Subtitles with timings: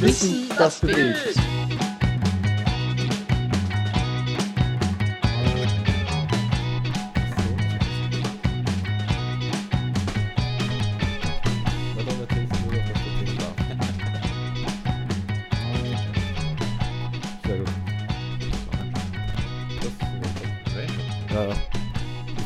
[0.00, 1.36] Wissen, das bewegt.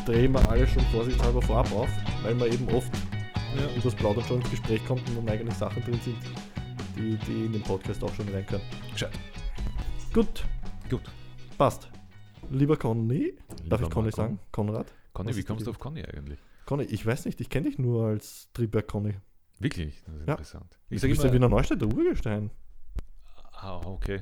[0.05, 1.89] Drehe immer alles schon vorsichtshalber vorab auf,
[2.21, 2.91] weil man eben oft
[3.57, 3.63] Ja.
[3.75, 6.17] über das Plaudern schon ins Gespräch kommt und dann eigentlich Sachen drin sind,
[6.95, 8.63] die, die in den Podcast auch schon rein können.
[8.91, 9.11] Gescheit.
[10.13, 10.45] Gut,
[10.89, 11.01] Gut.
[11.57, 11.89] passt.
[12.49, 14.15] Lieber Conny, darf Lieber ich Conny Marco.
[14.17, 14.39] sagen?
[14.51, 14.93] Konrad?
[15.13, 16.39] Conny, wie kommst du auf Conny eigentlich?
[16.65, 19.15] Conny, ich weiß nicht, ich kenne dich nur als Triebwerk Conny.
[19.59, 20.03] Wirklich?
[20.05, 20.33] Das ist Ja.
[20.33, 20.79] interessant.
[20.89, 21.33] Ich sage immer.
[21.33, 22.51] Wiener Neustadt, der Urgestein.
[23.53, 24.21] Ah, okay.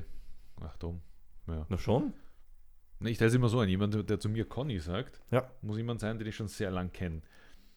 [0.60, 1.00] Ach, dumm.
[1.48, 1.66] Ja.
[1.68, 2.14] Na schon.
[3.00, 3.68] Nee, ich teile es immer so an.
[3.68, 5.50] Jemand, der- der zu mir Conny sagt, Ja.
[5.62, 7.22] muss jemand sein, den ich schon sehr lang kenne.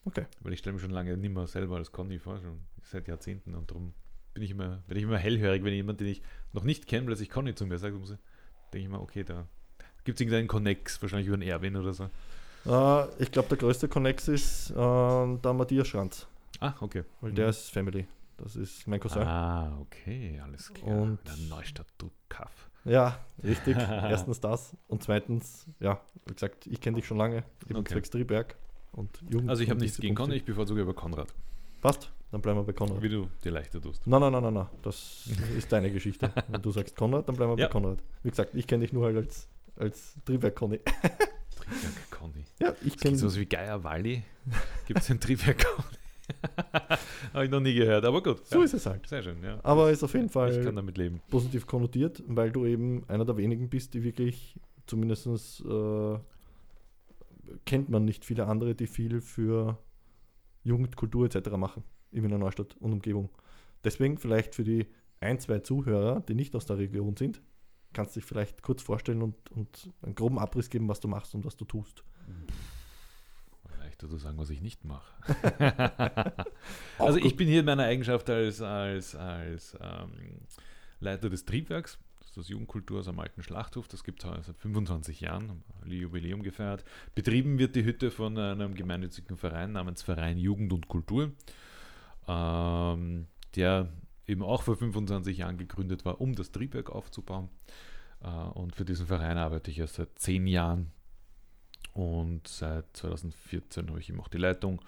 [0.05, 0.25] Okay.
[0.41, 3.55] Weil ich stelle mich schon lange nicht mehr selber als Conny vor, schon seit Jahrzehnten.
[3.55, 3.93] Und darum
[4.37, 6.21] bin ich immer, werde ich immer hellhörig, wenn jemand, den ich
[6.53, 8.17] noch nicht kenne, plötzlich Conny zu mir sagt, denke
[8.85, 9.47] ich mir, okay, da
[10.03, 12.03] gibt es irgendeinen Connex, wahrscheinlich über einen Erwin oder so.
[12.65, 16.27] Äh, ich glaube, der größte Connex ist äh, der Matthias Schranz,
[16.59, 17.03] Ah, okay.
[17.21, 18.07] weil der ist Family.
[18.37, 19.23] Das ist mein Cousin.
[19.23, 20.95] Ah, okay, alles klar.
[20.95, 22.69] Und- der Neustadt, du Kaff.
[22.85, 23.75] Ja, richtig.
[23.75, 24.77] Erstens das.
[24.87, 27.43] Und zweitens, ja, wie gesagt, ich kenne dich schon lange.
[27.67, 27.93] Eben Okay.
[27.93, 28.55] zwecks Triebwerk
[28.91, 29.49] und Jugend.
[29.49, 30.13] Also ich habe nichts gegen.
[30.15, 31.33] Conny, ich bevorzuge aber Konrad.
[31.81, 33.01] Passt, dann bleiben wir bei Konrad.
[33.01, 34.05] Wie du dir leichter tust.
[34.05, 34.67] Nein, nein, nein, nein, nein.
[34.81, 36.31] Das ist deine Geschichte.
[36.49, 37.67] Wenn du sagst Konrad, dann bleiben wir Ja.
[37.67, 38.03] bei Konrad.
[38.23, 39.47] Wie gesagt, ich kenne dich nur halt als,
[39.77, 40.79] als Triebwerk Conny.
[41.55, 42.45] Triebwerk Conny.
[42.59, 43.15] Ja, ich kenne.
[43.17, 44.23] sowas wie Geier Walli.
[44.87, 45.87] Gibt es ein Triebwerk Conny?
[47.33, 48.45] Habe ich noch nie gehört, aber gut.
[48.45, 48.65] So ja.
[48.65, 49.07] ist es halt.
[49.07, 49.59] Sehr schön, ja.
[49.63, 51.21] Aber ist auf jeden Ich kann Fall damit leben.
[51.29, 56.19] positiv konnotiert, weil du eben einer der wenigen bist, die wirklich, zumindest äh,
[57.65, 59.77] kennt man nicht viele andere, die viel für
[60.63, 61.51] Jugend, Kultur etc.
[61.51, 63.29] machen in Wiener Neustadt und Umgebung.
[63.83, 64.87] Deswegen vielleicht für die
[65.19, 67.41] ein, zwei Zuhörer, die nicht aus der Region sind,
[67.93, 71.33] kannst du dich vielleicht kurz vorstellen und, und einen groben Abriss geben, was du machst
[71.33, 72.03] und was du tust.
[73.97, 75.13] Leichter zu sagen, was ich nicht mache.
[76.99, 80.11] also ich bin hier in meiner Eigenschaft als, als, als ähm,
[80.99, 81.97] Leiter des Triebwerks.
[82.19, 83.87] Das ist das Jugendkulturhaus am Alten Schlachthof.
[83.87, 86.83] Das gibt es seit 25 Jahren, haben Jubiläum gefeiert.
[87.15, 91.31] Betrieben wird die Hütte von einem gemeinnützigen Verein namens Verein Jugend und Kultur,
[92.27, 93.89] ähm, der
[94.27, 97.49] eben auch vor 25 Jahren gegründet war, um das Triebwerk aufzubauen.
[98.21, 100.91] Äh, und für diesen Verein arbeite ich erst seit 10 Jahren
[101.93, 104.81] und seit 2014 habe ich eben auch die Leitung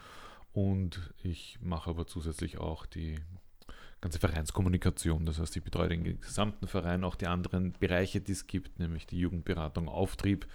[0.53, 3.19] und ich mache aber zusätzlich auch die
[4.01, 5.25] ganze Vereinskommunikation.
[5.25, 9.07] Das heißt, ich betreue den gesamten Verein, auch die anderen Bereiche, die es gibt, nämlich
[9.07, 10.47] die Jugendberatung Auftrieb,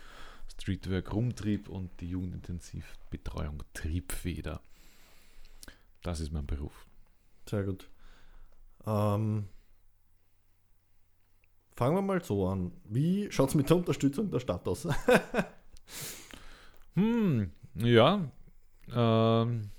[0.53, 4.61] Streetwork Rumtrieb und die Jugendintensivbetreuung Triebfeder.
[6.05, 6.87] Das ist mein Beruf.
[7.49, 7.89] Sehr gut.
[8.87, 9.49] Ähm,
[11.75, 12.73] fangen wir mal so an.
[12.85, 14.87] Wie schaut es mit der Unterstützung der Stadt aus?
[16.97, 18.31] Hm, ja.
[18.95, 19.71] Ähm,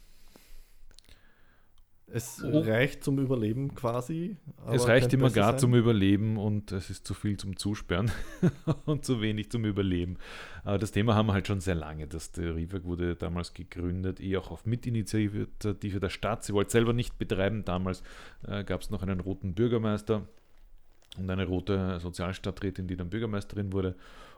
[2.16, 2.59] Es Oh.
[2.62, 4.38] reicht zum Überleben quasi.
[4.72, 5.59] es reicht immer gar sein.
[5.59, 8.09] zum Überleben und es ist zu viel zum Zusperren
[8.86, 10.16] und zu wenig zum Überleben.
[10.64, 12.08] Aber das Thema haben wir halt schon sehr lange.
[12.08, 15.50] Das Riefwerk wurde damals gegründet, eh auch auf Mitinitiative
[16.00, 16.46] der Stadt.
[16.46, 17.66] Sie wollte selber nicht betreiben.
[17.66, 18.02] Damals
[18.48, 20.25] äh, gab es noch einen roten Bürgermeister
[21.18, 23.94] und eine rote Sozialstadträtin, die dann Bürgermeisterin wurde.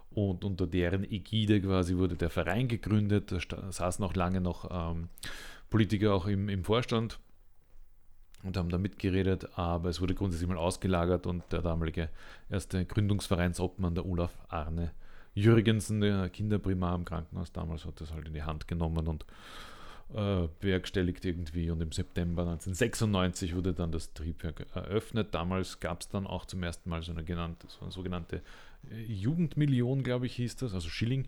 [0.10, 3.32] Und unter deren Ägide quasi wurde der Verein gegründet.
[3.50, 5.10] Da saßen auch lange noch ähm,
[5.70, 7.20] Politiker auch im, im Vorstand
[8.48, 12.10] und haben da mitgeredet, aber es wurde grundsätzlich mal ausgelagert und der damalige
[12.50, 14.92] erste Gründungsvereinsobmann, der Olaf Arne
[15.36, 19.26] Jürgensen, der Kinderprimar im Krankenhaus damals, hat das halt in die Hand genommen und
[20.14, 25.36] äh, bewerkstelligt irgendwie und im September 1996 wurde dann das Triebwerk eröffnet.
[25.36, 28.42] Damals gab es dann auch zum ersten Mal so eine, genannte, so eine sogenannte
[28.90, 31.28] äh, Jugendmillion, glaube ich, hieß das, also Schilling.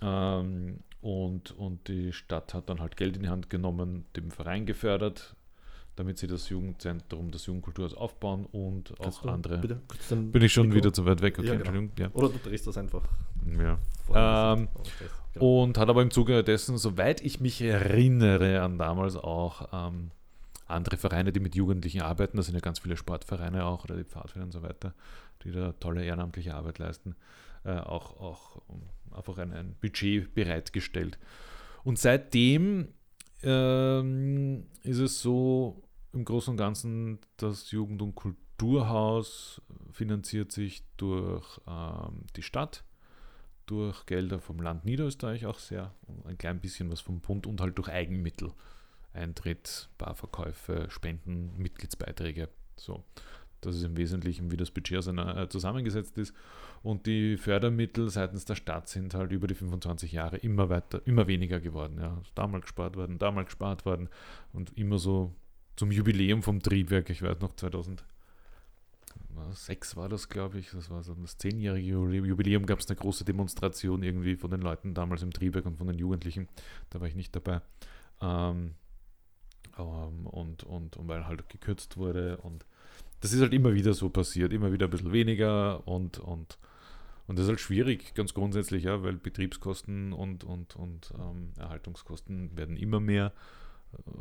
[0.00, 4.66] Ähm, und, und die Stadt hat dann halt Geld in die Hand genommen, dem Verein
[4.66, 5.36] gefördert,
[5.96, 9.58] damit sie das Jugendzentrum, das Jugendkulturhaus aufbauen und Kannst auch du andere.
[9.58, 9.80] Bitte,
[10.16, 11.38] Bin ich schon Mikro- wieder zu weit weg?
[11.38, 11.66] Okay, Ja, genau.
[11.70, 11.92] Entschuldigung.
[11.98, 12.10] Ja.
[12.14, 13.02] Oder du drehst das einfach.
[13.46, 13.78] Ja.
[14.54, 14.94] Ähm, Oh, das-
[15.34, 15.62] genau.
[15.62, 20.10] Und hat aber im Zuge dessen, soweit ich mich erinnere, an damals auch ähm,
[20.66, 22.36] andere Vereine, die mit Jugendlichen arbeiten.
[22.36, 24.94] Da sind ja ganz viele Sportvereine auch oder die Pfadfinder und so weiter,
[25.44, 27.16] die da tolle ehrenamtliche Arbeit leisten,
[27.64, 28.80] äh, auch, auch um,
[29.12, 31.18] einfach ein, ein Budget bereitgestellt.
[31.82, 32.88] Und seitdem
[33.42, 35.82] ähm, ist es so
[36.12, 42.84] im Großen und Ganzen, das Jugend- und Kulturhaus finanziert sich durch ähm, die Stadt
[43.70, 45.94] durch Gelder vom Land Niederösterreich auch sehr,
[46.24, 48.52] ein klein bisschen was vom Bund und halt durch Eigenmittel.
[49.12, 52.48] Eintritt, Barverkäufe, Spenden, Mitgliedsbeiträge.
[52.76, 53.04] So.
[53.60, 56.34] Das ist im Wesentlichen, wie das Budget äh, zusammengesetzt ist.
[56.82, 61.26] Und die Fördermittel seitens der Stadt sind halt über die 25 Jahre immer weiter, immer
[61.26, 61.98] weniger geworden.
[62.00, 62.22] Ja.
[62.34, 64.08] Damals gespart worden, damals gespart worden
[64.52, 65.34] und immer so
[65.76, 71.14] zum Jubiläum vom Triebwerk, ich weiß noch, 2006 war das, glaube ich, das war so
[71.14, 75.66] das zehnjährige Jubiläum, gab es eine große Demonstration irgendwie von den Leuten damals im Triebwerk
[75.66, 76.48] und von den Jugendlichen,
[76.90, 77.62] da war ich nicht dabei.
[78.20, 78.74] Ähm,
[79.78, 82.66] ähm, und, und, und weil halt gekürzt wurde und
[83.20, 86.58] das ist halt immer wieder so passiert, immer wieder ein bisschen weniger und, und,
[87.26, 92.56] und das ist halt schwierig, ganz grundsätzlich, ja, weil Betriebskosten und, und, und ähm, Erhaltungskosten
[92.56, 93.32] werden immer mehr,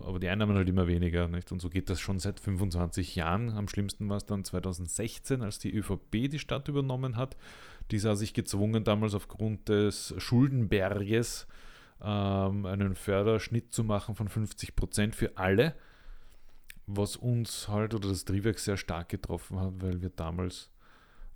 [0.03, 1.27] aber die Einnahmen halt immer weniger.
[1.27, 1.51] Nicht?
[1.51, 3.49] Und so geht das schon seit 25 Jahren.
[3.51, 7.37] Am schlimmsten war es dann 2016, als die ÖVP die Stadt übernommen hat.
[7.91, 11.47] Die sah sich gezwungen, damals aufgrund des Schuldenberges
[12.01, 15.75] ähm, einen Förderschnitt zu machen von 50 Prozent für alle
[16.91, 20.71] was uns halt oder das Triebwerk sehr stark getroffen hat, weil wir damals,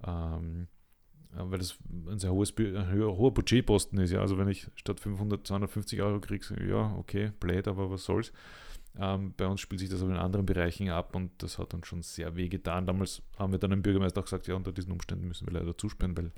[0.05, 0.67] ähm,
[1.31, 1.77] weil das
[2.07, 6.19] ein sehr hohes, ein hoher Budgetposten ist, ja, also wenn ich statt 500, 250 Euro
[6.19, 8.33] kriege, ja, okay, blöd, aber was soll's.
[8.97, 11.87] Ähm, bei uns spielt sich das aber in anderen Bereichen ab und das hat uns
[11.87, 12.85] schon sehr weh getan.
[12.87, 15.77] Damals haben wir dann dem Bürgermeister auch gesagt, ja, unter diesen Umständen müssen wir leider
[15.77, 16.31] zusperren, weil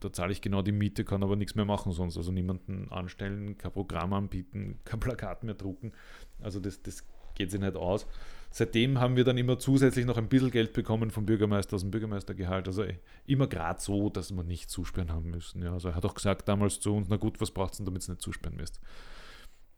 [0.00, 2.16] da zahle ich genau die Miete, kann aber nichts mehr machen sonst.
[2.16, 5.92] Also niemanden anstellen, kein Programm anbieten, kein Plakat mehr drucken.
[6.40, 7.04] Also das, das
[7.40, 8.06] geht sich nicht aus.
[8.50, 11.90] Seitdem haben wir dann immer zusätzlich noch ein bisschen Geld bekommen vom Bürgermeister aus dem
[11.90, 12.66] Bürgermeistergehalt.
[12.66, 15.62] Also eh, immer gerade so, dass wir nicht zusperren haben müssen.
[15.62, 17.86] Ja, also er hat auch gesagt damals zu uns, na gut, was braucht es denn,
[17.86, 18.80] damit ihr nicht zusperren müsst.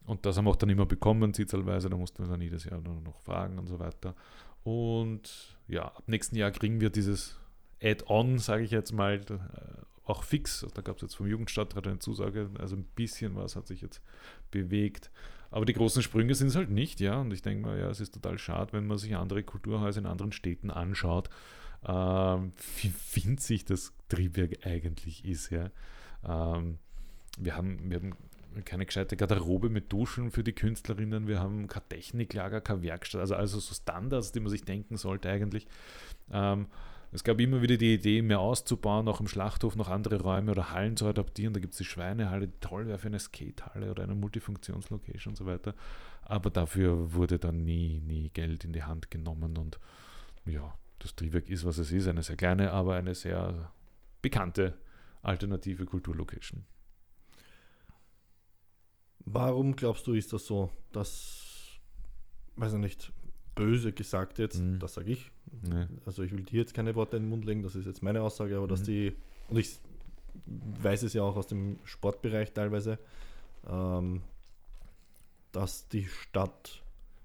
[0.06, 2.80] Und das haben wir auch dann immer bekommen, zielweise, da mussten wir dann jedes Jahr
[2.80, 4.16] noch fragen und so weiter.
[4.64, 7.38] Und ja, ab nächsten Jahr kriegen wir dieses
[7.80, 9.38] Add-on, sage ich jetzt mal, äh,
[10.04, 10.66] auch fix.
[10.74, 14.02] Da gab es jetzt vom Jugendstadtrat eine Zusage, also ein bisschen was hat sich jetzt
[14.50, 15.10] bewegt.
[15.52, 17.20] Aber die großen Sprünge sind es halt nicht, ja.
[17.20, 20.06] Und ich denke mal, ja, es ist total schade, wenn man sich andere Kulturhäuser in
[20.06, 21.28] anderen Städten anschaut,
[21.86, 25.70] ähm, wie winzig das Triebwerk eigentlich ist, ja.
[26.26, 26.78] Ähm,
[27.38, 28.14] wir, haben, wir haben
[28.64, 33.34] keine gescheite Garderobe mit Duschen für die Künstlerinnen, wir haben kein Techniklager, keine Werkstatt, also,
[33.34, 35.66] also so Standards, die man sich denken sollte eigentlich.
[36.32, 36.66] Ähm,
[37.14, 40.70] es gab immer wieder die Idee, mehr auszubauen, auch im Schlachthof noch andere Räume oder
[40.70, 41.52] Hallen zu adaptieren.
[41.52, 45.36] Da gibt es die Schweinehalle, die toll wäre für eine Skatehalle oder eine Multifunktionslocation und
[45.36, 45.74] so weiter.
[46.22, 49.78] Aber dafür wurde dann nie, nie Geld in die Hand genommen und
[50.46, 52.08] ja, das Triebwerk ist, was es ist.
[52.08, 53.72] Eine sehr kleine, aber eine sehr
[54.22, 54.78] bekannte
[55.20, 56.64] alternative Kulturlocation.
[59.24, 61.78] Warum glaubst du, ist das so, dass,
[62.56, 63.12] weiß ich nicht,
[63.54, 64.78] böse gesagt jetzt, mhm.
[64.78, 65.31] das sage ich.
[65.62, 65.86] Nee.
[66.06, 68.22] Also ich will dir jetzt keine Worte in den Mund legen, das ist jetzt meine
[68.22, 68.70] Aussage, aber mhm.
[68.70, 69.14] dass die,
[69.48, 69.78] und ich
[70.82, 72.98] weiß es ja auch aus dem Sportbereich teilweise,
[73.68, 74.22] ähm,
[75.52, 76.82] dass die Stadt,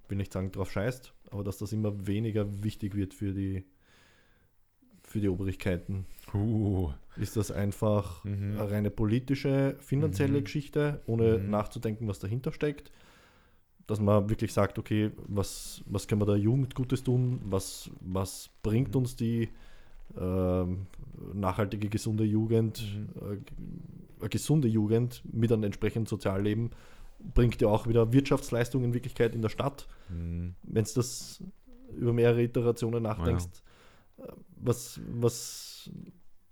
[0.10, 3.64] will nicht sagen, drauf scheißt, aber dass das immer weniger wichtig wird für die
[5.08, 6.06] für die Obrigkeiten.
[6.34, 6.92] Uh.
[7.16, 8.58] Ist das einfach mhm.
[8.60, 10.44] eine reine politische, finanzielle mhm.
[10.44, 11.50] Geschichte, ohne mhm.
[11.50, 12.92] nachzudenken, was dahinter steckt?
[13.88, 18.50] Dass man wirklich sagt, okay, was, was können wir der Jugend Gutes tun, was, was
[18.62, 18.98] bringt mhm.
[18.98, 19.50] uns die
[20.16, 20.66] äh,
[21.34, 23.10] nachhaltige, gesunde Jugend, mhm.
[23.22, 23.38] äh,
[24.20, 26.72] eine gesunde Jugend mit einem entsprechenden Sozialleben,
[27.34, 29.88] bringt ja auch wieder Wirtschaftsleistung in Wirklichkeit in der Stadt.
[30.10, 30.56] Mhm.
[30.64, 31.42] Wenn du das
[31.96, 33.64] über mehrere Iterationen nachdenkst,
[34.18, 34.26] ja.
[34.26, 35.90] Äh, was, was,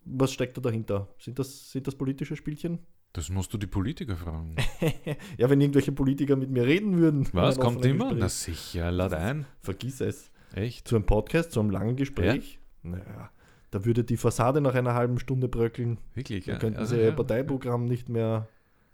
[0.06, 1.10] was steckt da dahinter?
[1.20, 2.80] Sind das, sind das politische Spielchen?
[3.16, 4.58] Das musst du die Politiker fragen.
[5.38, 7.26] ja, wenn irgendwelche Politiker mit mir reden würden.
[7.32, 7.58] Was?
[7.58, 8.10] Kommt immer?
[8.10, 8.20] Gespräch.
[8.20, 9.46] Na sicher, lad ein.
[9.62, 10.32] Vergiss es.
[10.54, 10.86] Echt?
[10.86, 12.60] Zu einem Podcast, zu einem langen Gespräch.
[12.84, 12.90] Ja?
[12.90, 13.30] Naja,
[13.72, 15.98] da würde die Fassade nach einer halben Stunde bröckeln.
[16.14, 16.58] Wirklich, da ja.
[16.58, 18.50] könnten also, sie ihr ja, Parteiprogramm nicht mehr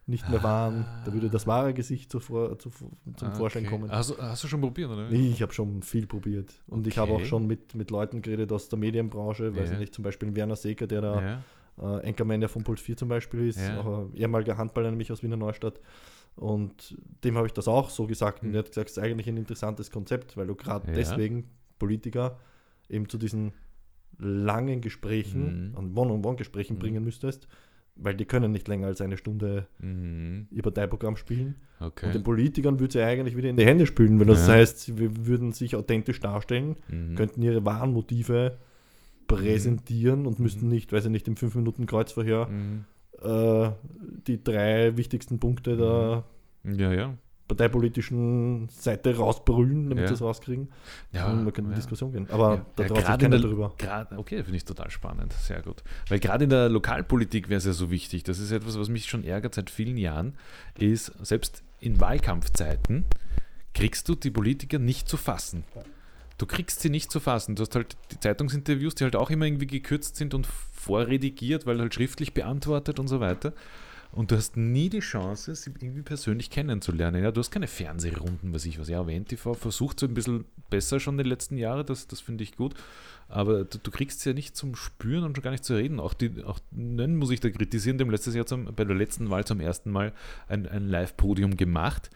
[0.06, 0.86] nicht mehr wahren.
[1.06, 3.72] Da würde das wahre Gesicht zuvor, zu, zum ah, Vorschein okay.
[3.72, 3.92] kommen.
[3.92, 5.10] Hast, hast, du schon probiert, oder?
[5.10, 6.54] Ich habe schon viel probiert.
[6.68, 6.90] Und okay.
[6.90, 9.80] ich habe auch schon mit, mit Leuten geredet aus der Medienbranche, weiß ja.
[9.80, 11.44] nicht, zum Beispiel Werner Seeker, der da ja
[11.82, 13.82] äh, Enkermann, der von Puls 4 zum Beispiel ist, ja.
[13.82, 15.80] ein ehemaliger Handballer nämlich aus Wiener Neustadt.
[16.36, 18.44] Und dem habe ich das auch so gesagt.
[18.44, 18.50] Mhm.
[18.50, 20.94] Und er hat gesagt, es ist eigentlich ein interessantes Konzept, weil du gerade ja.
[20.94, 22.40] deswegen Politiker
[22.90, 23.54] eben zu diesen
[24.18, 25.78] langen Gesprächen, mhm.
[25.78, 26.80] an One-on-One-Gesprächen mhm.
[26.80, 27.48] bringen müsstest,
[27.96, 30.48] weil die können nicht länger als eine Stunde mhm.
[30.52, 31.56] ihr Parteiprogramm spielen.
[31.80, 32.08] Okay.
[32.08, 34.54] Und den Politikern würde sie eigentlich wieder in die Hände spülen, wenn das ja.
[34.54, 37.16] heißt, sie würden sich authentisch darstellen, mhm.
[37.16, 38.58] könnten ihre wahren Motive
[39.28, 40.28] präsentieren mhm.
[40.28, 42.86] und müssten nicht, weiß ich nicht, im 5-Minuten-Kreuzverhör mhm.
[43.22, 43.72] äh,
[44.28, 46.24] die drei wichtigsten Punkte der
[46.64, 46.80] mhm.
[46.80, 47.14] ja, ja.
[47.48, 50.08] parteipolitischen Seite rausbrüllen, damit ja.
[50.08, 50.70] sie es rauskriegen.
[51.12, 52.30] Ja, und man könnte in Diskussion gehen.
[52.30, 53.74] Aber da traut sich keiner drüber.
[53.78, 55.34] Grad, okay, finde ich total spannend.
[55.34, 55.84] Sehr gut.
[56.10, 58.24] Weil gerade in der Lokalpolitik wäre es ja so wichtig.
[58.24, 60.36] Das ist etwas, was mich schon ärgert seit vielen Jahren,
[60.78, 63.06] ist, selbst in Wahlkampfzeiten
[63.74, 65.64] kriegst du die Politiker nicht zu fassen.
[66.42, 67.56] Du kriegst sie nicht zu fassen.
[67.56, 71.80] Du hast halt die Zeitungsinterviews, die halt auch immer irgendwie gekürzt sind und vorredigiert, weil
[71.80, 73.54] halt schriftlich beantwortet und so weiter.
[74.12, 77.24] Und du hast nie die Chance, sie irgendwie persönlich kennenzulernen.
[77.24, 78.90] Ja, du hast keine Fernsehrunden, was ich was.
[78.90, 82.58] Ja, WNTV versucht so ein bisschen besser schon die letzten Jahre, das, das finde ich
[82.58, 82.74] gut.
[83.30, 86.02] Aber du, du, kriegst sie ja nicht zum Spüren und schon gar nicht zu reden.
[86.02, 89.30] Auch, die, auch nennen muss ich da kritisieren, dem letztes Jahr zum, bei der letzten
[89.30, 90.12] Wahl zum ersten Mal
[90.50, 92.10] ein, ein Live-Podium gemacht.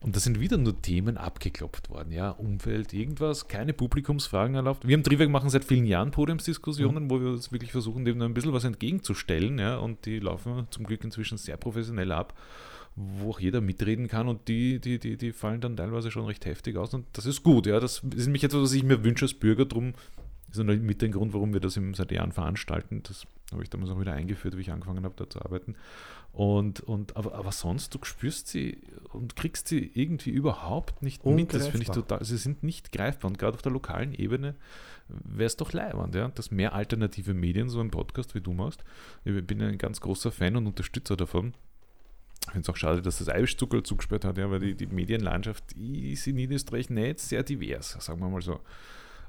[0.00, 2.12] Und da sind wieder nur Themen abgeklopft worden.
[2.12, 4.86] Ja, Umfeld, irgendwas, keine Publikumsfragen erlaubt.
[4.86, 7.10] Wir im Triebwerk machen seit vielen Jahren Podiumsdiskussionen, mhm.
[7.10, 9.58] wo wir uns wirklich versuchen, dem ein bisschen was entgegenzustellen.
[9.58, 12.34] Ja, und die laufen zum Glück inzwischen sehr professionell ab,
[12.94, 14.28] wo auch jeder mitreden kann.
[14.28, 16.94] Und die, die, die, die fallen dann teilweise schon recht heftig aus.
[16.94, 17.66] Und das ist gut.
[17.66, 19.64] Ja, das ist nämlich etwas, was ich mir wünsche als Bürger.
[19.64, 19.94] Drum
[20.50, 23.02] ist mit dem Grund, warum wir das seit Jahren veranstalten.
[23.02, 25.74] Das habe ich damals auch wieder eingeführt, wie ich angefangen habe, da zu arbeiten.
[26.32, 28.80] Und, und, aber, aber sonst, du spürst sie
[29.12, 31.52] und kriegst sie irgendwie überhaupt nicht mit.
[31.52, 33.30] Das finde ich total, sie sind nicht greifbar.
[33.30, 34.54] Und gerade auf der lokalen Ebene
[35.08, 38.84] wäre es doch leibend, ja, dass mehr alternative Medien, so ein Podcast wie du machst.
[39.24, 41.54] Ich bin ein ganz großer Fan und Unterstützer davon.
[42.46, 45.72] Ich finde es auch schade, dass das Eiwischzucker zugesperrt hat, ja, weil die, die Medienlandschaft
[45.72, 48.60] ist in Niederösterreich nicht sehr divers, sagen wir mal so.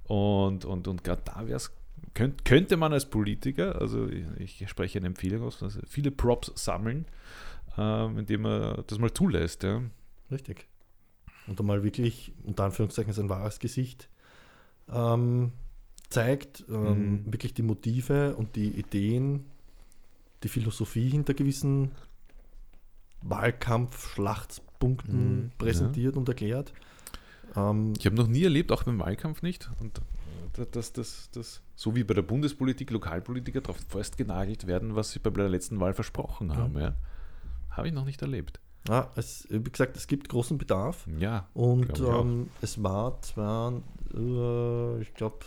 [0.03, 1.71] Und, und, und gerade da wäre es
[2.13, 6.51] Könnt, könnte man als Politiker, also ich, ich spreche eine Empfehlung aus, also viele Props
[6.55, 7.05] sammeln,
[7.77, 9.63] ähm, indem man das mal zulässt.
[9.63, 9.81] Ja.
[10.31, 10.67] Richtig.
[11.47, 14.09] Und einmal wirklich, unter Anführungszeichen, sein wahres Gesicht
[14.91, 15.51] ähm,
[16.09, 17.31] zeigt, ähm, mhm.
[17.31, 19.45] wirklich die Motive und die Ideen,
[20.43, 21.91] die Philosophie hinter gewissen
[23.21, 26.19] Wahlkampf-Schlachtpunkten mhm, präsentiert ja.
[26.19, 26.73] und erklärt.
[27.55, 29.99] Ähm, ich habe noch nie erlebt, auch beim Wahlkampf nicht, und
[30.53, 35.29] dass das, das, so wie bei der Bundespolitik Lokalpolitiker darauf festgenagelt werden, was sie bei
[35.29, 36.75] der letzten Wahl versprochen haben.
[36.75, 36.81] Ja.
[36.81, 36.95] ja.
[37.71, 38.59] Habe ich noch nicht erlebt.
[38.87, 41.05] Ja, es, wie gesagt, es gibt großen Bedarf.
[41.19, 41.47] Ja.
[41.53, 43.81] Und ähm, es war zwar,
[44.13, 45.39] äh, ich glaube,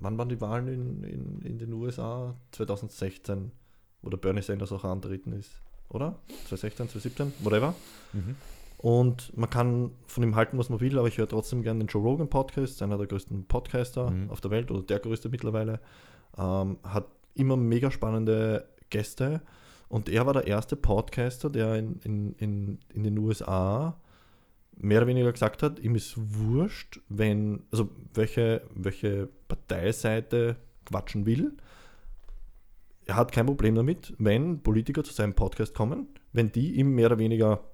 [0.00, 2.34] wann waren die Wahlen in, in, in den USA?
[2.52, 3.52] 2016,
[4.02, 5.52] wo der Bernie Sanders auch antreten ist,
[5.88, 6.18] oder?
[6.48, 7.74] 2016, 2017, whatever.
[8.12, 8.36] Mhm.
[8.86, 11.88] Und man kann von ihm halten, was man will, aber ich höre trotzdem gerne den
[11.88, 14.30] Joe Rogan Podcast, einer der größten Podcaster mhm.
[14.30, 15.80] auf der Welt oder der größte mittlerweile.
[16.38, 19.42] Ähm, hat immer mega spannende Gäste
[19.88, 23.96] und er war der erste Podcaster, der in, in, in, in den USA
[24.76, 31.56] mehr oder weniger gesagt hat, ihm ist wurscht, wenn, also welche, welche Parteiseite quatschen will.
[33.04, 37.06] Er hat kein Problem damit, wenn Politiker zu seinem Podcast kommen, wenn die ihm mehr
[37.06, 37.64] oder weniger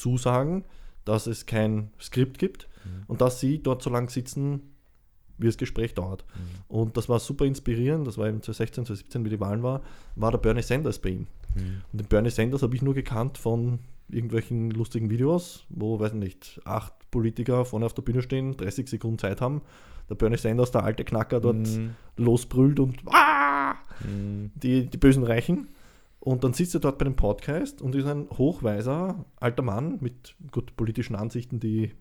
[0.00, 0.64] zusagen,
[1.04, 3.04] dass es kein Skript gibt mhm.
[3.06, 4.62] und dass sie dort so lange sitzen,
[5.38, 6.24] wie das Gespräch dauert.
[6.34, 6.76] Mhm.
[6.76, 9.82] Und das war super inspirierend, das war eben 2016, 2017, wie die Wahlen war,
[10.16, 11.26] war der Bernie Sanders bei ihm.
[11.54, 11.82] Mhm.
[11.92, 13.78] Und den Bernie Sanders habe ich nur gekannt von
[14.08, 19.18] irgendwelchen lustigen Videos, wo, weiß nicht, acht Politiker vorne auf der Bühne stehen, 30 Sekunden
[19.18, 19.62] Zeit haben,
[20.08, 21.94] der Bernie Sanders, der alte Knacker, dort mhm.
[22.16, 23.74] losbrüllt und ah!
[24.04, 24.50] mhm.
[24.54, 25.68] die, die bösen Reichen.
[26.20, 30.36] Und dann sitzt er dort bei dem Podcast und ist ein hochweiser alter Mann mit
[30.50, 31.92] gut politischen Ansichten, die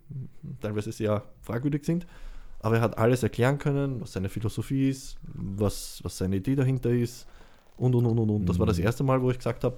[0.60, 2.06] teilweise sehr fragwürdig sind.
[2.60, 6.90] Aber er hat alles erklären können, was seine Philosophie ist, was, was seine Idee dahinter
[6.90, 7.28] ist
[7.78, 8.30] und und und und.
[8.30, 8.46] und.
[8.50, 8.84] Das war das mhm.
[8.84, 9.78] erste Mal, wo ich gesagt habe,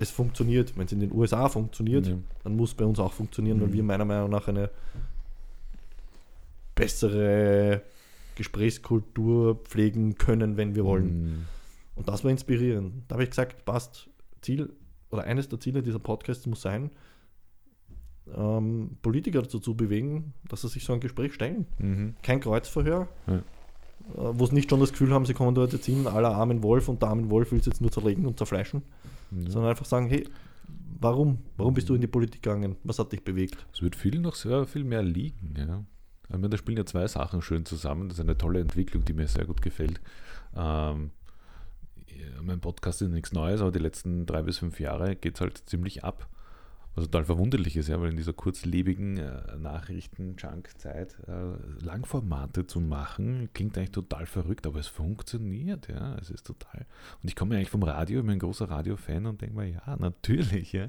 [0.00, 0.76] es funktioniert.
[0.76, 2.16] Wenn es in den USA funktioniert, ja.
[2.42, 3.62] dann muss es bei uns auch funktionieren, mhm.
[3.62, 4.70] weil wir meiner Meinung nach eine
[6.74, 7.82] bessere
[8.34, 11.46] Gesprächskultur pflegen können, wenn wir wollen.
[11.98, 13.02] Und das war inspirierend.
[13.08, 14.08] Da habe ich gesagt, passt,
[14.40, 14.72] Ziel
[15.10, 16.90] oder eines der Ziele dieser Podcasts muss sein,
[18.36, 21.66] ähm, Politiker dazu zu bewegen, dass sie sich so ein Gespräch stellen.
[21.78, 22.14] Mhm.
[22.22, 23.34] Kein Kreuzverhör, ja.
[23.34, 23.42] äh,
[24.14, 26.88] wo sie nicht schon das Gefühl haben, sie kommen dort jetzt hin, aller armen Wolf
[26.88, 28.82] und der armen Wolf will es jetzt nur zerlegen und zerfleischen,
[29.32, 29.50] ja.
[29.50, 30.28] sondern einfach sagen, hey,
[31.00, 31.38] warum?
[31.56, 32.76] Warum bist du in die Politik gegangen?
[32.84, 33.66] Was hat dich bewegt?
[33.72, 35.84] Es wird vielen noch sehr viel mehr liegen, ja.
[36.28, 38.10] Ich meine, da spielen ja zwei Sachen schön zusammen.
[38.10, 39.98] Das ist eine tolle Entwicklung, die mir sehr gut gefällt.
[40.54, 41.10] Ähm,
[42.42, 45.58] mein Podcast ist nichts Neues, aber die letzten drei bis fünf Jahre geht es halt
[45.66, 46.28] ziemlich ab.
[46.94, 53.50] Was total verwunderlich ist, ja, weil in dieser kurzlebigen äh, Nachrichten-Junk-Zeit äh, Langformate zu machen,
[53.54, 56.16] klingt eigentlich total verrückt, aber es funktioniert, ja.
[56.16, 56.86] Es ist total.
[57.22, 59.96] Und ich komme eigentlich vom Radio, ich bin ein großer Radio-Fan und denke mir, ja,
[59.96, 60.88] natürlich, ja.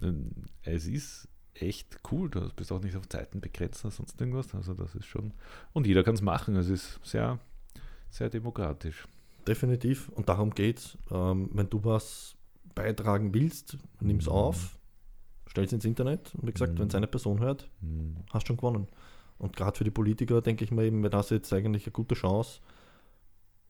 [0.00, 0.30] Ähm,
[0.62, 2.30] es ist echt cool.
[2.30, 4.54] Du bist auch nicht auf Zeiten begrenzt oder sonst irgendwas.
[4.54, 5.32] Also das ist schon.
[5.72, 6.54] Und jeder kann es machen.
[6.54, 7.40] Es ist sehr,
[8.08, 9.08] sehr demokratisch
[9.46, 10.08] definitiv.
[10.10, 10.98] Und darum geht's.
[11.10, 12.36] Ähm, wenn du was
[12.74, 14.32] beitragen willst, nimm es mhm.
[14.32, 14.78] auf,
[15.46, 16.78] stell es ins Internet und wie gesagt, mhm.
[16.78, 18.16] wenn es eine Person hört, mhm.
[18.32, 18.86] hast schon gewonnen.
[19.38, 22.14] Und gerade für die Politiker denke ich mir eben, wäre das jetzt eigentlich eine gute
[22.14, 22.60] Chance,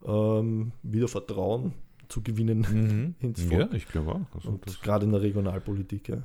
[0.04, 1.74] ähm, wieder Vertrauen
[2.08, 3.14] zu gewinnen mhm.
[3.26, 3.70] ins Volk.
[3.70, 4.34] Ja, ich glaube auch.
[4.34, 6.22] Also und gerade in der Regionalpolitik, ja,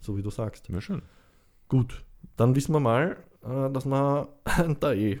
[0.00, 0.68] so wie du sagst.
[0.68, 1.02] Ja, schön.
[1.68, 2.04] Gut,
[2.36, 4.28] dann wissen wir mal, äh, dass wir
[4.80, 5.20] da eh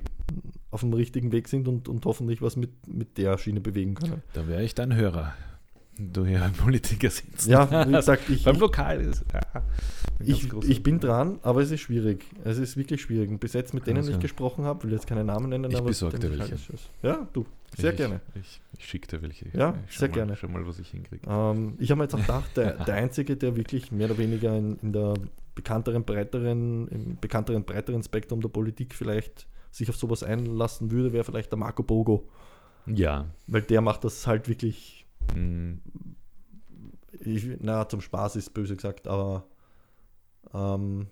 [0.70, 4.22] auf dem richtigen Weg sind und, und hoffentlich was mit, mit der Schiene bewegen können.
[4.32, 5.32] Da wäre ich dein Hörer.
[5.98, 7.46] Du hier ein Politiker sitzt.
[7.46, 9.24] Ja, wie gesagt, ich, Beim Lokal ist.
[9.32, 9.62] Ja,
[10.18, 12.26] ich, ich bin dran, aber es ist schwierig.
[12.44, 13.30] Es ist wirklich schwierig.
[13.30, 14.12] Und bis jetzt mit denen Also.
[14.12, 16.56] ich gesprochen habe, will jetzt keine Namen nennen, Ich aber besorg dir welche.
[17.02, 17.46] Ja, du,
[17.78, 18.20] sehr ich, gerne.
[18.34, 19.46] Ich, ich schicke dir welche.
[19.56, 20.36] Ja, sehr mal, gerne.
[20.36, 21.22] Schau mal, was ich hinkriege.
[21.26, 24.54] Ähm, ich habe mir jetzt auch gedacht, der, der Einzige, der wirklich mehr oder weniger
[24.54, 25.14] in, in der
[25.54, 29.46] bekannteren, breiteren, im bekannteren, breiteren Spektrum der Politik vielleicht
[29.76, 32.28] sich auf sowas einlassen würde, wäre vielleicht der Marco Bogo.
[32.86, 33.26] Ja.
[33.46, 35.74] Weil der macht das halt wirklich, mm,
[37.20, 39.44] ich, na, zum Spaß ist böse gesagt, aber
[40.54, 41.08] ähm,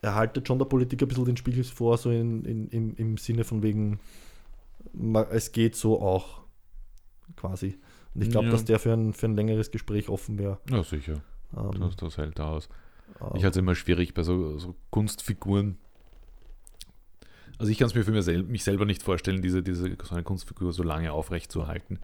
[0.00, 3.16] er haltet schon der Politik ein bisschen den Spiegel vor, so in, in, im, im
[3.16, 4.00] Sinne von wegen,
[5.30, 6.42] es geht so auch,
[7.36, 7.78] quasi.
[8.14, 8.52] Und ich glaube, Ja.
[8.52, 10.58] dass der für ein, für ein längeres Gespräch offen wäre.
[10.70, 11.22] Ja, sicher.
[11.56, 12.68] Ähm, Das, das hält er aus.
[13.20, 15.78] ähm, Ich halte es immer schwierig bei so, so Kunstfiguren.
[17.62, 20.14] Also ich kann es mir für mich, sel mich selber nicht vorstellen, diese, diese so
[20.16, 22.00] eine Kunstfigur so lange aufrecht zu halten.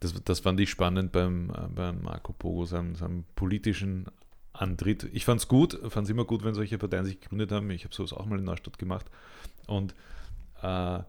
[0.00, 4.06] Das, das fand ich spannend beim, äh, beim Marco Pogo, seinem, seinem politischen
[4.54, 5.06] Antritt.
[5.12, 7.68] Ich fand es gut, fand es immer gut, wenn solche Parteien sich gegründet haben.
[7.72, 9.04] Ich habe sowas auch mal in Neustadt gemacht.
[9.66, 9.94] Und
[10.62, 11.00] äh,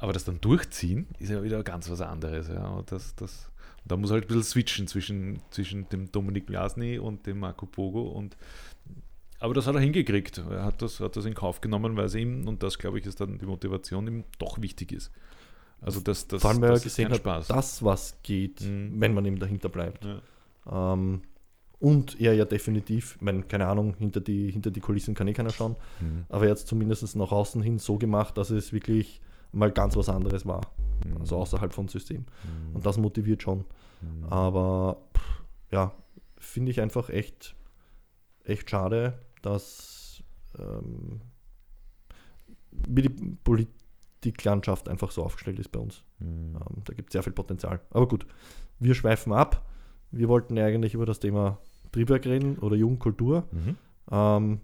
[0.00, 2.48] aber das dann durchziehen ist ja wieder ganz was anderes.
[2.48, 2.66] Ja.
[2.66, 3.52] Und das, das,
[3.84, 8.02] da muss halt ein bisschen switchen zwischen, zwischen dem Dominik Blasny und dem Marco Pogo.
[8.02, 8.36] Und,
[9.40, 10.38] aber das hat er hingekriegt.
[10.50, 13.06] Er hat das, hat das in Kauf genommen, weil es ihm, und das glaube ich
[13.06, 15.10] ist dann die Motivation, ihm doch wichtig ist.
[15.80, 17.48] Also das, das, Vor allem, das ist gesehen kein hat, Spaß.
[17.48, 18.94] dass was geht, Mhm.
[19.00, 20.04] wenn man ihm dahinter bleibt.
[20.04, 20.92] Ja.
[20.92, 21.22] Ähm,
[21.80, 25.32] und er ja definitiv, ich meine, keine Ahnung, hinter die, hinter die Kulissen kann eh
[25.32, 26.24] keiner schauen, Mhm.
[26.28, 29.20] aber er hat es zumindest nach außen hin so gemacht, dass es wirklich
[29.52, 30.62] mal ganz was anderes war.
[31.06, 31.18] Mhm.
[31.18, 32.22] Also außerhalb vom System.
[32.42, 32.74] Mhm.
[32.74, 33.58] Und das motiviert schon.
[34.00, 34.24] Mhm.
[34.30, 35.92] Aber pff, ja,
[36.38, 37.54] finde ich einfach echt,
[38.42, 40.22] echt schade, dass
[40.58, 41.20] ähm,
[42.70, 46.02] wie die Politiklandschaft einfach so aufgestellt ist bei uns.
[46.18, 46.56] Mhm.
[46.56, 47.80] Ähm, da gibt es sehr viel Potenzial.
[47.90, 48.26] Aber gut,
[48.78, 49.66] wir schweifen ab.
[50.10, 51.58] Wir wollten ja eigentlich über das Thema
[51.92, 53.44] Triebwerk reden oder Jugendkultur.
[53.50, 53.76] Mhm.
[54.10, 54.60] Ähm,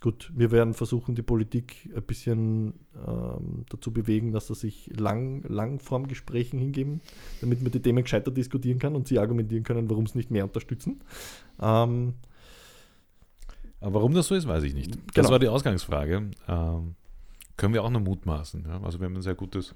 [0.00, 2.74] gut, wir werden versuchen, die Politik ein bisschen
[3.06, 7.00] ähm, dazu bewegen, dass sie sich lang, Langformgesprächen hingeben,
[7.40, 10.44] damit man die Themen gescheiter diskutieren kann und sie argumentieren können, warum sie nicht mehr
[10.44, 11.00] unterstützen.
[11.60, 12.14] Ähm,
[13.80, 14.90] Aber warum das so ist, weiß ich nicht.
[14.94, 15.30] Das Genau.
[15.30, 16.30] war die Ausgangsfrage.
[16.48, 16.94] Ähm,
[17.56, 18.64] können wir auch nur mutmaßen.
[18.66, 18.82] Ja?
[18.82, 19.74] Also wir haben ein sehr gutes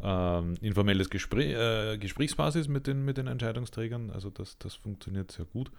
[0.00, 4.10] ähm, informelles Gespräch, äh, Gesprächsbasis mit den, mit den Entscheidungsträgern.
[4.10, 5.70] Also das, das funktioniert sehr gut.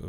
[0.00, 0.06] Äh,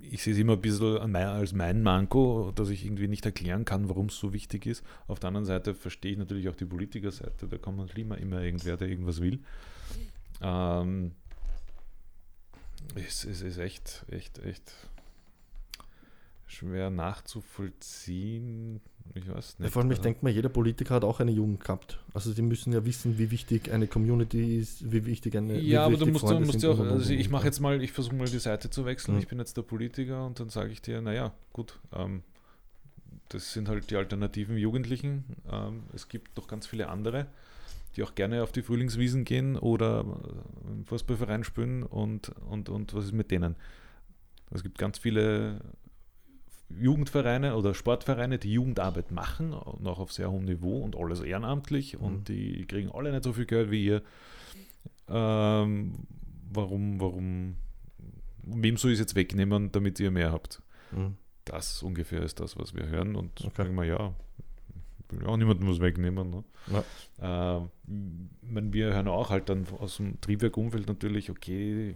[0.00, 3.88] Ich sehe es immer ein bisschen als mein Manko, dass ich irgendwie nicht erklären kann,
[3.88, 4.84] warum es so wichtig ist.
[5.06, 7.46] Auf der anderen Seite verstehe ich natürlich auch die Politikerseite.
[7.48, 9.40] Da kommt immer, immer irgendwer, der irgendwas will.
[10.40, 11.12] Ähm,
[12.94, 14.72] es, es ist echt, echt, echt
[16.52, 18.80] schwer nachzuvollziehen.
[19.14, 19.72] Ich weiß ja, nicht.
[19.72, 21.98] vor allem, ich Also- denke mal, jeder Politiker hat auch eine Jugend gehabt.
[22.14, 25.96] Also die müssen ja wissen, wie wichtig eine Community ist, wie wichtig eine Ja, aber
[25.96, 28.38] du musst, du musst ja auch, also ich mache jetzt mal, ich versuche mal die
[28.38, 29.14] Seite zu wechseln.
[29.14, 29.20] Mhm.
[29.20, 32.22] Ich bin jetzt der Politiker und dann sage ich dir, naja, gut, ähm,
[33.28, 35.24] das sind halt die alternativen Jugendlichen.
[35.50, 37.26] Ähm, es gibt noch ganz viele andere,
[37.96, 42.94] die auch gerne auf die Frühlingswiesen gehen oder äh, im Fußballverein spielen und, und, und
[42.94, 43.56] was ist mit denen?
[44.50, 45.60] Es gibt ganz viele
[46.80, 52.04] Jugendvereine oder Sportvereine, die Jugendarbeit machen, auch auf sehr hohem Niveau und alles ehrenamtlich Mhm.
[52.04, 54.02] und die kriegen alle nicht so viel Geld wie ihr.
[55.08, 55.94] Ähm,
[56.52, 57.56] warum, warum,
[58.44, 60.62] wem soll ich es jetzt wegnehmen, damit ihr mehr habt?
[60.92, 61.16] Mhm.
[61.44, 63.50] Das ungefähr ist das, was wir hören und Okay.
[63.56, 64.14] sagen wir, ja,
[65.10, 66.30] will auch niemandem was wegnehmen.
[66.30, 66.44] Ne?
[67.18, 67.58] Ja.
[67.58, 67.60] Äh,
[68.42, 71.94] wenn wir hören auch halt dann aus dem Triebwerkumfeld natürlich, okay,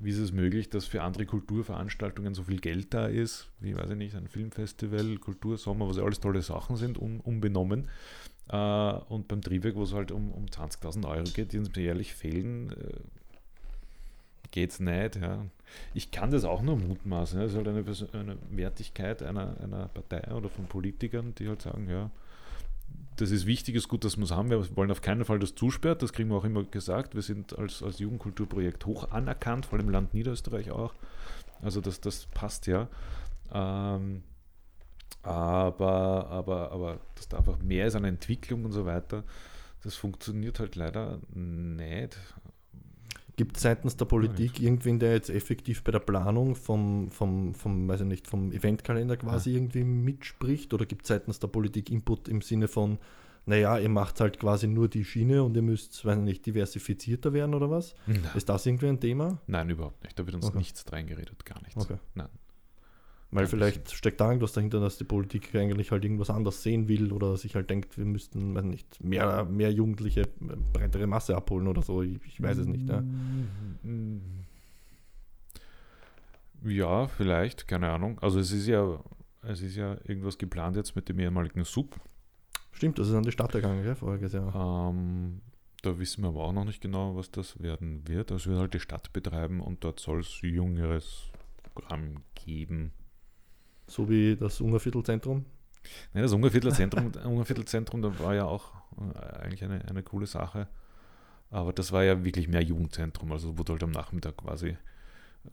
[0.00, 3.90] wie ist es möglich, dass für andere Kulturveranstaltungen so viel Geld da ist, wie weiß
[3.90, 7.88] ich nicht, ein Filmfestival, Kultursommer, was ja alles tolle Sachen sind, un, unbenommen.
[8.48, 12.14] Äh, und beim Triebwerk, wo es halt um, um 20.000 Euro geht, die uns jährlich
[12.14, 13.00] fehlen, äh,
[14.50, 15.16] geht es nicht.
[15.16, 15.46] Ja.
[15.94, 17.38] Ich kann das auch nur mutmaßen.
[17.38, 17.44] Ja.
[17.44, 17.84] Das ist halt eine,
[18.18, 22.10] eine Wertigkeit einer, einer Partei oder von Politikern, die halt sagen, ja,
[23.16, 24.50] das ist wichtig, ist gut, dass wir es haben.
[24.50, 27.14] Wir wollen auf keinen Fall das zusperrt, das kriegen wir auch immer gesagt.
[27.14, 30.94] Wir sind als, als Jugendkulturprojekt hoch anerkannt, vor allem im Land Niederösterreich auch.
[31.60, 32.88] Also das, das passt ja.
[33.52, 34.22] Ähm,
[35.22, 39.24] aber, aber, aber dass da einfach mehr ist an Entwicklung und so weiter,
[39.82, 42.16] das funktioniert halt leider nicht.
[43.40, 47.88] Gibt es seitens der Politik irgendwen, der jetzt effektiv bei der Planung vom, vom, vom,
[47.88, 50.74] weiß ich nicht, vom Eventkalender quasi irgendwie mitspricht?
[50.74, 52.98] Oder gibt es seitens der Politik Input im Sinne von,
[53.46, 57.32] naja, ihr macht halt quasi nur die Schiene und ihr müsst, weiß ich nicht, diversifizierter
[57.32, 57.94] werden oder was?
[58.34, 59.38] Ist das irgendwie ein Thema?
[59.46, 60.18] Nein, überhaupt nicht.
[60.18, 60.58] Da wird uns Okay.
[60.58, 61.82] nichts reingeredet, gar nichts.
[61.82, 61.96] Okay.
[62.14, 62.28] Nein.
[63.32, 67.12] Weil vielleicht steckt da irgendwas dahinter, dass die Politik eigentlich halt irgendwas anders sehen will
[67.12, 70.28] oder sich halt denkt, wir müssten weiß nicht, mehr, mehr Jugendliche,
[70.72, 72.02] breitere Masse abholen oder so.
[72.02, 72.88] Ich, ich weiß es nicht.
[72.88, 73.04] Ja.
[76.64, 78.18] ja, vielleicht, keine Ahnung.
[78.18, 78.98] Also es ist ja,
[79.42, 82.00] es ist ja irgendwas geplant jetzt mit dem ehemaligen Sub.
[82.72, 84.90] Stimmt, das ist an die Stadt gegangen, gell, voriges Jahr.
[84.90, 85.40] Ähm,
[85.82, 88.32] da wissen wir aber auch noch nicht genau, was das werden wird.
[88.32, 91.30] Also wird halt die Stadt betreiben und dort soll es jüngeres
[91.62, 92.92] Programm geben.
[93.90, 95.44] So wie das Ungerviertelzentrum?
[96.14, 98.72] Nein, das Ungerviertelzentrum, Ungerviertelzentrum, da war ja auch
[99.14, 100.68] äh, eigentlich eine, eine coole Sache.
[101.50, 104.76] Aber das war ja wirklich mehr Jugendzentrum, also wurde halt am Nachmittag quasi äh,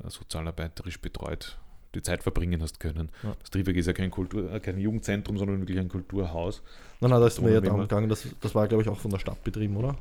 [0.10, 1.58] sozialarbeiterisch betreut
[1.96, 3.10] die Zeit verbringen hast können.
[3.24, 3.36] Ja.
[3.40, 6.62] Das Triebwerk ist ja kein, Kultur, äh, kein Jugendzentrum, sondern wirklich ein Kulturhaus.
[7.00, 9.12] Nein, nein, das ist mir ja darum gegangen, das, das war, glaube ich, auch von
[9.12, 9.96] der Stadt betrieben, oder?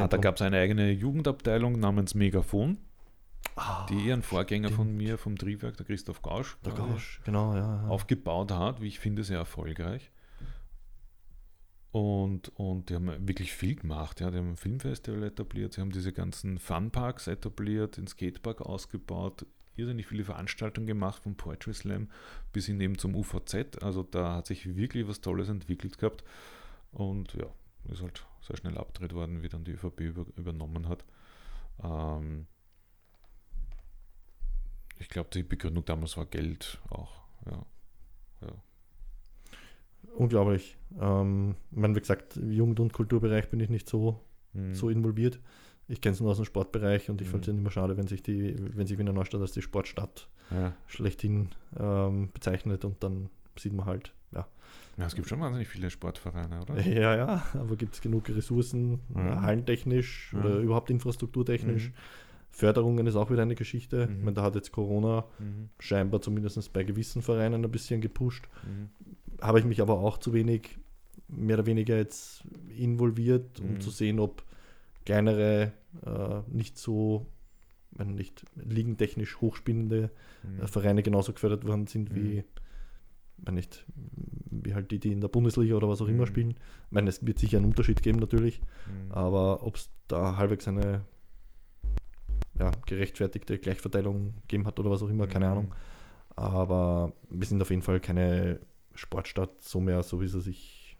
[0.00, 2.78] Ja, da gab es eine eigene Jugendabteilung namens Megafon,
[3.56, 4.76] ah, die ihren Vorgänger stimmt.
[4.76, 7.88] von mir vom Triebwerk, der Christoph Gausch, der Gausch genau, ja, ja.
[7.88, 10.10] aufgebaut hat, wie ich finde, sehr erfolgreich.
[11.92, 14.20] Und, und die haben wirklich viel gemacht.
[14.20, 14.30] Ja.
[14.30, 19.46] Die haben ein Filmfestival etabliert, sie haben diese ganzen Funparks etabliert, den Skatepark ausgebaut,
[19.76, 22.10] irrsinnig viele Veranstaltungen gemacht, vom Poetry Slam
[22.52, 23.82] bis hin eben zum UVZ.
[23.82, 26.22] Also da hat sich wirklich was Tolles entwickelt gehabt.
[26.92, 27.46] Und ja,
[27.90, 31.04] ist halt sehr schnell abgedreht worden, wie dann die ÖVP über, übernommen hat.
[31.82, 32.46] Ähm
[34.98, 37.12] ich glaube, die Begründung damals war Geld auch.
[37.50, 37.66] Ja.
[38.42, 38.52] ja.
[40.16, 40.76] Unglaublich.
[41.00, 44.20] Ähm, ich meine, wie gesagt, im Jugend- und Kulturbereich bin ich nicht so,
[44.52, 44.74] hm.
[44.74, 45.40] so involviert.
[45.88, 47.42] Ich kenne es nur aus dem Sportbereich und ich mhm.
[47.42, 50.74] finde es immer schade, wenn sich die, wenn sich Wiener Neustadt als die Sportstadt ja.
[50.88, 54.48] schlechthin ähm, bezeichnet und dann sieht man halt, ja.
[54.96, 56.80] Ja, es gibt schon wahnsinnig viele Sportvereine, oder?
[56.86, 59.40] Ja, ja, aber gibt es genug Ressourcen, mhm.
[59.42, 60.40] hallentechnisch mhm.
[60.40, 61.90] oder überhaupt infrastrukturtechnisch?
[61.90, 61.94] Mhm.
[62.56, 64.08] Förderungen ist auch wieder eine Geschichte.
[64.10, 65.68] Ich meine, da hat jetzt Corona mhm.
[65.78, 68.48] scheinbar zumindest bei gewissen Vereinen ein bisschen gepusht.
[68.64, 68.88] Mhm.
[69.42, 70.78] Habe ich mich aber auch zu wenig,
[71.28, 74.42] mehr oder weniger jetzt involviert, um zu sehen, ob
[75.04, 75.72] kleinere,
[76.06, 77.26] äh, nicht so,
[77.90, 80.10] wenn nicht liegentechnisch hochspinnende
[80.42, 80.62] mhm.
[80.62, 82.16] äh, Vereine genauso gefördert worden sind mhm.
[82.16, 82.44] wie,
[83.36, 83.84] wenn nicht,
[84.50, 86.14] wie halt die, die in der Bundesliga oder was auch mhm.
[86.14, 86.52] immer spielen.
[86.52, 86.56] Ich
[86.90, 89.12] meine, es wird sicher einen Unterschied geben natürlich, mhm.
[89.12, 91.04] aber ob es da halbwegs eine
[92.58, 95.52] ja, gerechtfertigte Gleichverteilung gegeben hat oder was auch immer, keine mhm.
[95.52, 95.74] Ahnung.
[96.34, 98.60] Aber wir sind auf jeden Fall keine
[98.94, 100.96] Sportstadt so mehr, so wie sie sich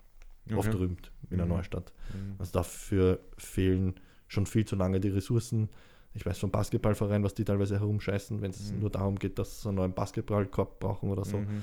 [0.46, 0.56] okay.
[0.56, 1.52] oft rühmt in der mhm.
[1.52, 1.92] Neustadt.
[2.12, 2.36] Mhm.
[2.38, 3.94] Also dafür fehlen
[4.28, 5.68] schon viel zu lange die Ressourcen.
[6.14, 8.80] Ich weiß vom Basketballverein, was die teilweise herumscheißen, wenn es mhm.
[8.80, 11.38] nur darum geht, dass sie einen neuen Basketballkorb brauchen oder so.
[11.38, 11.62] Mhm.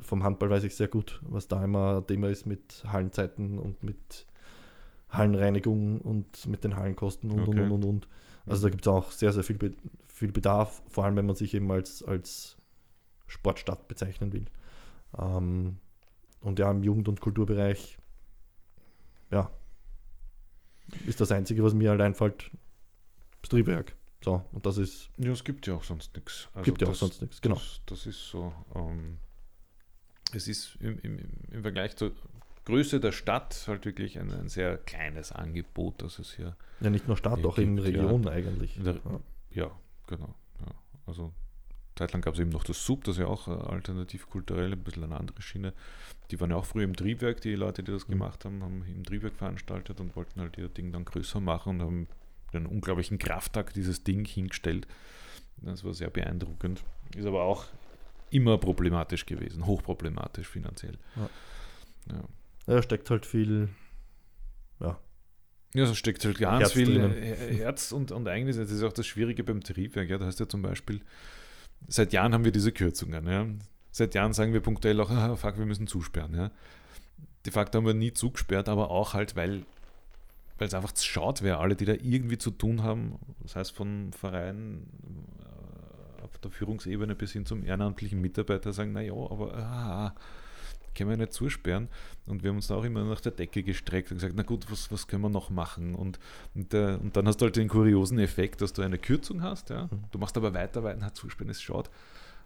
[0.00, 4.26] Vom Handball weiß ich sehr gut, was da immer Thema ist mit Hallenzeiten und mit
[5.08, 7.60] Hallenreinigung und mit den Hallenkosten und okay.
[7.60, 8.08] und und und.
[8.48, 9.74] Also da gibt es auch sehr, sehr viel, Be
[10.06, 12.56] viel Bedarf, vor allem wenn man sich eben als, als
[13.28, 14.46] Sportstadt bezeichnen will.
[15.16, 15.78] Ähm,
[16.40, 17.98] und ja, im Jugend- und Kulturbereich,
[19.30, 19.50] ja,
[21.06, 22.50] ist das Einzige, was mir halt einfällt,
[23.42, 23.94] das Triebwerk.
[24.24, 25.10] So, und das ist.
[25.18, 26.48] Ja, es gibt ja auch sonst nichts.
[26.52, 27.54] Also gibt ja auch sonst nichts, genau.
[27.54, 28.52] Das, das, ist so.
[28.74, 29.18] Ähm,
[30.32, 31.18] es ist im, im,
[31.50, 32.12] im, Vergleich zur
[32.68, 36.56] Größe der Stadt halt wirklich ein, ein, sehr kleines Angebot, das es hier.
[36.80, 38.78] Ja, nicht nur Stadt, auch in Regionen ja, eigentlich.
[38.82, 39.20] Der, ja.
[39.50, 39.70] ja.
[40.06, 40.34] genau.
[40.60, 40.74] Ja.
[41.06, 41.32] Also
[41.98, 44.84] Zeitlang gab es eben noch das Sub, das ist ja auch äh, alternativ kulturell, ein
[44.84, 45.72] bisschen eine andere Schiene.
[46.30, 48.12] Die waren ja auch früher im Triebwerk, die Leute, die das mhm.
[48.12, 51.82] gemacht haben, haben im Triebwerk veranstaltet und wollten halt ihr Ding dann größer machen und
[51.82, 52.08] haben
[52.52, 54.86] einen unglaublichen Kraftakt dieses Ding hingestellt.
[55.56, 56.84] Das war sehr beeindruckend.
[57.16, 57.64] Ist aber auch
[58.30, 60.98] immer problematisch gewesen, hochproblematisch finanziell.
[61.16, 61.30] Ja.
[62.12, 62.24] Ja.
[62.68, 63.68] Ja steckt halt viel,
[64.80, 64.98] ja.
[65.74, 67.12] Ja, so steckt halt ganz Herz viel drinnen.
[67.12, 70.08] Herz und, und eigentlich ist das auch das Schwierige beim Triebwerk.
[70.08, 71.00] Ja, da hast du ja zum Beispiel
[71.86, 73.26] seit Jahren haben wir diese Kürzungen.
[73.26, 73.46] Ja.
[73.90, 76.34] Seit Jahren sagen wir punktuell auch, ah, fuck, wir müssen zusperren.
[76.34, 76.50] Ja.
[77.44, 79.64] De facto haben wir nie zugesperrt, aber auch halt, weil
[80.58, 84.12] weil es einfach schaut wäre, alle, die da irgendwie zu tun haben, das heißt von
[84.12, 84.88] Vereinen
[85.38, 90.14] äh, auf der Führungsebene bis hin zum ehrenamtlichen Mitarbeiter sagen, naja, aber ah,
[90.94, 91.88] können wir nicht zusperren.
[92.26, 94.90] Und wir haben uns auch immer nach der Decke gestreckt und gesagt, na gut, was,
[94.92, 95.94] was können wir noch machen?
[95.94, 96.18] Und,
[96.54, 99.70] und, äh, und dann hast du halt den kuriosen Effekt, dass du eine Kürzung hast.
[99.70, 99.84] Ja?
[99.84, 100.04] Mhm.
[100.10, 101.90] Du machst aber weiter, weil na, zusperren ist schaut,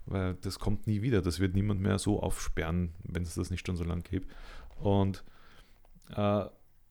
[0.06, 1.22] weil das kommt nie wieder.
[1.22, 4.30] Das wird niemand mehr so aufsperren, wenn es das nicht schon so lange gibt.
[4.78, 5.24] Und
[6.16, 6.44] äh,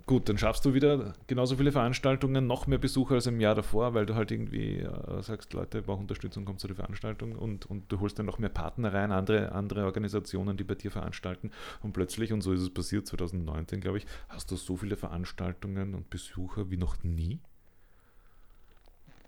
[0.06, 3.94] Gut, dann schaffst du wieder genauso viele Veranstaltungen, noch mehr Besucher als im Jahr davor,
[3.94, 7.92] weil du halt irgendwie äh, sagst, Leute, brauchen Unterstützung, kommt zu der Veranstaltung und, und
[7.92, 11.94] du holst dann noch mehr Partner rein, andere, andere Organisationen, die bei dir veranstalten und
[11.94, 16.10] plötzlich, und so ist es passiert 2019, glaube ich, hast du so viele Veranstaltungen und
[16.10, 17.40] Besucher wie noch nie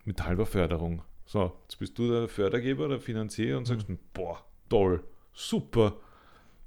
[0.05, 1.03] mit halber Förderung.
[1.25, 3.99] So, jetzt bist du der Fördergeber, der Finanzier und sagst, mhm.
[4.13, 5.97] boah, toll, super.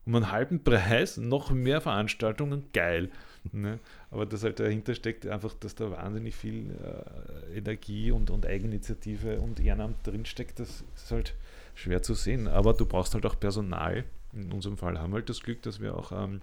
[0.07, 3.11] Um einen halben Preis noch mehr Veranstaltungen, geil.
[3.57, 3.79] Ne?
[4.11, 9.41] Aber das halt dahinter steckt einfach, dass da wahnsinnig viel äh, Energie und, und Eigeninitiative
[9.41, 10.61] und Ehrenamt drinsteckt.
[10.61, 11.35] Das ist halt
[11.75, 12.49] schwer zu sehen.
[12.49, 14.05] Aber du brauchst halt auch Personal.
[14.33, 16.43] In unserem Fall haben wir halt das Glück, dass wir auch ähm,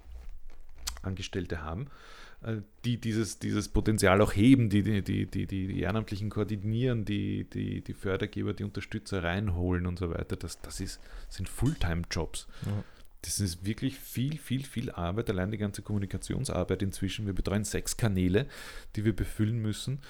[1.04, 1.88] Angestellte haben,
[2.44, 7.46] äh, die dieses, dieses Potenzial auch heben, die die, die, die, die Ehrenamtlichen koordinieren, die,
[7.50, 10.36] die, die Fördergeber, die Unterstützer reinholen und so weiter.
[10.36, 12.48] Das, das ist, sind Fulltime-Jobs.
[12.66, 12.84] Ja.
[13.24, 17.26] Das ist wirklich viel, viel, viel Arbeit, allein die ganze Kommunikationsarbeit inzwischen.
[17.26, 18.48] Wir betreuen sechs Kanäle,
[18.96, 20.02] die wir befüllen müssen.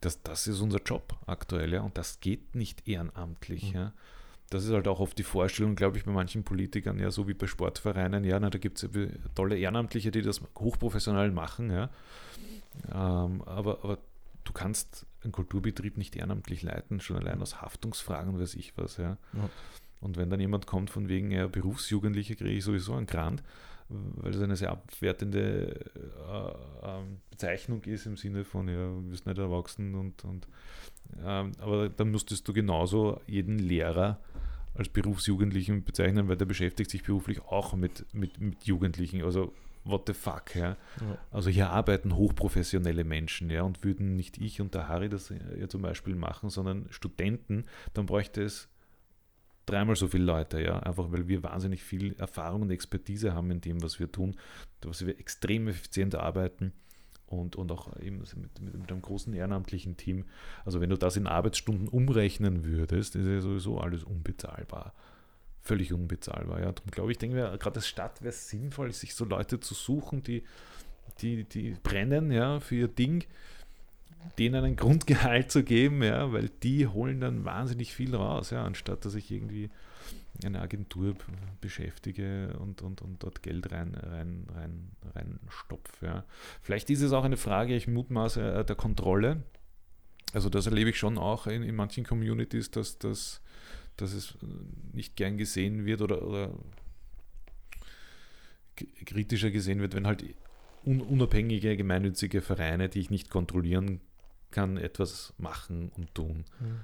[0.00, 3.70] Das, das ist unser Job aktuell, ja, und das geht nicht ehrenamtlich.
[3.70, 3.76] Mhm.
[3.76, 3.92] Ja.
[4.50, 7.34] Das ist halt auch oft die Vorstellung, glaube ich, bei manchen Politikern, ja, so wie
[7.34, 8.88] bei Sportvereinen, ja, na, da gibt es
[9.34, 11.90] tolle Ehrenamtliche, die das hochprofessionell machen, ja.
[12.92, 13.98] Ähm, aber, aber
[14.44, 19.18] du kannst einen Kulturbetrieb nicht ehrenamtlich leiten, schon allein aus Haftungsfragen, weiß ich was, ja.
[19.32, 19.50] ja.
[20.00, 23.42] Und wenn dann jemand kommt von wegen ja, Berufsjugendliche, kriege ich sowieso einen Grant,
[23.88, 29.26] weil das eine sehr abwertende äh, äh, Bezeichnung ist im Sinne von, ja, du bist
[29.26, 30.46] nicht erwachsen und, und
[31.18, 34.20] äh, aber dann musstest du genauso jeden Lehrer
[34.74, 39.22] als Berufsjugendlichen bezeichnen, weil der beschäftigt sich beruflich auch mit, mit, mit Jugendlichen.
[39.22, 39.52] Also
[39.84, 40.76] what the fuck, ja?
[41.00, 41.18] ja.
[41.30, 45.68] Also hier arbeiten hochprofessionelle Menschen, ja, und würden nicht ich und der Harry das ja
[45.68, 48.68] zum Beispiel machen, sondern Studenten, dann bräuchte es
[49.70, 53.60] dreimal so viele Leute, ja, einfach weil wir wahnsinnig viel Erfahrung und Expertise haben in
[53.60, 54.36] dem, was wir tun,
[54.80, 56.72] dass wir extrem effizient arbeiten
[57.26, 60.24] und, und auch eben mit, mit, einem großen ehrenamtlichen Team.
[60.64, 64.92] Also wenn du das in Arbeitsstunden umrechnen würdest, ist ja sowieso alles unbezahlbar.
[65.62, 66.60] Völlig unbezahlbar.
[66.60, 66.72] Ja.
[66.72, 69.74] Darum glaube ich, denke mir, gerade als Stadt wäre es sinnvoll, sich so Leute zu
[69.74, 70.42] suchen, die,
[71.20, 73.24] die, die brennen ja, für ihr Ding
[74.38, 79.04] denen ein Grundgehalt zu geben, ja, weil die holen dann wahnsinnig viel raus, ja, anstatt
[79.04, 79.70] dass ich irgendwie
[80.44, 81.14] eine Agentur
[81.60, 86.06] beschäftige und, und, und dort Geld rein, rein, rein, rein stopfe.
[86.06, 86.24] Ja.
[86.62, 89.42] Vielleicht ist es auch eine Frage, ich mutmaße, äh, der Kontrolle.
[90.32, 93.42] Also das erlebe ich schon auch in, in manchen Communities, dass, dass,
[93.96, 94.38] dass es
[94.92, 96.54] nicht gern gesehen wird oder, oder
[99.04, 100.24] kritischer gesehen wird, wenn halt
[100.84, 104.00] unabhängige gemeinnützige Vereine, die ich nicht kontrollieren
[104.50, 106.44] kann etwas machen und tun.
[106.60, 106.80] Mhm.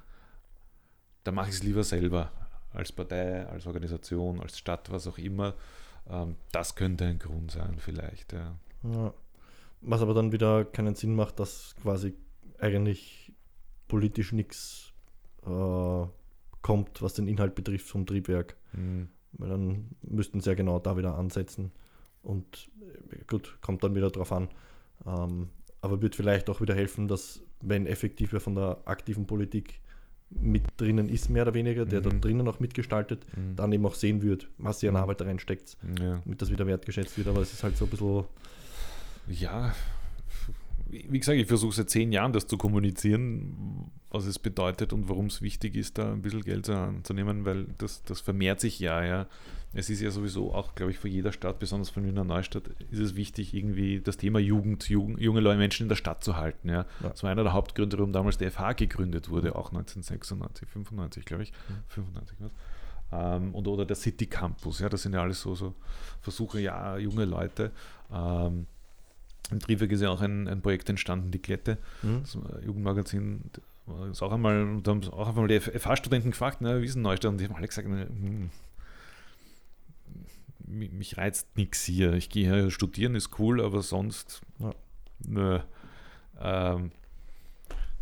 [1.25, 2.31] Da mache ich es lieber selber,
[2.73, 5.55] als Partei, als Organisation, als Stadt, was auch immer.
[6.09, 8.33] Ähm, das könnte ein Grund sein, vielleicht.
[8.33, 8.57] Ja.
[8.85, 9.13] ja.
[9.81, 12.15] Was aber dann wieder keinen Sinn macht, dass quasi
[12.59, 13.33] eigentlich
[13.89, 14.93] politisch nichts
[15.45, 16.07] äh,
[16.63, 18.57] kommt, was den Inhalt betrifft vom Triebwerk.
[18.73, 19.09] Mhm.
[19.33, 21.73] Weil dann müssten sie ja genau da wieder ansetzen.
[22.23, 22.71] Und
[23.11, 24.49] äh, gut, kommt dann wieder drauf an.
[25.05, 25.49] Ähm,
[25.87, 29.81] aber wird vielleicht auch wieder helfen, dass wenn effektiv wer von der aktiven Politik
[30.29, 32.05] mit drinnen ist, mehr oder weniger, der mhm.
[32.05, 33.57] da drinnen auch mitgestaltet, mhm.
[33.57, 35.01] dann eben auch sehen wird, was sie an mhm.
[35.01, 36.21] Arbeit reinsteckt, ja.
[36.25, 37.29] damit das wieder wertgeschätzt wird.
[37.29, 38.25] Aber es ist halt so ein bisschen.
[39.29, 39.75] Ja,
[40.89, 45.27] wie gesagt, ich versuche seit zehn Jahren das zu kommunizieren, was es bedeutet und warum
[45.27, 49.05] es wichtig ist, da ein bisschen Geld zu nehmen, weil das, das vermehrt sich ja,
[49.05, 49.27] ja
[49.77, 52.99] es ist ja sowieso auch, glaube ich, für jeder Stadt, besonders von Wiener Neustadt, ist
[52.99, 56.69] es wichtig, irgendwie das Thema Jugend, Jugend junge Leute, Menschen in der Stadt zu halten.
[56.69, 56.87] Ja.
[57.03, 57.09] ja.
[57.11, 61.43] Das war einer der Hauptgründe, warum damals der FH gegründet wurde, auch 1996, 95, glaube
[61.43, 61.53] ich.
[61.69, 61.75] Mhm.
[61.89, 62.51] 95, was?
[63.13, 65.75] Ähm, und, oder der City Campus, ja, das sind ja alles so, so
[66.23, 67.71] Versuche, ja, junge Leute.
[68.11, 68.67] Ähm,
[69.51, 72.23] Im Triebwerk ist ja auch ein, ein Projekt entstanden, die Klette, mhm.
[72.23, 73.43] das Jugendmagazin,
[74.11, 77.31] ist auch einmal, da haben auch einmal die FH-Studenten gefragt, ne, wie ist denn Neustadt?
[77.31, 78.51] Und die haben alle gesagt, ne, hm,
[80.67, 82.15] mich reizt nichts hier.
[82.15, 84.75] Ich gehe hier studieren, ist cool, aber sonst, ja.
[85.25, 85.61] nö.
[86.41, 86.91] Ähm,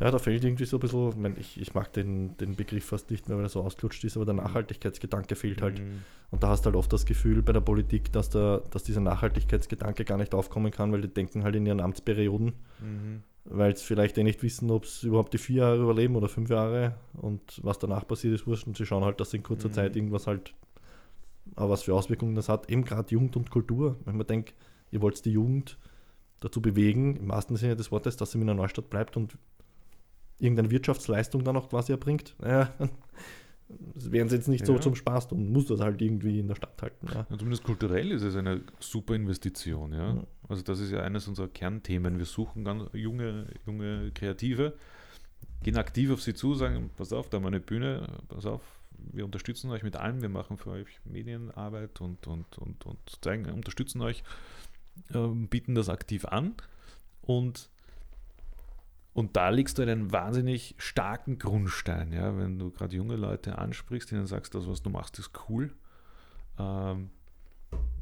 [0.01, 3.29] ja, da fehlt irgendwie so ein bisschen, ich, ich mag den, den Begriff fast nicht
[3.29, 5.79] mehr, weil er so ausgelutscht ist, aber der Nachhaltigkeitsgedanke fehlt halt.
[5.79, 6.03] Mhm.
[6.31, 9.01] Und da hast du halt oft das Gefühl bei der Politik, dass, der, dass dieser
[9.01, 13.23] Nachhaltigkeitsgedanke gar nicht aufkommen kann, weil die denken halt in ihren Amtsperioden, mhm.
[13.45, 16.51] weil sie vielleicht eh nicht wissen, ob sie überhaupt die vier Jahre überleben oder fünf
[16.51, 18.67] Jahre und was danach passiert ist, wurscht.
[18.67, 19.75] Und sie schauen halt, dass in kurzer mhm.
[19.75, 20.55] Zeit irgendwas halt
[21.57, 23.97] aber was für Auswirkungen das hat, eben gerade Jugend und Kultur.
[24.05, 24.55] Wenn man denkt,
[24.91, 25.79] ihr wollt die Jugend
[26.41, 29.37] dazu bewegen, im wahrsten Sinne des Wortes, dass sie in der Neustadt bleibt und
[30.39, 32.73] irgendeine Wirtschaftsleistung dann auch quasi erbringt, naja,
[33.95, 34.67] das werden sie jetzt nicht ja.
[34.67, 37.07] so zum Spaß tun, muss das halt irgendwie in der Stadt halten.
[37.09, 37.27] Ja.
[37.29, 40.23] Ja, zumindest kulturell ist es eine super Investition, ja.
[40.49, 42.19] Also das ist ja eines unserer Kernthemen.
[42.19, 44.75] Wir suchen ganz junge, junge Kreative,
[45.63, 48.61] gehen aktiv auf sie zu, sagen, pass auf, da haben wir eine Bühne, pass auf,
[49.13, 53.47] wir unterstützen euch mit allem, wir machen für euch Medienarbeit und, und, und, und zeigen,
[53.47, 54.23] unterstützen euch,
[55.13, 56.55] äh, bieten das aktiv an
[57.23, 57.71] und
[59.15, 64.11] Und da legst du einen wahnsinnig starken Grundstein, ja, wenn du gerade junge Leute ansprichst,
[64.11, 65.73] denen sagst, das, was du machst, ist cool.
[66.59, 67.11] Ähm,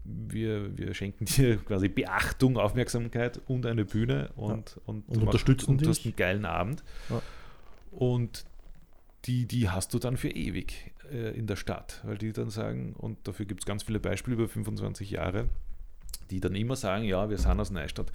[0.04, 4.82] wir, wir schenken dir quasi Beachtung, Aufmerksamkeit und eine Bühne und, Ja.
[4.86, 6.06] und, Und du unterstützen machst, du hast dich.
[6.06, 6.82] einen geilen Abend.
[7.10, 7.20] Ja.
[7.90, 8.44] Und
[9.26, 12.94] die, die hast du dann für ewig äh, in der Stadt, weil die dann sagen,
[12.94, 15.48] und dafür gibt es ganz viele Beispiele über 25 Jahre,
[16.30, 18.10] die dann immer sagen, ja, wir sind aus Neustadt,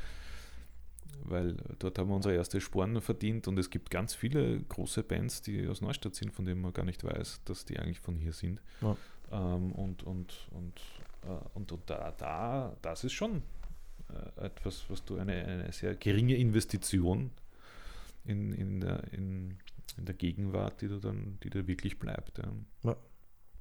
[1.30, 5.42] weil dort haben wir unsere erste Sporen verdient und es gibt ganz viele große Bands,
[5.42, 8.34] die aus Neustadt sind, von denen man gar nicht weiß, dass die eigentlich von hier
[8.34, 8.62] sind.
[8.82, 8.96] Ja.
[9.32, 10.82] Ähm, und und, und,
[11.24, 13.42] äh, und, und da, da, das ist schon
[14.10, 17.32] äh, etwas, was du eine, eine sehr geringe Investition
[18.26, 19.58] in, in, der, in,
[19.98, 22.40] in der Gegenwart, die du dann, die dir wirklich bleibt.
[22.84, 22.96] Ja.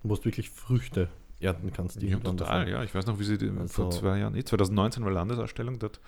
[0.02, 1.08] Wo du wirklich Früchte
[1.40, 2.00] ernten kannst.
[2.02, 2.72] Ja, irgendwann total, davon.
[2.72, 2.84] ja.
[2.84, 6.00] Ich weiß noch, wie sie die, vor Also- zwei Jahren, eh, 2019 war Landesausstellung dort.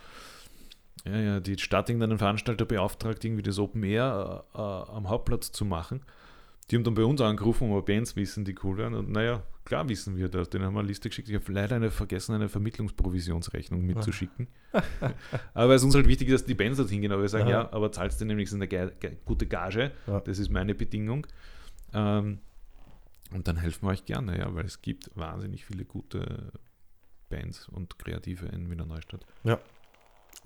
[1.04, 5.52] Ja, ja, die Stadt irgendeinen Veranstalter beauftragt, irgendwie das Open Air äh, äh, am Hauptplatz
[5.52, 6.02] zu machen.
[6.70, 8.92] Die haben dann bei uns angerufen, ob Bands wissen, die cool wären.
[8.92, 10.50] Und naja, klar wissen wir das.
[10.50, 11.28] Den haben wir eine Liste geschickt.
[11.30, 14.48] Ich habe leider eine vergessen, eine Vermittlungsprovisionsrechnung mitzuschicken.
[15.54, 17.12] aber es ist uns halt wichtig, dass die Bands dorthin gehen.
[17.12, 17.62] Aber wir sagen, Ja.
[17.62, 19.92] ja, aber zahlst du nämlich eine ge ge gute Gage.
[20.06, 20.20] Ja.
[20.20, 21.26] Das ist meine Bedingung.
[21.94, 22.40] Ähm,
[23.32, 26.52] und dann helfen wir euch gerne, ja, weil es gibt wahnsinnig viele gute
[27.30, 29.24] Bands und Kreative in Wiener Neustadt.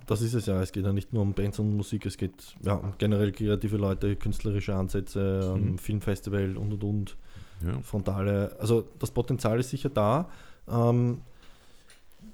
[0.05, 0.61] Das ist es ja.
[0.61, 3.77] Es geht ja nicht nur um Bands und Musik, es geht ja, um generell kreative
[3.77, 5.77] Leute, künstlerische Ansätze, ähm, Mhm.
[5.77, 7.17] Filmfestival und und und.
[7.65, 7.79] Ja.
[7.81, 8.55] Frontale.
[8.59, 10.29] Also das Potenzial ist sicher da.
[10.69, 11.21] Ähm,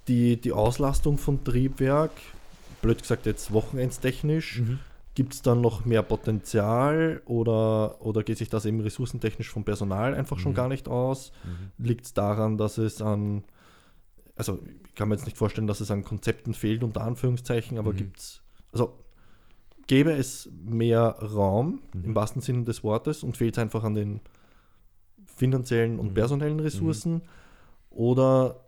[0.07, 2.11] die, die Auslastung von Triebwerk,
[2.81, 4.63] blöd gesagt jetzt wochenendstechnisch,
[5.13, 10.15] gibt es dann noch mehr Potenzial oder, oder geht sich das eben ressourcentechnisch vom Personal
[10.15, 10.55] einfach schon Mhm.
[10.55, 11.31] gar nicht aus?
[11.43, 11.85] Mhm.
[11.85, 13.43] Liegt es daran, dass es an,
[14.39, 17.91] also ich kann mir jetzt nicht vorstellen, dass es an Konzepten fehlt, unter Anführungszeichen, aber
[17.91, 17.97] Mhm.
[17.97, 18.97] gibt es, also
[19.87, 22.05] gäbe es mehr Raum Mhm.
[22.05, 24.21] im wahrsten Sinne des Wortes und fehlt es einfach an den
[25.25, 26.13] finanziellen und Mhm.
[26.13, 27.21] personellen Ressourcen
[27.89, 28.63] oder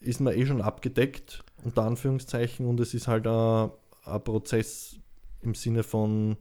[0.00, 3.70] ist man eh schon abgedeckt, unter Anführungszeichen, und es ist halt ein,
[4.04, 4.96] ein Prozess
[5.40, 6.36] im Sinne von,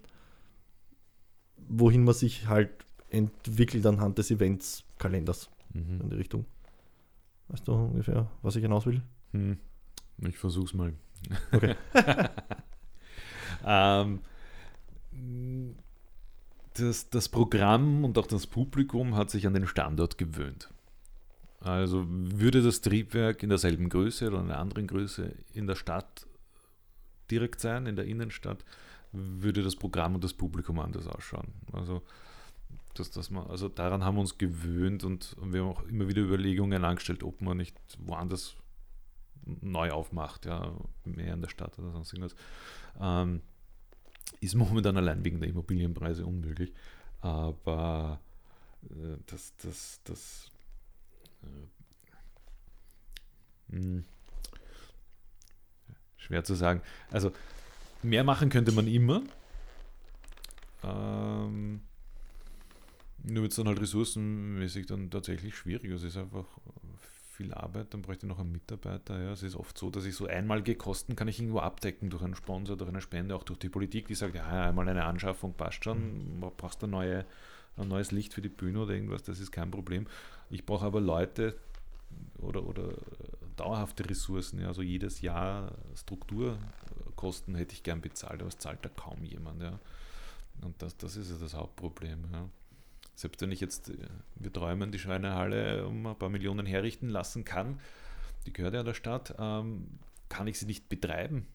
[1.57, 2.71] wohin man sich halt
[3.09, 6.09] entwickelt anhand des Eventskalenders in Mhm.
[6.09, 6.45] die Richtung.
[7.53, 9.03] Weißt du ungefähr, was ich hinaus will?
[9.31, 9.59] Hm.
[10.27, 10.93] Ich versuch's mal.
[11.51, 11.75] Okay.
[13.63, 14.19] ähm,
[16.73, 20.71] das, das Programm und auch das Publikum hat sich an den Standort gewöhnt.
[21.59, 26.25] Also würde das Triebwerk in derselben Größe oder einer anderen Größe in der Stadt
[27.29, 28.65] direkt sein, in der Innenstadt,
[29.11, 31.53] würde das Programm und das Publikum anders ausschauen.
[31.71, 32.01] Also,
[32.93, 36.07] dass, dass man, also daran haben wir uns gewöhnt und, und wir haben auch immer
[36.07, 38.55] wieder Überlegungen angestellt, ob man nicht woanders
[39.45, 42.35] neu aufmacht, ja, mehr in der Stadt oder sonst irgendwas.
[42.99, 43.41] Ähm,
[44.39, 46.73] ist momentan allein wegen der Immobilienpreise unmöglich.
[47.21, 48.19] Aber
[48.83, 50.51] äh, das, das, das
[53.71, 54.03] äh, mh,
[56.17, 56.81] schwer zu sagen.
[57.11, 57.31] Also
[58.01, 59.23] mehr machen könnte man immer.
[60.83, 61.81] Ähm,
[63.23, 65.91] nur wird es dann halt ressourcenmäßig dann tatsächlich schwierig.
[65.91, 66.45] Also es ist einfach
[67.33, 69.19] viel Arbeit, dann bräuchte ich noch einen Mitarbeiter.
[69.21, 69.31] Ja.
[69.31, 72.35] Es ist oft so, dass ich so einmalige Kosten kann ich irgendwo abdecken durch einen
[72.35, 75.83] Sponsor, durch eine Spende, auch durch die Politik, die sagt, ja, einmal eine Anschaffung passt
[75.83, 77.25] schon, man brauchst du neue,
[77.77, 80.05] ein neues Licht für die Bühne oder irgendwas, das ist kein Problem.
[80.49, 81.57] Ich brauche aber Leute
[82.37, 82.93] oder, oder
[83.55, 88.89] dauerhafte Ressourcen, ja, also jedes Jahr Strukturkosten hätte ich gern bezahlt, aber es zahlt da
[88.89, 89.61] kaum jemand.
[89.61, 89.79] Ja.
[90.61, 92.25] Und das, das ist ja das Hauptproblem.
[92.31, 92.49] Ja.
[93.15, 93.97] Selbst wenn ich jetzt, äh,
[94.35, 97.79] wir träumen, die Schweinehalle um ein paar Millionen herrichten lassen kann,
[98.45, 99.99] die gehört ja der Stadt, ähm,
[100.29, 101.47] kann ich sie nicht betreiben.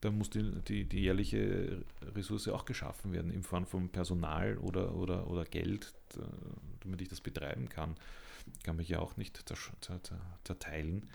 [0.00, 1.84] Da muss die, die, die jährliche
[2.14, 6.26] Ressource auch geschaffen werden, in Form von Personal oder, oder, oder Geld, da-
[6.80, 7.96] damit ich das betreiben kann.
[8.62, 9.44] Kann mich ja auch nicht
[10.44, 11.10] zerteilen.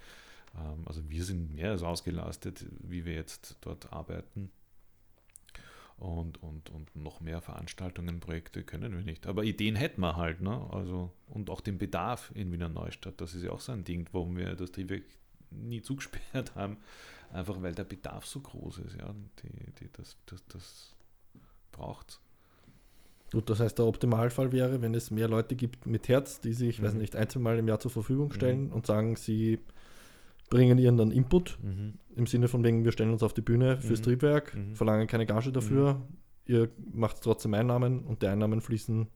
[0.55, 4.51] Ähm, also wir sind mehr als ausgelastet, wie wir jetzt dort arbeiten.
[5.97, 9.27] Und, und, und noch mehr Veranstaltungen, Projekte können wir nicht.
[9.27, 10.67] Aber Ideen hätten wir halt, ne?
[10.71, 14.07] Also, und auch den Bedarf in Wiener Neustadt, das ist ja auch so ein Ding,
[14.11, 15.03] warum wir das Triebwerk
[15.51, 16.77] nie zugesperrt haben.
[17.31, 19.15] Einfach weil der Bedarf so groß ist, ja.
[19.41, 20.95] Die, die, das, das, das
[21.71, 22.19] braucht
[23.31, 26.81] Gut, das heißt, der Optimalfall wäre, wenn es mehr Leute gibt mit Herz, die sich,
[26.81, 26.99] weiß Mhm.
[26.99, 29.59] nicht, ein, zwei Mal im Jahr zur Verfügung stellen und sagen, sie
[30.49, 31.93] bringen ihren dann Input Mhm.
[32.15, 34.03] im Sinne von wegen, wir stellen uns auf die Bühne fürs Mhm.
[34.03, 34.75] Triebwerk, Mhm.
[34.75, 36.01] verlangen keine Gage dafür,
[36.45, 39.07] ihr macht trotzdem Einnahmen und die Einnahmen fließen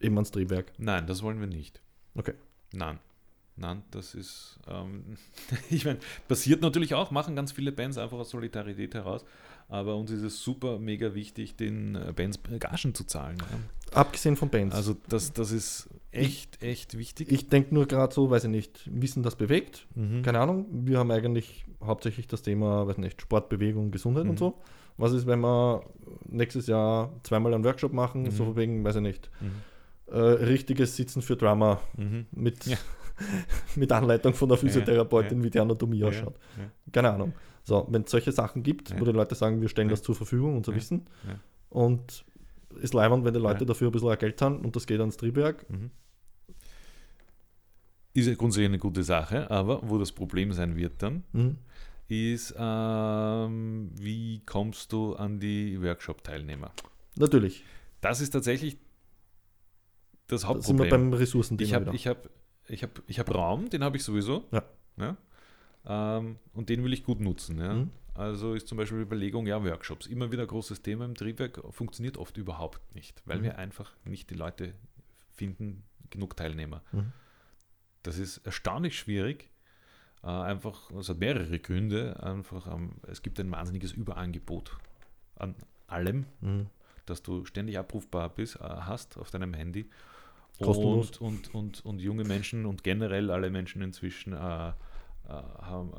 [0.00, 0.72] eben ans Triebwerk.
[0.78, 1.80] Nein, das wollen wir nicht.
[2.14, 2.34] Okay.
[2.72, 2.98] Nein.
[3.56, 5.16] Nein, das ist, ähm,
[5.70, 5.98] ich meine,
[6.28, 9.24] passiert natürlich auch, machen ganz viele Bands einfach aus Solidarität heraus,
[9.68, 13.38] aber uns ist es super, mega wichtig, den äh, Bands Gagen zu zahlen.
[13.92, 14.74] Abgesehen von Bands.
[14.74, 17.30] Also das, das ist echt, echt wichtig.
[17.32, 19.86] ich denke nur gerade so, weiß ich nicht, Wissen, das bewegt.
[19.94, 20.22] Mhm.
[20.22, 24.30] Keine Ahnung, wir haben eigentlich hauptsächlich das Thema, weiß nicht, Sport, Bewegung, Gesundheit Mhm.
[24.30, 24.58] und so.
[24.96, 25.84] Was ist, wenn wir
[26.28, 28.30] nächstes Jahr zweimal einen Workshop machen, Mhm.
[28.32, 30.12] so wegen, weiß ich nicht, Mhm.
[30.12, 32.26] äh, richtiges Sitzen für Drummer Mhm.
[32.32, 32.76] mit, Ja.
[33.76, 35.44] Mit Anleitung von der Physiotherapeutin, ja.
[35.44, 36.38] wie die Anatomie Ja, ausschaut.
[36.58, 36.70] ja.
[36.92, 37.32] Keine Ahnung.
[37.64, 39.00] So, wenn es solche Sachen gibt, Ja.
[39.00, 39.92] wo die Leute sagen, wir stellen Ja.
[39.94, 40.76] das zur Verfügung, unser Ja.
[40.78, 41.38] Wissen, Ja.
[41.70, 42.24] und
[42.80, 43.66] ist leibend, wenn die Leute Ja.
[43.66, 45.68] dafür ein bisschen Geld zahlen und das geht ans Triebwerk.
[45.70, 45.90] Mhm.
[48.14, 51.56] Ist ja grundsätzlich eine gute Sache, aber wo das Problem sein wird dann, Mhm.
[52.08, 56.72] ist, ähm, wie kommst du an die Workshop-Teilnehmer?
[57.16, 57.62] Natürlich.
[58.00, 58.78] Das ist tatsächlich
[60.26, 60.90] das Da sind wir Hauptproblem.
[60.90, 62.30] beim Ressourcenthema Ich habe hab,
[62.68, 64.44] ich hab, ich hab Raum, den habe ich sowieso.
[64.52, 64.62] Ja.
[64.96, 65.16] Ja?
[65.86, 67.58] Ähm, und den will ich gut nutzen.
[67.58, 67.74] Ja?
[67.74, 67.90] Mhm.
[68.14, 71.60] Also ist zum Beispiel die Überlegung, ja, Workshops, immer wieder ein großes Thema im Triebwerk,
[71.72, 73.42] funktioniert oft überhaupt nicht, weil Mhm.
[73.44, 74.74] wir einfach nicht die Leute
[75.34, 76.82] finden, genug Teilnehmer.
[76.92, 77.12] Mhm.
[78.02, 79.50] Das ist erstaunlich schwierig.
[80.24, 82.20] Äh, einfach, es hat mehrere Gründe.
[82.22, 84.76] Einfach, ähm, es gibt ein wahnsinniges Überangebot
[85.36, 85.54] an
[85.86, 86.66] allem, Mhm.
[87.06, 89.88] dass du ständig abrufbar bist, äh, hast auf deinem Handy.
[90.60, 91.18] Kostenlos.
[91.18, 94.72] Und, und, und, und junge Menschen und generell alle Menschen inzwischen äh, äh,
[95.28, 95.98] haben, äh,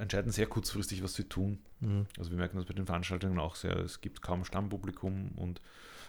[0.00, 1.58] entscheiden sehr kurzfristig, was sie tun.
[1.80, 2.06] Mhm.
[2.18, 3.76] Also wir merken das bei den Veranstaltungen auch sehr.
[3.78, 5.60] Es gibt kaum Stammpublikum und,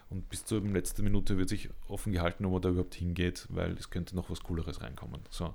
[0.09, 3.73] und bis zur letzten Minute wird sich offen gehalten, ob man da überhaupt hingeht, weil
[3.73, 5.21] es könnte noch was Cooleres reinkommen.
[5.29, 5.53] So.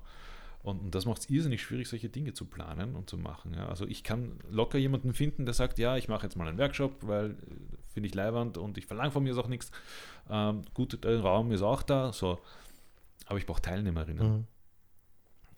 [0.63, 3.53] Und, und das macht es irrsinnig schwierig, solche Dinge zu planen und zu machen.
[3.53, 3.67] Ja.
[3.67, 6.95] Also ich kann locker jemanden finden, der sagt, ja, ich mache jetzt mal einen Workshop,
[7.01, 7.35] weil
[7.93, 9.71] finde ich leiwand und ich verlange von mir auch nichts.
[10.29, 12.39] Ähm, gut, der Raum ist auch da, so.
[13.25, 14.27] Aber ich brauche Teilnehmerinnen.
[14.27, 14.47] Mhm.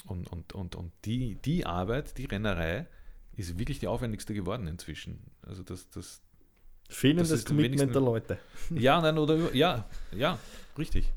[0.06, 2.88] Und, und, und, und die, die Arbeit, die Rennerei,
[3.36, 5.20] ist wirklich die aufwendigste geworden inzwischen.
[5.42, 6.22] Also das, das,
[6.90, 8.38] Fehlendes Das Commitment der Leute.
[8.70, 10.38] ja, nein, oder ja, ja,
[10.78, 11.12] richtig.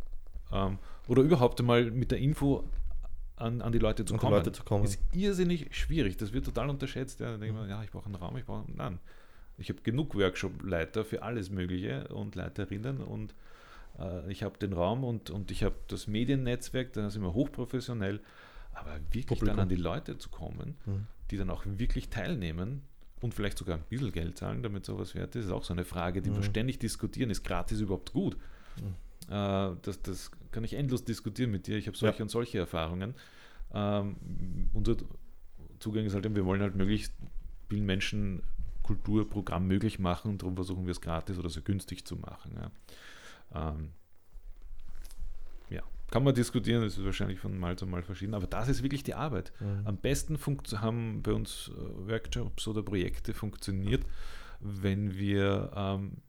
[0.52, 2.64] Ähm, oder überhaupt einmal mit der Info
[3.36, 4.36] an, an die Leute zu An die kommen.
[4.36, 4.84] Leute zu kommen.
[4.84, 6.16] Ist irrsinnig schwierig.
[6.16, 7.20] Das wird total unterschätzt.
[7.20, 8.64] Ja, denkt man, ja, ich brauche einen Raum, ich brauche.
[8.74, 8.98] Nein.
[9.59, 13.34] Ich habe genug Workshop-Leiter für alles Mögliche und Leiterinnen und
[13.98, 18.20] äh, ich habe den Raum und, und ich habe das Mediennetzwerk, da sind wir hochprofessionell.
[18.72, 19.48] Aber wirklich Publikum.
[19.48, 21.06] dann an die Leute zu kommen, Mhm.
[21.32, 22.82] die dann auch wirklich teilnehmen
[23.20, 25.84] und vielleicht sogar ein bisschen Geld zahlen, damit sowas wert ist, ist auch so eine
[25.84, 26.42] Frage, die wir Mhm.
[26.44, 27.30] ständig diskutieren.
[27.30, 28.36] Ist gratis überhaupt gut?
[29.28, 31.76] Äh, das, das kann ich endlos diskutieren mit dir.
[31.76, 32.22] Ich habe solche Ja.
[32.22, 33.14] und solche Erfahrungen.
[33.74, 34.96] Ähm, unser
[35.80, 37.12] Zugang ist halt, wir wollen halt möglichst
[37.68, 38.42] vielen Menschen
[38.89, 42.57] Kulturprogramm möglich machen und darum versuchen wir es gratis oder so günstig zu machen.
[42.57, 43.70] Ja.
[43.70, 43.91] Ähm,
[45.68, 45.82] ja.
[46.11, 49.03] Kann man diskutieren, das ist wahrscheinlich von Mal zu Mal verschieden, aber das ist wirklich
[49.03, 49.53] die Arbeit.
[49.61, 49.86] Mhm.
[49.86, 50.39] Am besten
[50.80, 54.07] haben bei uns äh, Workshops oder Projekte funktioniert,
[54.61, 56.22] wenn wir ähm,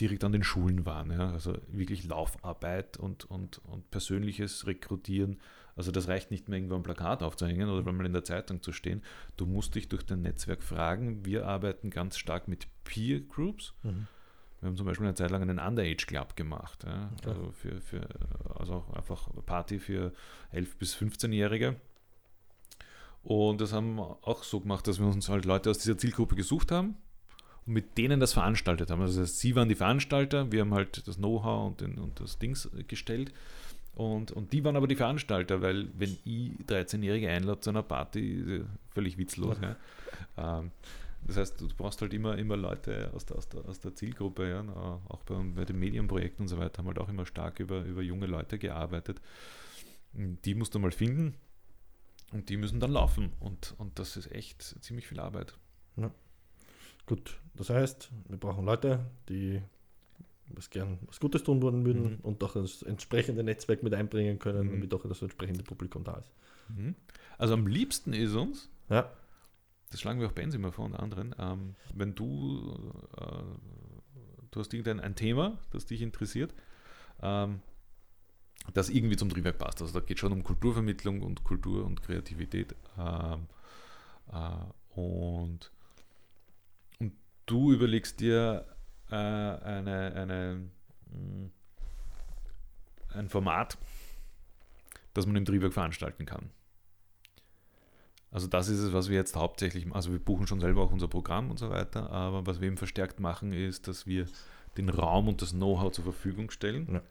[0.00, 1.12] direkt an den Schulen waren.
[1.12, 1.30] Ja?
[1.30, 5.38] Also wirklich Laufarbeit und, und, und persönliches Rekrutieren.
[5.76, 8.72] Also das reicht nicht mehr irgendwo ein Plakat aufzuhängen oder mal in der Zeitung zu
[8.72, 9.02] stehen.
[9.36, 11.24] Du musst dich durch dein Netzwerk fragen.
[11.24, 13.74] Wir arbeiten ganz stark mit Peer Groups.
[13.82, 14.08] Mhm.
[14.60, 16.84] Wir haben zum Beispiel eine Zeit lang einen Underage Club gemacht.
[16.84, 17.10] Ja?
[17.18, 17.28] Okay.
[17.28, 18.08] Also, für, für,
[18.54, 20.12] also auch einfach Party für
[20.54, 21.76] 11- bis 15-Jährige.
[23.22, 26.36] Und das haben wir auch so gemacht, dass wir uns halt Leute aus dieser Zielgruppe
[26.36, 26.96] gesucht haben
[27.66, 29.02] und mit denen das veranstaltet haben.
[29.02, 32.38] Also das heißt, sie waren die Veranstalter, wir haben halt das Know-how und, und das
[32.38, 33.32] Dings gestellt.
[33.96, 38.58] Und, und die waren aber die Veranstalter, weil wenn ich 13-Jährige einlade zu einer Party,
[38.58, 39.56] ja völlig witzlos.
[39.60, 40.58] Ja.
[40.60, 40.70] Ähm,
[41.26, 44.50] das heißt, du brauchst halt immer, immer Leute aus der, aus der, aus der Zielgruppe,
[44.50, 45.00] ja.
[45.08, 47.82] auch bei, bei den Medienprojekten und so weiter haben wir halt auch immer stark über,
[47.84, 49.20] über junge Leute gearbeitet.
[50.12, 51.34] Die musst du mal finden
[52.32, 55.58] und die müssen dann laufen und, und das ist echt ziemlich viel Arbeit.
[57.06, 59.62] Gut, das heißt, wir brauchen Leute, die
[60.50, 62.18] was gern was Gutes tun wollen würden Mhm.
[62.22, 64.70] und auch das entsprechende Netzwerk mit einbringen können, Mhm.
[64.72, 66.30] damit auch das entsprechende Publikum da ist.
[66.68, 66.94] Mhm.
[67.38, 69.10] Also am liebsten ist uns, Ja,
[69.90, 72.74] das schlagen wir auch Benz immer vor und anderen, ähm, wenn du,
[73.16, 73.32] äh,
[74.50, 76.54] du hast irgendein ein Thema, das dich interessiert,
[77.22, 77.60] ähm,
[78.74, 79.80] das irgendwie zum Triebwerk passt.
[79.82, 82.74] Also da geht schon um Kulturvermittlung und Kultur und Kreativität.
[82.98, 83.46] Ähm,
[84.32, 85.70] äh, und,
[86.98, 87.12] und
[87.46, 88.66] du überlegst dir
[89.10, 90.60] äh, eine, eine,
[91.10, 91.50] mh,
[93.14, 93.78] ein Format,
[95.14, 96.50] das man im Triebwerk veranstalten kann.
[98.30, 101.08] Also das ist es, was wir jetzt hauptsächlich, also wir buchen schon selber auch unser
[101.08, 104.26] Programm und so weiter, aber was wir eben verstärkt machen, ist, dass wir
[104.76, 106.86] den Raum und das Know-how zur Verfügung stellen.
[106.92, 107.02] Ja.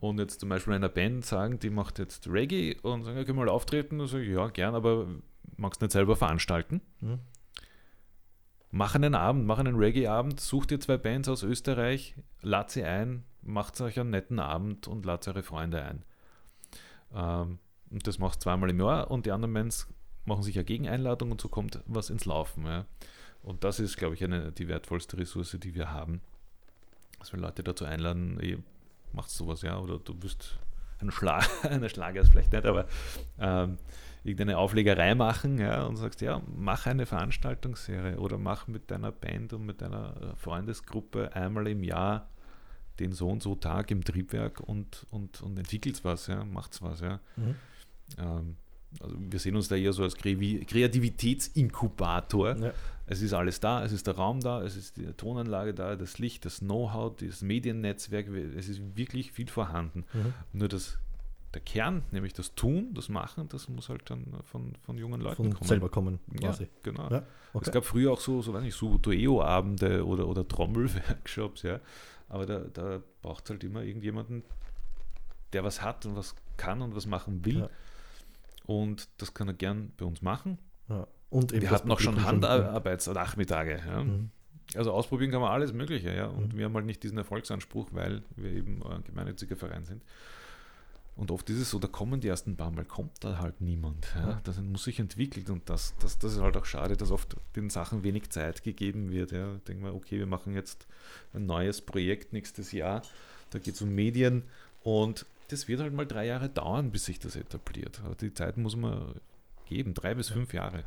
[0.00, 3.38] und jetzt zum Beispiel einer Band sagen, die macht jetzt Reggae und sagen, ja, können
[3.38, 4.00] wir mal auftreten?
[4.00, 5.06] Und sage ich, ja, gern, aber
[5.56, 6.80] magst du nicht selber veranstalten?
[7.00, 7.18] Mhm.
[8.74, 13.22] Mach einen Abend, mach einen Reggae-Abend, sucht ihr zwei Bands aus Österreich, lad sie ein,
[13.42, 16.04] macht euch einen netten Abend und ladet eure Freunde ein.
[17.14, 17.58] Ähm,
[17.90, 19.92] und das macht zweimal im Jahr und die anderen Bands
[20.24, 22.64] machen sich eine Gegeneinladung und so kommt was ins Laufen.
[22.64, 22.86] Ja.
[23.42, 26.22] Und das ist, glaube ich, eine, die wertvollste Ressource, die wir haben.
[27.18, 28.56] Dass wir Leute dazu einladen, ey,
[29.12, 30.58] macht sowas, ja, oder du bist
[30.98, 32.86] ein Schlag, eine Schlager ist vielleicht nicht, aber
[33.38, 33.76] ähm,
[34.24, 39.52] irgendeine Auflegerei machen ja, und sagst, ja, mach eine Veranstaltungsserie oder mach mit deiner Band
[39.52, 42.28] und mit deiner äh, Freundesgruppe einmal im Jahr
[43.00, 47.00] den so und so Tag im Triebwerk und, und, und entwickelt was, ja, macht's was,
[47.00, 47.20] ja.
[47.36, 47.54] Mhm.
[48.18, 48.56] Ähm,
[49.00, 52.58] also wir sehen uns da eher so als Kreativitätsinkubator.
[52.58, 52.74] Ja.
[53.06, 56.18] Es ist alles da, es ist der Raum da, es ist die Tonanlage da, das
[56.18, 60.04] Licht, das Know-how, das Mediennetzwerk, es ist wirklich viel vorhanden.
[60.12, 60.34] Mhm.
[60.52, 60.98] Nur das,
[61.54, 65.36] der Kern, nämlich das Tun, das Machen, das muss halt dann von, von jungen Leuten
[65.36, 65.68] Von kommen.
[65.68, 66.68] selber kommen, Ja, quasi.
[66.82, 67.08] genau.
[67.10, 67.22] Ja,
[67.52, 67.66] okay.
[67.66, 71.80] Es gab früher auch so, so weiß nicht, Subutoeo-Abende oder, oder Trommelworkshops, ja.
[72.28, 74.42] Aber da, da braucht es halt immer irgendjemanden,
[75.52, 77.58] der was hat und was kann und was machen will.
[77.60, 77.68] Ja.
[78.64, 80.58] Und das kann er gern bei uns machen.
[80.88, 81.06] ja.
[81.28, 83.80] Und Wir hatten auch schon Handarbeitsnachmittage.
[83.86, 84.04] Ja.
[84.04, 84.30] Mhm.
[84.74, 86.14] Also ausprobieren kann man alles Mögliche.
[86.14, 86.26] Ja.
[86.26, 86.58] Und Mhm.
[86.58, 90.02] wir haben halt nicht diesen Erfolgsanspruch, weil wir eben ein gemeinnütziger Verein sind.
[91.14, 94.06] Und oft ist es so, da kommen die ersten paar Mal, kommt da halt niemand.
[94.14, 94.40] Ja.
[94.44, 97.68] Das muss sich entwickeln und das, das, das ist halt auch schade, dass oft den
[97.68, 99.30] Sachen wenig Zeit gegeben wird.
[99.30, 99.56] Ja.
[99.68, 100.86] Denken wir, okay, wir machen jetzt
[101.34, 103.02] ein neues Projekt nächstes Jahr,
[103.50, 104.44] da geht es um Medien
[104.82, 108.00] und das wird halt mal drei Jahre dauern, bis sich das etabliert.
[108.06, 109.14] Aber die Zeit muss man
[109.68, 110.34] geben, drei bis Ja.
[110.36, 110.84] fünf Jahre.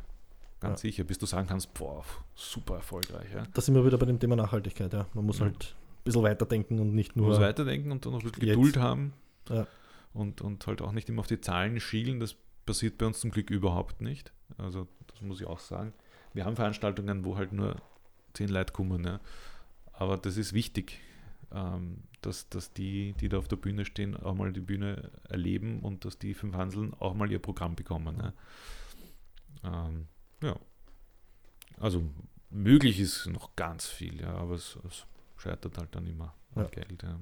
[0.58, 0.88] Ganz Ja.
[0.88, 2.04] sicher, bis du sagen kannst, boah,
[2.34, 3.28] super erfolgreich.
[3.32, 3.44] Ja.
[3.54, 4.92] Da sind wir wieder bei dem Thema Nachhaltigkeit.
[4.92, 5.06] Ja.
[5.14, 5.44] Man muss Mhm.
[5.44, 7.34] halt ein bisschen weiterdenken und nicht Man nur.
[7.34, 8.56] muss weiterdenken und dann noch ein bisschen jetzt.
[8.56, 9.12] Geduld haben
[9.48, 9.68] Ja.
[10.16, 12.20] Und, und halt auch nicht immer auf die Zahlen schielen.
[12.20, 14.32] Das passiert bei uns zum Glück überhaupt nicht.
[14.58, 15.92] Also das muss ich auch sagen.
[16.32, 17.76] Wir haben Veranstaltungen, wo halt nur
[18.34, 19.04] zehn Leute kommen.
[19.04, 19.20] Ja.
[19.92, 21.00] Aber das ist wichtig,
[21.52, 25.80] ähm, dass, dass die, die da auf der Bühne stehen, auch mal die Bühne erleben
[25.80, 28.16] und dass die fünf Hanseln auch mal ihr Programm bekommen.
[29.62, 29.86] Ja.
[29.86, 30.08] Ähm,
[30.42, 30.56] ja.
[31.78, 32.02] Also
[32.50, 35.06] möglich ist noch ganz viel, ja, aber es, es
[35.36, 36.68] scheitert halt dann immer an Ja.
[36.68, 37.02] Geld.
[37.02, 37.18] Ja.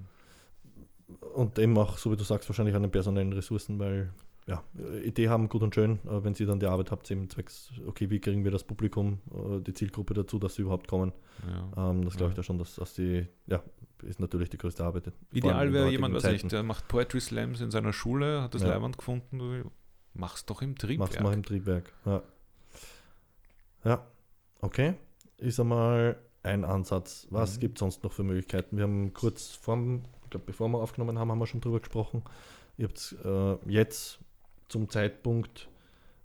[1.34, 4.12] Und eben auch, so wie du sagst, wahrscheinlich an den personellen Ressourcen, weil
[4.46, 4.62] ja,
[5.02, 8.10] Idee haben, gut und schön, aber wenn sie dann die Arbeit habt, eben zwecks, okay,
[8.10, 11.12] wie kriegen wir das Publikum, äh, die Zielgruppe dazu, dass sie überhaupt kommen.
[11.76, 11.90] Ja.
[11.90, 12.36] Ähm, das glaube ich Ja.
[12.36, 13.62] da schon, dass, dass die, ja,
[14.02, 15.12] ist natürlich die größte Arbeit.
[15.32, 16.34] Ideal wäre jemand, weiß Zeiten.
[16.34, 18.68] nicht, der macht Poetry Slams in seiner Schule, hat das Ja.
[18.68, 19.70] Leihwand gefunden, du
[20.12, 21.10] machst doch im Triebwerk.
[21.10, 21.92] Mach's mal im Triebwerk.
[22.04, 22.22] Ja.
[23.84, 24.06] ja,
[24.60, 24.94] okay.
[25.38, 27.26] Ist einmal ein Ansatz.
[27.30, 27.60] Was Mhm.
[27.60, 28.76] gibt es sonst noch für Möglichkeiten?
[28.76, 32.22] Wir haben kurz vor, ich glaube, bevor wir aufgenommen haben, haben wir schon drüber gesprochen.
[32.76, 34.18] Ihr habt äh, jetzt
[34.68, 35.68] zum Zeitpunkt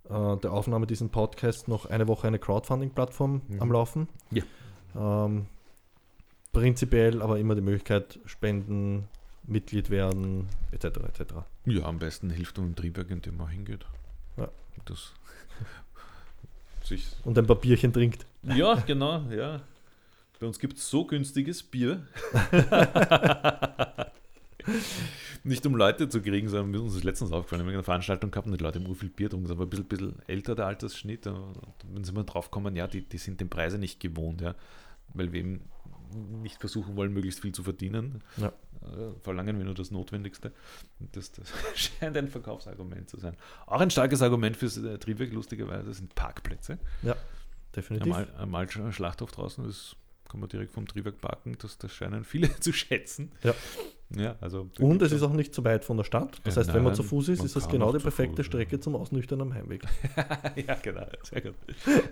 [0.10, 3.62] äh, der Aufnahme diesen Podcast noch eine Woche eine Crowdfunding-Plattform Mhm.
[3.62, 4.08] am Laufen.
[4.32, 4.44] Ja.
[4.96, 5.46] Ähm,
[6.52, 9.08] prinzipiell aber immer die Möglichkeit, spenden,
[9.44, 10.86] Mitglied werden, etc.
[11.08, 11.34] etc.
[11.66, 13.86] Ja, am besten hilft man im Triebwerk, indem man hingeht.
[14.38, 14.50] Ja.
[14.86, 15.14] Das
[16.84, 18.26] sich Und ein Papierchen trinkt.
[18.44, 19.62] Ja, genau, ja.
[20.40, 22.08] Bei uns gibt es so günstiges Bier.
[25.44, 28.30] Nicht um Leute zu kriegen, sondern mir ist uns letztens aufgefallen, wir haben eine Veranstaltung
[28.30, 31.28] gehabt und die Leute haben viel Bier getrunken, aber ein bisschen, bisschen älter der Altersschnitt.
[31.28, 31.56] Und
[31.92, 34.56] wenn sie mal drauf kommen, ja, die, die sind den Preise nicht gewohnt, ja.
[35.14, 35.62] Weil wir eben
[36.42, 38.22] nicht versuchen wollen, möglichst viel zu verdienen.
[38.38, 38.48] Ja.
[38.82, 40.52] Äh, Verlangen wir nur das Notwendigste.
[41.14, 43.36] Das, das scheint ein Verkaufsargument zu sein.
[43.66, 46.78] Auch ein starkes Argument fürs äh, Triebwerk, lustigerweise, sind Parkplätze.
[47.76, 48.14] Definitiv.
[48.14, 49.96] Am, Al- am Altsch- Schlachthof draußen, das
[50.30, 53.32] kann man direkt vom Triebwerk parken, das, das scheinen viele zu schätzen.
[53.44, 53.54] Ja.
[54.16, 54.68] Ja, also.
[54.80, 56.42] Und es ist auch nicht so weit von der Stadt.
[56.44, 58.38] Das Ja, heißt, wenn man nein, zu Fuß ist, ist das genau die zu perfekte
[58.38, 58.82] Fuß, Strecke ja.
[58.82, 59.84] zum Ausnüchtern am Heimweg.
[60.68, 61.54] ja, genau, sehr gut.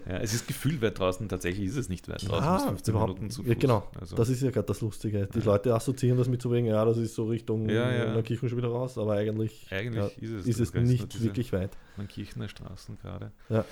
[0.08, 2.44] Ja, es ist gefühlt weit draußen, tatsächlich ist es nicht weit draußen.
[2.46, 3.58] Ja, bis 15 überhaupt- Minuten zu ja, Fuß.
[3.60, 3.88] genau.
[4.00, 5.28] Also, Das ist ja gerade das Lustige.
[5.34, 5.46] Die Ja.
[5.46, 8.14] Leute assoziieren das mit so wegen, ja, das ist so Richtung Ja, ja.
[8.14, 11.72] Neukirchen schon wieder raus, aber eigentlich, eigentlich ja, ist es, ist es nicht wirklich weit.
[12.10, 13.32] Kirchner Straßen gerade.
[13.50, 13.66] Ja.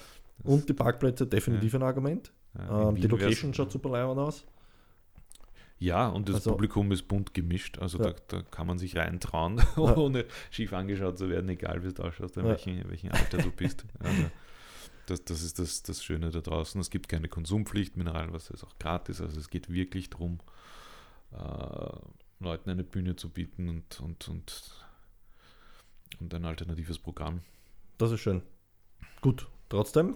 [0.43, 2.31] Und die Parkplätze definitiv ein Argument.
[2.57, 4.45] Ja, Ähm, die Location schaut super leibend aus.
[5.77, 8.11] Ja, und das Also- Publikum ist bunt gemischt, also Ja.
[8.13, 12.37] da, da kann man sich reintrauen, ohne schief angeschaut zu werden, egal wie du ausschaust,
[12.37, 12.51] in Ja.
[12.51, 13.85] welchem, welchem Alter du bist.
[13.99, 14.23] Also,
[15.07, 16.81] das, das ist das, das Schöne da draußen.
[16.81, 20.39] Es gibt keine Konsumpflicht, Mineralwasser ist auch gratis, also es geht wirklich darum,
[21.31, 21.97] äh,
[22.39, 24.71] Leuten eine Bühne zu bieten und, und, und,
[26.19, 27.41] und ein alternatives Programm.
[27.99, 28.41] Das ist schön.
[29.21, 30.15] Gut, trotzdem.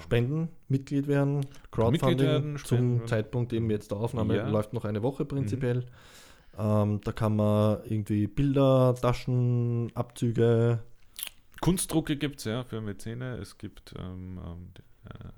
[0.00, 3.06] Spenden, Mitglied werden, Crowdfunding Mitglied werden, zum.
[3.06, 4.48] Zeitpunkt eben jetzt der Aufnahme Ja.
[4.48, 5.86] läuft noch eine Woche prinzipiell.
[6.58, 10.82] Ähm, da kann man irgendwie Bilder, Taschen, Abzüge.
[11.60, 13.36] Kunstdrucke gibt es ja für Mäzene.
[13.36, 14.72] Es gibt ähm, ähm,
[15.04, 15.28] äh,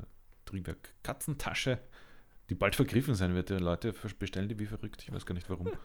[0.45, 1.79] Triebwerk Katzentasche,
[2.51, 3.51] die bald vergriffen sein wird.
[3.51, 5.03] Die Leute bestellen die wie verrückt.
[5.03, 5.69] Ich weiß gar nicht warum.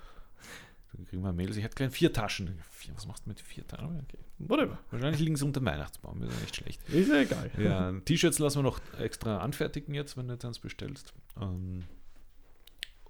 [0.93, 1.57] Dann kriegen wir Mails.
[1.57, 2.59] Ich hätte gleich vier Taschen.
[2.93, 3.99] Was machst du mit vier Taschen?
[4.03, 4.19] Okay.
[4.39, 4.77] Whatever.
[4.91, 6.21] Wahrscheinlich liegen sie unter dem Weihnachtsbaum.
[6.21, 6.89] Das ist nicht schlecht.
[6.89, 7.51] Ist ja egal.
[7.57, 11.13] Ja, T-Shirts lassen wir noch extra anfertigen jetzt, wenn du jetzt eins bestellst.
[11.41, 11.83] Ähm,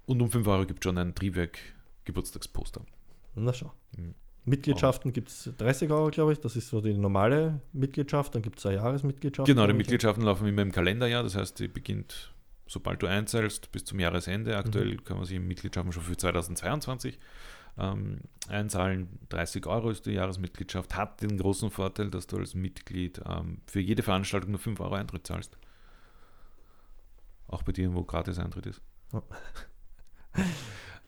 [0.06, 1.58] und um 5 Euro gibt es schon ein Triebwerk
[2.04, 2.82] Geburtstagsposter.
[3.34, 3.72] Na schau.
[3.96, 4.14] Mhm.
[4.46, 6.40] Mitgliedschaften gibt es 30 Euro, glaube ich.
[6.40, 8.34] Das ist so die normale Mitgliedschaft.
[8.34, 9.46] Dann gibt es eine Jahresmitgliedschaft.
[9.46, 9.72] Genau, die.
[9.72, 11.22] Mitgliedschaften laufen immer im Kalenderjahr.
[11.22, 12.34] Das heißt, die beginnt,
[12.66, 14.56] sobald du einzahlst, bis zum Jahresende.
[14.56, 17.18] Aktuell kann man sich Mitgliedschaften schon für 2022
[17.78, 19.18] ähm, einzahlen.
[19.30, 20.96] 30 Euro ist die Jahresmitgliedschaft.
[20.96, 24.94] Hat den großen Vorteil, dass du als Mitglied ähm, für jede Veranstaltung nur 5 Euro
[24.94, 25.56] Eintritt zahlst.
[27.48, 28.80] Auch bei dir, wo gratis Eintritt ist.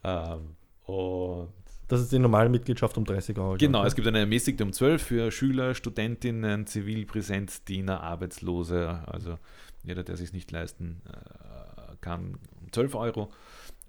[0.04, 1.52] ähm, und
[1.88, 3.56] Das ist die normale Mitgliedschaft um 30 Euro.
[3.56, 9.38] Genau, es gibt eine ermäßigte um 12 für Schüler, Studentinnen, Zivilpräsenzdiener, Arbeitslose, also
[9.82, 13.30] jeder, der sich nicht leisten äh, kann, um 12 Euro.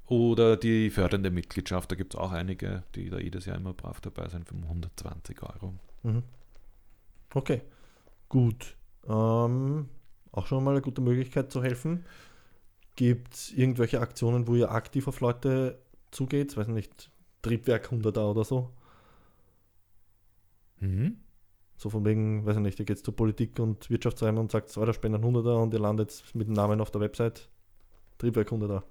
[0.08, 4.00] Oder die fördernde Mitgliedschaft, da gibt es auch einige, die da jedes Jahr immer brav
[4.00, 5.74] dabei sind, für 120 Euro.
[6.04, 6.24] Mhm.
[7.34, 7.62] Okay,
[8.30, 8.78] gut.
[9.08, 9.90] Ähm,
[10.32, 12.06] auch schon mal eine gute Möglichkeit zu helfen.
[12.96, 15.78] Gibt es irgendwelche Aktionen, wo ihr aktiv auf Leute
[16.12, 16.56] zugeht?
[16.56, 18.72] Weiß nicht, Triebwerk 100er oder so?
[20.80, 21.18] Mhm.
[21.76, 24.84] So von wegen, weiß ich nicht, ihr geht zur Politik und Wirtschaftsräume und sagt, so,
[24.86, 27.50] da spenden 100er und ihr landet mit dem Namen auf der Website.
[28.18, 28.84] Triebwerk 100er.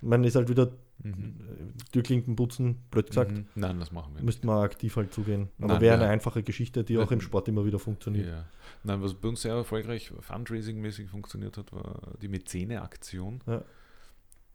[0.00, 0.72] Man ist halt wieder
[1.02, 1.72] Mhm.
[1.92, 3.30] Türklinken putzen, blöd gesagt.
[3.32, 3.46] Mhm.
[3.54, 4.24] Nein, das machen wir nicht.
[4.24, 5.48] Müsste man aktiv halt zugehen.
[5.58, 8.26] Aber Nein, wäre wir- eine einfache Geschichte, die auch im Sport immer wieder funktioniert.
[8.26, 8.44] Ja.
[8.84, 13.40] Nein, was bei uns sehr erfolgreich Fundraising-mäßig funktioniert hat, war die Mäzene-Aktion.
[13.46, 13.64] Ja.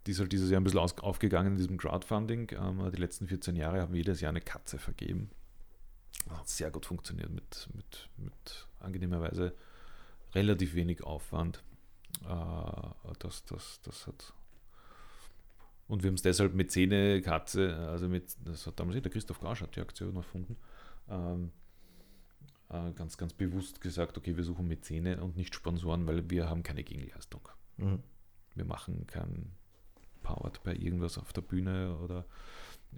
[0.06, 2.52] Die ist halt dieses Jahr ein bisschen aufgegangen in diesem Crowdfunding.
[2.52, 5.32] Ähm, die letzten 14 Jahre haben wir jedes Jahr eine Katze vergeben.
[6.30, 9.56] Hat sehr gut funktioniert mit, mit, mit angenehmerweise
[10.36, 11.64] relativ wenig Aufwand.
[12.24, 14.32] Äh, das, das, das hat.
[15.88, 19.40] Und wir haben es deshalb Mäzene Katze, also mit, das hat damals eh der Christoph
[19.40, 20.58] Gausch hat die Aktion erfunden.
[21.10, 21.52] Ähm,
[22.70, 26.64] äh, ganz, ganz bewusst gesagt, okay, wir suchen Mäzene und nicht Sponsoren, weil wir haben
[26.64, 27.48] keine Gegenleistung.
[27.78, 28.00] Mhm.
[28.56, 29.52] Wir machen kein
[30.24, 32.26] Powered bei irgendwas auf der Bühne oder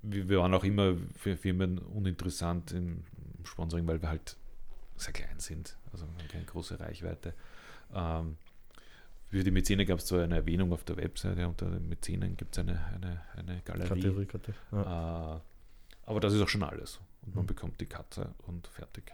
[0.01, 3.03] wir, wir waren auch immer für Firmen uninteressant im
[3.43, 4.37] Sponsoring, weil wir halt
[4.95, 7.33] sehr klein sind, also keine große Reichweite.
[7.93, 8.37] Ähm,
[9.29, 12.55] für die Mäzene gab es zwar eine Erwähnung auf der Webseite, unter den Mäzenen gibt
[12.55, 13.87] es eine, eine, eine Galerie.
[13.89, 14.57] Kategorie, Kategorie.
[14.71, 15.35] Ja.
[15.37, 15.39] Äh,
[16.05, 16.99] aber das ist auch schon alles.
[17.25, 17.47] Und man Mhm.
[17.47, 19.11] bekommt die Katze und fertig.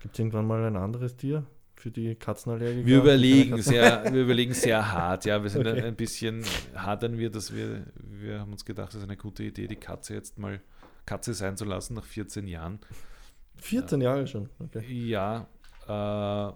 [0.00, 1.46] Gibt es irgendwann mal ein anderes Tier
[1.76, 2.86] für die Katzenallergiker?
[2.86, 5.42] Wir überlegen sehr, wir überlegen sehr hart, ja.
[5.42, 5.80] Wir sind Okay.
[5.82, 6.44] ein bisschen
[6.74, 10.12] hadern wir, dass wir, wir haben uns gedacht, das ist eine gute Idee, die Katze
[10.12, 10.60] jetzt mal
[11.06, 12.80] Katze sein zu lassen nach 14 Jahren.
[12.80, 12.96] Katzen.
[13.56, 14.50] 14 Jahre schon.
[14.58, 14.84] Okay.
[15.08, 15.46] Ja,
[15.88, 16.52] äh,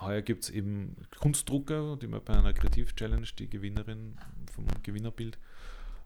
[0.00, 4.16] heuer gibt es eben Kunstdrucker, die wir bei einer Kreativ-Challenge, die Gewinnerin
[4.52, 5.38] vom Gewinnerbild.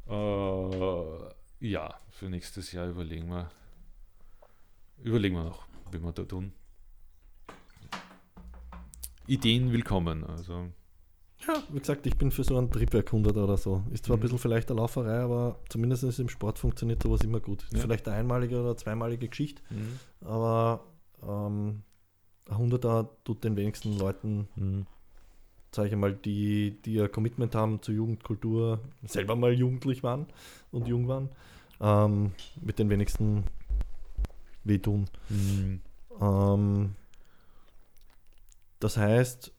[0.08, 1.18] Äh,
[1.60, 3.50] ja, für nächstes Jahr überlegen wir,
[5.02, 6.52] überlegen wir noch, wie wir da tun.
[9.26, 10.24] Ideen willkommen.
[10.24, 10.68] Also
[11.46, 13.82] Ja, wie gesagt, ich bin für so einen Triebwerk 100 oder so.
[13.92, 14.22] Ist zwar ein Mhm.
[14.22, 17.64] bisschen vielleicht eine Lauferei, aber zumindest im Sport funktioniert sowas immer gut.
[17.72, 17.78] Ja.
[17.80, 19.62] Vielleicht eine einmalige oder zweimalige Geschichte,
[20.20, 20.84] aber
[21.22, 21.84] ähm, ein
[22.50, 24.86] 100er tut den wenigsten Leuten,
[25.70, 30.26] sage ich mal, die, die ein Commitment haben zur Jugendkultur, selber mal jugendlich waren
[30.72, 31.28] und jung waren,
[31.80, 33.44] ähm, mit den wenigsten
[34.64, 35.06] wehtun.
[35.28, 35.80] Mhm.
[36.20, 36.94] Ähm,
[38.80, 39.52] das heißt,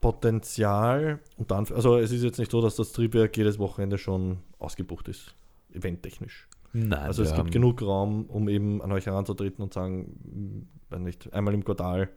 [0.00, 4.38] Potenzial, und dann, also es ist jetzt nicht so, dass das Triebwerk jedes Wochenende schon
[4.58, 5.34] ausgebucht ist,
[5.72, 6.46] eventtechnisch.
[6.72, 11.00] Nein, Also es gibt genug Raum, um eben an euch heranzutreten und sagen, mh, weiß
[11.02, 12.10] nicht, einmal im Quartal,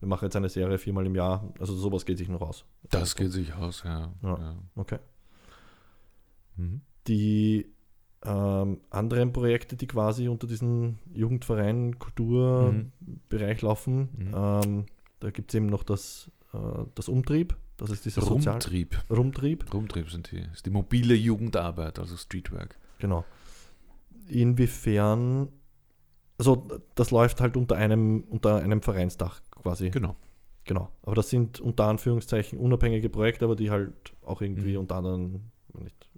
[0.00, 2.64] wir machen jetzt eine Serie viermal im Jahr, also sowas geht sich noch aus.
[2.90, 4.12] Das geht sich aus, ja.
[4.22, 4.38] Ja.
[4.38, 4.56] ja.
[4.74, 4.98] Okay.
[6.56, 6.80] Mhm.
[7.06, 7.66] Die
[8.24, 14.34] ähm, anderen Projekte, die quasi unter diesem Jugendverein, Kulturbereich laufen, Mhm.
[14.34, 14.86] ähm,
[15.20, 16.58] da gibt es eben noch das, äh,
[16.94, 18.98] das Umtrieb, das ist dieser Sozial Rumtrieb.
[19.10, 22.76] Rumtrieb, Rumtrieb sind die, ist die mobile Jugendarbeit, also Streetwork.
[22.98, 23.24] genau.
[24.30, 25.48] Inwiefern,
[26.38, 29.90] also das läuft halt unter einem, unter einem Vereinsdach quasi.
[29.90, 30.16] Genau.
[30.64, 30.90] Genau.
[31.02, 34.78] Aber das sind unter Anführungszeichen unabhängige Projekte, aber die halt auch irgendwie Mhm.
[34.80, 35.40] unter anderem
[35.74, 36.08] nicht,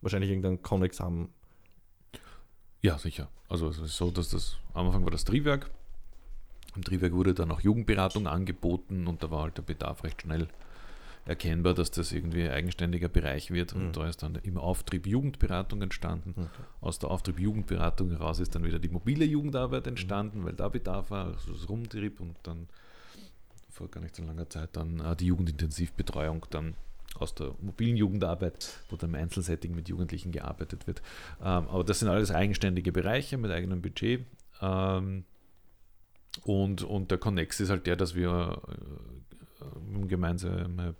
[0.00, 1.28] wahrscheinlich irgendeinen Connex haben.
[2.82, 3.28] Ja, sicher.
[3.48, 5.70] Also es ist so, dass das am Anfang war das Triebwerk.
[6.74, 10.48] Im Triebwerk wurde dann auch Jugendberatung angeboten und da war halt der Bedarf recht schnell
[11.26, 13.72] erkennbar, dass das irgendwie ein eigenständiger Bereich wird.
[13.74, 13.92] Und Mhm.
[13.92, 16.34] da ist dann im Auftrieb Jugendberatung entstanden.
[16.36, 16.48] Okay.
[16.80, 21.10] Aus der Auftrieb Jugendberatung heraus ist dann wieder die mobile Jugendarbeit entstanden, weil da Bedarf
[21.10, 22.68] war, also das Rumtrieb und dann
[23.70, 26.74] vor gar nicht so langer Zeit dann äh, die Jugendintensivbetreuung dann
[27.18, 31.02] aus der mobilen Jugendarbeit, wo dann im Einzelsetting mit Jugendlichen gearbeitet wird.
[31.40, 34.24] Ähm, aber das sind alles eigenständige Bereiche mit eigenem Budget.
[34.60, 35.24] Ähm,
[36.44, 39.64] und, und der Connex ist halt der, dass wir äh,
[40.02, 40.94] äh, gemeinsame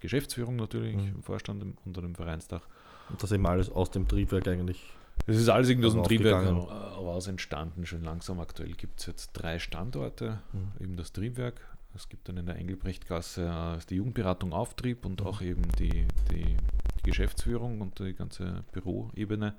[0.00, 1.14] Geschäftsführung natürlich Mhm.
[1.16, 2.62] im Vorstand im, unter dem Vereinsdach
[3.08, 4.82] Und das eben alles aus dem Triebwerk eigentlich.
[5.26, 6.68] es ist alles irgendwie aus dem Triebwerk aufgegangen.
[6.68, 8.40] heraus entstanden, schon langsam.
[8.40, 10.72] Aktuell gibt es jetzt drei Standorte, Mhm.
[10.84, 11.60] eben das Triebwerk.
[11.94, 15.26] Es gibt dann in der Engelbrechtgasse äh, die Jugendberatung Auftrieb und Mhm.
[15.26, 16.56] auch eben die, die,
[16.96, 19.54] die Geschäftsführung und die ganze Büroebene.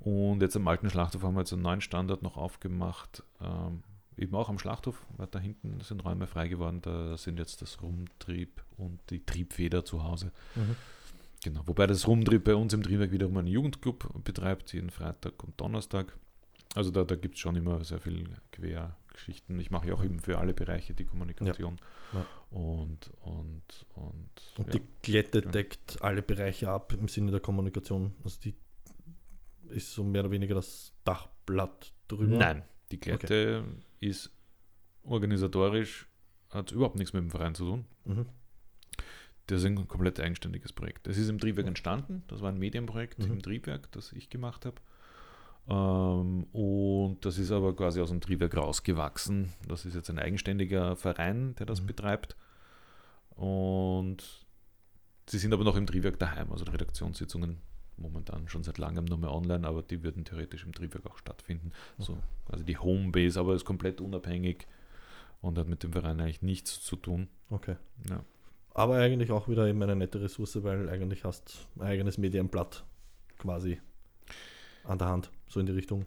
[0.00, 3.82] Und jetzt am alten Schlachthof haben wir jetzt einen neuen Standort noch aufgemacht, ähm,
[4.16, 6.80] eben auch am Schlachthof, weiter hinten sind Räume frei geworden.
[6.82, 10.32] Da sind jetzt das Rumtrieb und die Triebfeder zu Hause.
[11.44, 15.60] Genau, wobei das Rumtrieb bei uns im Triebwerk wiederum einen Jugendclub betreibt, jeden Freitag und
[15.60, 16.16] Donnerstag.
[16.74, 19.58] Also da, da gibt es schon immer sehr viel Quergeschichten.
[19.60, 21.78] Ich mache ja auch eben für alle Bereiche die Kommunikation.
[22.12, 22.26] Ja.
[22.50, 24.80] Und, und, und, Und ja.
[24.80, 25.50] die Glätte Ja.
[25.50, 28.14] deckt alle Bereiche ab im Sinne der Kommunikation.
[28.24, 28.54] Also die
[29.68, 32.36] ist so mehr oder weniger das Dachblatt drüber.
[32.36, 33.64] Nein, die Glätte
[34.00, 34.30] ist
[35.02, 36.08] organisatorisch,
[36.50, 37.84] hat überhaupt nichts mit dem Verein zu tun.
[38.04, 38.26] Mhm.
[39.46, 41.06] Das ist ein komplett eigenständiges Projekt.
[41.06, 42.24] Das ist im Triebwerk entstanden.
[42.26, 43.32] Das war ein Medienprojekt Mhm.
[43.34, 44.76] im Triebwerk, das ich gemacht habe.
[45.68, 49.52] Ähm, und das ist aber quasi aus dem Triebwerk rausgewachsen.
[49.68, 51.86] Das ist jetzt ein eigenständiger Verein, der das Mhm.
[51.86, 52.36] betreibt.
[53.30, 54.46] Und
[55.28, 56.50] sie sind aber noch im Triebwerk daheim.
[56.52, 57.58] Also die Redaktionssitzungen
[57.98, 61.72] momentan schon seit langem nur mehr online, aber die würden theoretisch im Triebwerk auch stattfinden.
[61.98, 62.18] So,
[62.50, 64.66] also die Homebase, aber ist komplett unabhängig
[65.40, 67.28] und hat mit dem Verein eigentlich nichts zu tun.
[67.50, 67.76] Okay.
[68.10, 68.22] Ja.
[68.74, 72.84] Aber eigentlich auch wieder eben eine nette Ressource, weil eigentlich hast ein eigenes Medienblatt
[73.38, 73.80] quasi
[74.84, 76.06] an der Hand, so in die Richtung.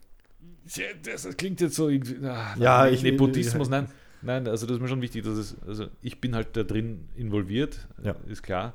[0.67, 2.25] Ja, Das klingt jetzt so irgendwie.
[2.25, 3.87] Ah, Ja, nein, ich- Nepotismus, nein.
[4.21, 7.07] Nein, also das ist mir schon wichtig, dass es, also ich bin halt da drin
[7.15, 8.15] involviert, Ja.
[8.27, 8.73] ist klar,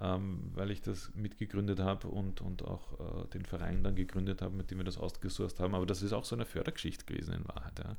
[0.00, 4.56] ähm, weil ich das mitgegründet habe und, und auch äh, den Verein dann gegründet habe,
[4.56, 5.74] mit dem wir das ausgesourced haben.
[5.74, 7.96] Aber das ist auch so eine Fördergeschichte gewesen in Wahrheit, ja.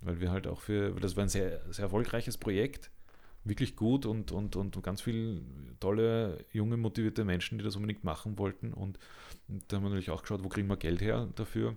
[0.00, 2.90] Weil wir halt auch für, das war ein sehr, sehr erfolgreiches Projekt,
[3.42, 5.40] wirklich gut und, und, und ganz viele
[5.80, 8.72] tolle, junge, motivierte Menschen, die das unbedingt machen wollten.
[8.72, 8.98] Und,
[9.48, 11.76] und da haben wir natürlich auch geschaut, wo kriegen wir Geld her dafür.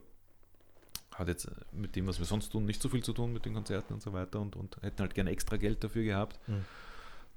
[1.16, 3.56] Hat jetzt mit dem, was wir sonst tun, nicht so viel zu tun mit den
[3.56, 6.40] Konzerten und so weiter und, und hätten halt gerne extra Geld dafür gehabt.
[6.48, 6.64] Mhm.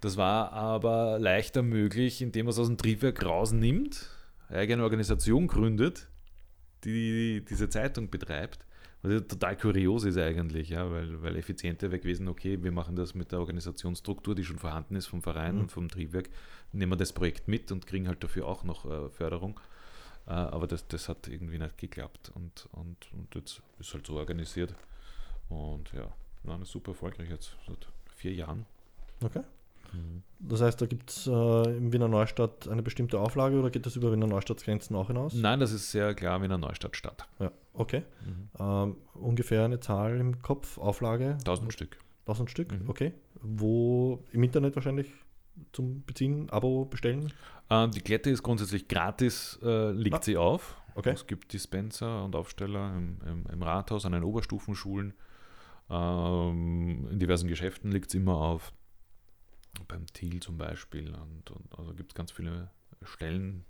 [0.01, 4.09] Das war aber leichter möglich, indem man es aus dem Triebwerk rausnimmt,
[4.49, 6.09] eigene Organisation gründet,
[6.85, 8.65] die diese Zeitung betreibt.
[9.03, 12.97] Was ja total kurios ist eigentlich, ja, weil, weil effizienter wäre gewesen, okay, wir machen
[12.97, 15.61] das mit der Organisationsstruktur, die schon vorhanden ist vom Verein Mhm.
[15.63, 16.29] und vom Triebwerk,
[16.73, 19.59] nehmen wir das Projekt mit und kriegen halt dafür auch noch äh, Förderung.
[20.27, 24.17] Äh, aber das, das hat irgendwie nicht geklappt und, und, und jetzt ist halt so
[24.17, 24.75] organisiert.
[25.49, 28.67] Und ja, war super erfolgreich jetzt seit vier Jahren.
[29.23, 29.43] Okay.
[30.39, 31.31] Das heißt, da gibt es äh,
[31.77, 35.35] im Wiener Neustadt eine bestimmte Auflage oder geht das über Wiener Neustadtsgrenzen auch hinaus?
[35.35, 37.29] Nein, das ist sehr klar wie in einer Neustadt-Stadt.
[37.39, 38.03] Ja, okay.
[38.25, 38.49] Mhm.
[38.59, 41.37] Ähm, ungefähr eine Zahl im Kopf, Auflage?
[41.41, 41.99] 1000 Stück.
[42.27, 42.89] 1000 Stück, Mhm.
[42.89, 43.13] okay.
[43.43, 45.11] Wo im Internet wahrscheinlich
[45.73, 47.33] zum Beziehen, Abo bestellen?
[47.69, 50.23] Ähm, die Klette ist grundsätzlich gratis, äh, liegt Ah.
[50.23, 50.77] sie auf.
[50.95, 51.11] Okay.
[51.11, 55.13] Es gibt Dispenser und Aufsteller im, im, im Rathaus, an den Oberstufenschulen.
[55.89, 58.73] Ähm, in diversen Geschäften liegt es immer auf.
[59.89, 61.15] Beim Thiel zum Beispiel.
[61.15, 62.71] Und, und also gibt es ganz viele
[63.03, 63.65] Stellen,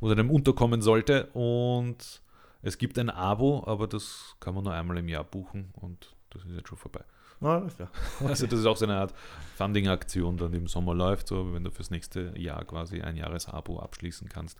[0.00, 1.26] wo es einem unterkommen sollte.
[1.32, 2.22] Und
[2.62, 6.44] es gibt ein Abo, aber das kann man nur einmal im Jahr buchen und das
[6.44, 7.04] ist jetzt schon vorbei.
[7.40, 7.90] Alles klar.
[8.20, 9.14] Also das ist auch so eine Art
[9.56, 14.28] Funding-Aktion, dann im Sommer läuft, so wenn du fürs nächste Jahr quasi ein Jahresabo abschließen
[14.28, 14.58] kannst,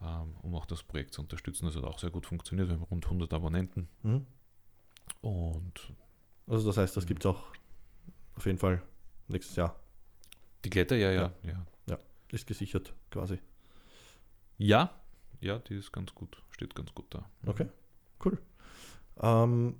[0.00, 1.66] ähm, um auch das Projekt zu unterstützen.
[1.66, 2.68] Das hat auch sehr gut funktioniert.
[2.68, 4.26] Wir haben rund 100 Abonnenten Mhm.
[5.22, 5.92] und
[6.46, 7.42] Also das heißt, das gibt es auch
[8.36, 8.80] auf jeden Fall
[9.26, 9.74] nächstes Jahr.
[10.64, 11.66] Die Kletter, ja, ja, Ja.
[11.86, 11.98] ja.
[12.30, 13.38] Ist gesichert quasi.
[14.58, 14.90] Ja,
[15.40, 17.28] ja, die ist ganz gut, steht ganz gut da.
[17.46, 17.66] Okay,
[18.24, 18.38] cool.
[19.20, 19.76] Ähm,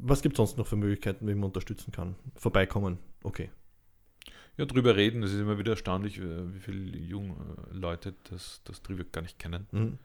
[0.00, 2.16] was gibt es sonst noch für Möglichkeiten, wie man unterstützen kann?
[2.36, 3.50] Vorbeikommen, okay.
[4.56, 7.36] Ja, drüber reden, es ist immer wieder erstaunlich, äh, wie viele junge
[7.70, 9.66] Leute das, das Triebwerk gar nicht kennen.
[9.72, 9.98] Mhm.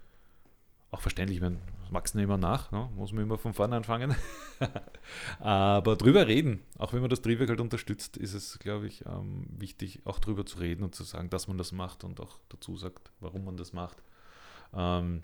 [0.90, 2.90] Auch verständlich, ich meine, das wachsen immer nach, ne?
[2.96, 4.16] muss man immer von vorne anfangen.
[5.40, 9.48] Aber drüber reden, auch wenn man das Triebwerk halt unterstützt, ist es, glaube ich, ähm,
[9.50, 12.78] wichtig, auch drüber zu reden und zu sagen, dass man das macht und auch dazu
[12.78, 14.02] sagt, warum man das macht.
[14.74, 15.24] Ähm,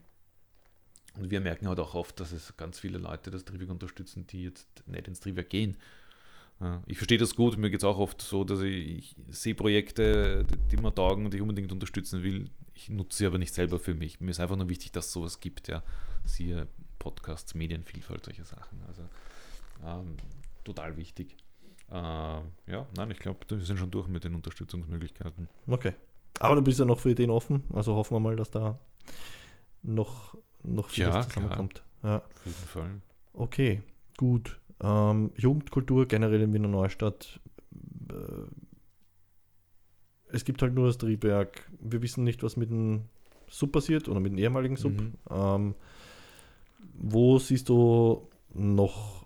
[1.16, 4.44] und wir merken halt auch oft, dass es ganz viele Leute das Triebwerk unterstützen, die
[4.44, 5.78] jetzt nicht ins Triebwerk gehen,
[6.86, 10.46] ich verstehe das gut, mir geht es auch oft so, dass ich, ich sehe Projekte,
[10.72, 12.50] die mir taugen und ich unbedingt unterstützen will.
[12.74, 14.20] Ich nutze sie aber nicht selber für mich.
[14.20, 15.84] Mir ist einfach nur wichtig, dass es sowas gibt, ja.
[16.26, 16.68] Siehe
[17.00, 18.82] Podcasts, Medienvielfalt, solche Sachen.
[18.88, 19.04] Also
[19.86, 20.18] ähm,
[20.64, 21.38] total wichtig.
[21.92, 25.48] Äh, ja, nein, ich glaube, wir sind schon durch mit den Unterstützungsmöglichkeiten.
[25.68, 25.94] Okay.
[26.40, 28.80] Aber du bist ja noch für Ideen offen, also hoffen wir mal, dass da
[29.84, 31.84] noch, noch vieles ja, zusammenkommt.
[32.02, 33.02] Ja, auf jeden Fall.
[33.34, 33.84] Okay,
[34.18, 34.60] gut.
[34.82, 37.40] Ähm, Jugendkultur generell in Wiener Neustadt.
[38.10, 38.14] Äh,
[40.34, 41.70] es gibt halt nur das Triebwerk.
[41.80, 43.04] Wir wissen nicht, was mit dem
[43.50, 44.94] Sub passiert oder mit dem ehemaligen Sub.
[44.94, 45.14] Mhm.
[45.30, 45.76] Ähm,
[46.96, 49.26] wo siehst du noch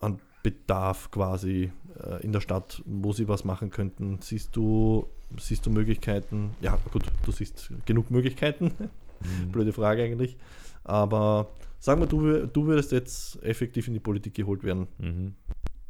[0.00, 1.72] an Bedarf quasi
[2.02, 4.18] äh, in der Stadt, wo sie was machen könnten?
[4.20, 5.08] Siehst du,
[5.38, 6.50] siehst du Möglichkeiten?
[6.60, 8.72] Ja, gut, du siehst genug Möglichkeiten.
[9.20, 9.50] Mhm.
[9.50, 10.36] Blöde Frage eigentlich.
[10.84, 11.48] Aber
[11.80, 14.86] sagen wir, du, du würdest jetzt effektiv in die Politik geholt werden.
[14.98, 15.34] Mhm.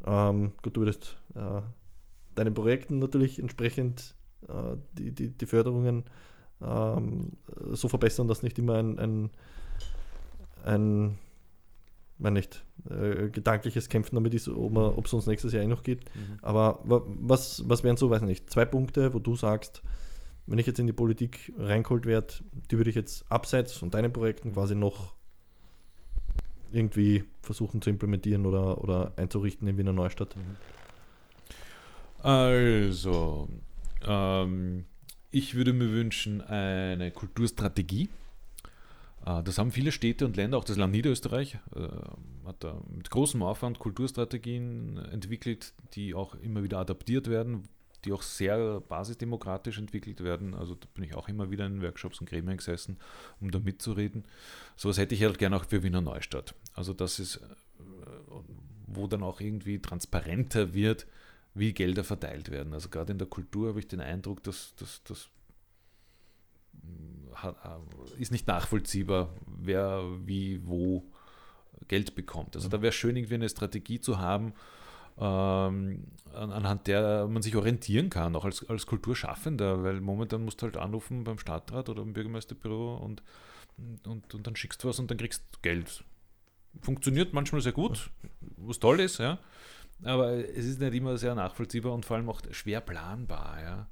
[0.03, 1.61] Ähm, gut, du würdest äh,
[2.35, 4.15] deinen Projekten natürlich entsprechend
[4.47, 6.03] äh, die, die, die Förderungen
[6.61, 7.33] ähm,
[7.71, 9.29] so verbessern, dass nicht immer ein, ein,
[10.63, 11.17] ein
[12.19, 16.03] mein nicht, äh, gedankliches Kämpfen damit ist, ob es uns nächstes Jahr eh noch geht.
[16.13, 16.39] Mhm.
[16.41, 19.81] Aber was, was wären so, weiß nicht, zwei Punkte, wo du sagst,
[20.45, 22.33] wenn ich jetzt in die Politik reingeholt werde,
[22.69, 25.13] die würde ich jetzt abseits von deinen Projekten quasi noch
[26.71, 30.35] irgendwie versuchen zu implementieren oder, oder einzurichten in Wiener Neustadt?
[30.35, 30.57] Mhm.
[32.19, 33.47] Also,
[34.05, 34.85] ähm,
[35.31, 38.09] ich würde mir wünschen eine Kulturstrategie.
[39.25, 41.87] Äh, das haben viele Städte und Länder, auch das Land Niederösterreich äh,
[42.45, 47.63] hat da mit großem Aufwand Kulturstrategien entwickelt, die auch immer wieder adaptiert werden,
[48.05, 50.53] die auch sehr basisdemokratisch entwickelt werden.
[50.53, 52.97] Also da bin ich auch immer wieder in Workshops und Gremien gesessen,
[53.39, 54.25] um da mitzureden.
[54.75, 56.55] Sowas hätte ich halt gerne auch für Wiener Neustadt.
[56.73, 57.39] Also das ist, äh,
[58.87, 61.05] wo dann auch irgendwie transparenter wird,
[61.53, 62.73] wie Gelder verteilt werden.
[62.73, 65.29] Also gerade in der Kultur habe ich den Eindruck, dass das
[67.43, 71.03] äh, ist nicht nachvollziehbar, wer wie wo
[71.87, 72.55] Geld bekommt.
[72.55, 74.53] Also da wäre schön, irgendwie eine Strategie zu haben,
[75.17, 80.65] ähm, anhand der man sich orientieren kann, auch als, als Kulturschaffender, weil momentan musst du
[80.65, 83.23] halt anrufen beim Stadtrat oder im Bürgermeisterbüro und,
[84.05, 86.03] und, und dann schickst du was und dann kriegst du Geld.
[86.81, 88.11] Funktioniert manchmal sehr gut,
[88.57, 89.39] was toll ist, ja.
[90.03, 93.87] Aber es ist nicht immer sehr nachvollziehbar und vor allem auch schwer planbar, ja.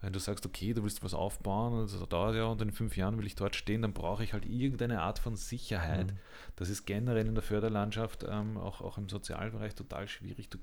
[0.00, 2.96] Wenn du sagst, okay, du willst was aufbauen und das dauert ja und in fünf
[2.96, 6.08] Jahren will ich dort stehen, dann brauche ich halt irgendeine Art von Sicherheit.
[6.08, 6.18] Mhm.
[6.56, 10.48] Das ist generell in der Förderlandschaft, ähm, auch, auch im Sozialbereich total schwierig.
[10.48, 10.58] Du,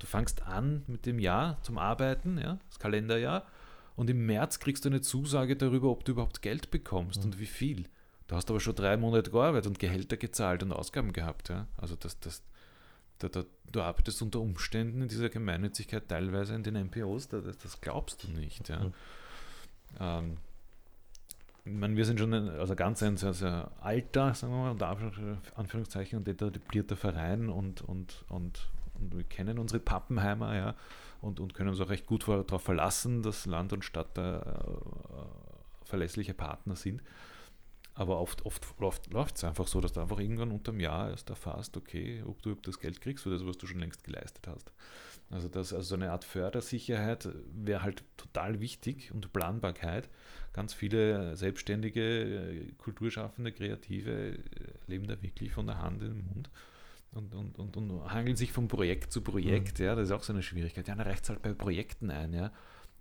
[0.00, 3.46] du fangst an mit dem Jahr zum Arbeiten, ja, das Kalenderjahr,
[3.94, 7.26] und im März kriegst du eine Zusage darüber, ob du überhaupt Geld bekommst mhm.
[7.26, 7.84] und wie viel.
[8.26, 11.48] Du hast aber schon drei Monate gearbeitet und Gehälter gezahlt und Ausgaben gehabt.
[11.48, 11.68] Ja?
[11.76, 12.42] Also das, das,
[13.20, 17.58] da, da, du arbeitest unter Umständen in dieser Gemeinnützigkeit teilweise in den NPOs, da, das,
[17.58, 18.68] das, glaubst du nicht.
[18.68, 18.80] Ja.
[18.80, 18.92] Mhm.
[20.00, 20.36] Ähm,
[21.64, 24.70] ich meine, wir sind schon ein, also ganz ein sehr, sehr alter, sagen wir mal,
[24.70, 24.88] unter
[25.56, 30.74] Anführungszeichen, und etablierter Verein und, und, und, und wir kennen unsere Pappenheimer, ja,
[31.20, 35.86] und, und können uns auch recht gut darauf verlassen, dass Land und Stadt da äh,
[35.86, 37.02] verlässliche Partner sind.
[38.00, 41.28] Aber oft, oft, oft läuft es einfach so, dass du einfach irgendwann unterm Jahr erst
[41.28, 44.72] erfährst, okay, ob du das Geld kriegst für das, was du schon längst geleistet hast.
[45.28, 50.08] Also, das, also so eine Art Fördersicherheit wäre halt total wichtig und Planbarkeit.
[50.54, 54.38] Ganz viele selbstständige, kulturschaffende, Kreative
[54.86, 56.50] leben da wirklich von der Hand in den Mund
[57.12, 59.78] und, und, und, und hangeln sich von Projekt zu Projekt.
[59.78, 59.84] Mhm.
[59.84, 60.88] Ja, das ist auch so eine Schwierigkeit.
[60.88, 62.32] Ja, da reicht es halt bei Projekten ein.
[62.32, 62.50] Ja.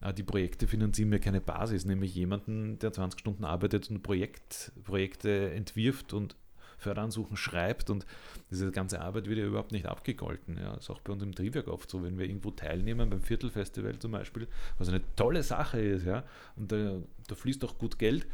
[0.01, 4.71] Ah, die Projekte finanzieren mir keine Basis, nämlich jemanden, der 20 Stunden arbeitet und Projekt,
[4.85, 6.35] Projekte entwirft und
[6.77, 8.05] Förderansuchen schreibt und
[8.49, 10.57] diese ganze Arbeit wird ja überhaupt nicht abgegolten.
[10.57, 13.21] Ja, das ist auch bei uns im Triebwerk oft so, wenn wir irgendwo teilnehmen, beim
[13.21, 14.47] Viertelfestival zum Beispiel,
[14.77, 16.23] was eine tolle Sache ist, ja,
[16.55, 18.25] und da, da fließt auch gut Geld,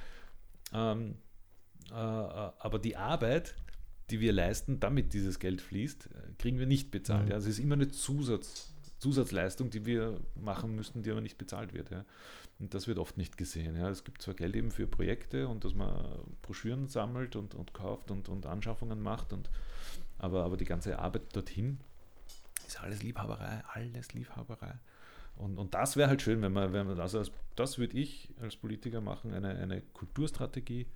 [0.72, 1.16] ähm,
[1.90, 3.56] äh, aber die Arbeit,
[4.12, 7.26] die wir leisten, damit dieses Geld fließt, kriegen wir nicht bezahlt.
[7.26, 7.30] Mhm.
[7.30, 11.38] Ja, also es ist immer eine Zusatz, Zusatzleistung, die wir machen müssten, die aber nicht
[11.38, 11.92] bezahlt wird.
[11.92, 12.06] Ja.
[12.60, 13.76] Und das wird oft nicht gesehen.
[13.76, 13.90] Ja.
[13.90, 18.12] Es gibt zwar Geld eben für Projekte und dass man Broschüren sammelt und, und kauft
[18.12, 19.50] und, und Anschaffungen macht, und,
[20.18, 21.80] aber, aber die ganze Arbeit dorthin
[22.66, 24.76] ist alles Liebhaberei, alles Liebhaberei.
[25.38, 27.22] Und, und das wäre halt schön, wenn man, wenn man also
[27.56, 30.88] das würde ich als Politiker machen, eine, eine Kulturstrategie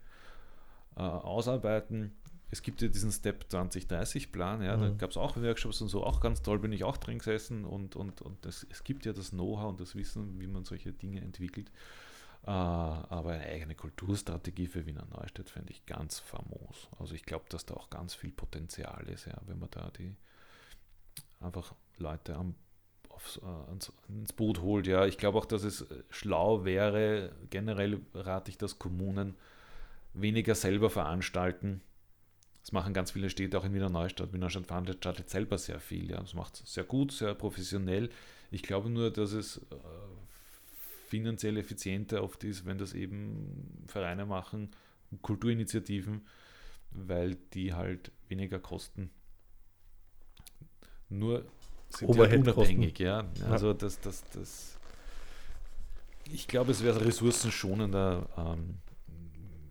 [0.95, 2.13] äh, ausarbeiten,
[2.51, 4.81] es gibt ja diesen Step 2030-Plan, ja, mhm.
[4.81, 7.65] da gab es auch Workshops und so, auch ganz toll, bin ich auch drin gesessen
[7.65, 10.91] und, und, und das, es gibt ja das Know-how und das Wissen, wie man solche
[10.91, 11.71] Dinge entwickelt.
[12.47, 16.87] Uh, aber eine eigene Kulturstrategie für Wiener Neustadt fände ich ganz famos.
[16.97, 20.15] Also ich glaube, dass da auch ganz viel Potenzial ist, ja, wenn man da die
[21.41, 22.55] einfach Leute am,
[23.09, 24.87] aufs, äh, ans, ins Boot holt.
[24.87, 29.35] Ja, ich glaube auch, dass es schlau wäre, generell rate ich, dass Kommunen
[30.13, 31.81] weniger selber veranstalten.
[32.61, 34.33] Das machen ganz viele Städte auch in Wiener Neustadt.
[34.33, 36.11] Wiener Neustadt veranstaltet selber sehr viel.
[36.11, 36.19] Ja.
[36.19, 38.09] Das macht sehr gut, sehr professionell.
[38.51, 39.75] Ich glaube nur, dass es äh,
[41.07, 44.69] finanziell effizienter oft ist, wenn das eben Vereine machen,
[45.21, 46.25] Kulturinitiativen,
[46.91, 49.09] weil die halt weniger kosten.
[51.09, 51.45] Nur
[51.89, 53.27] sind die halt unabhängig, ja.
[53.49, 54.79] Also das, das, das
[56.31, 58.75] ich glaube, es wäre ressourcenschonender, ähm,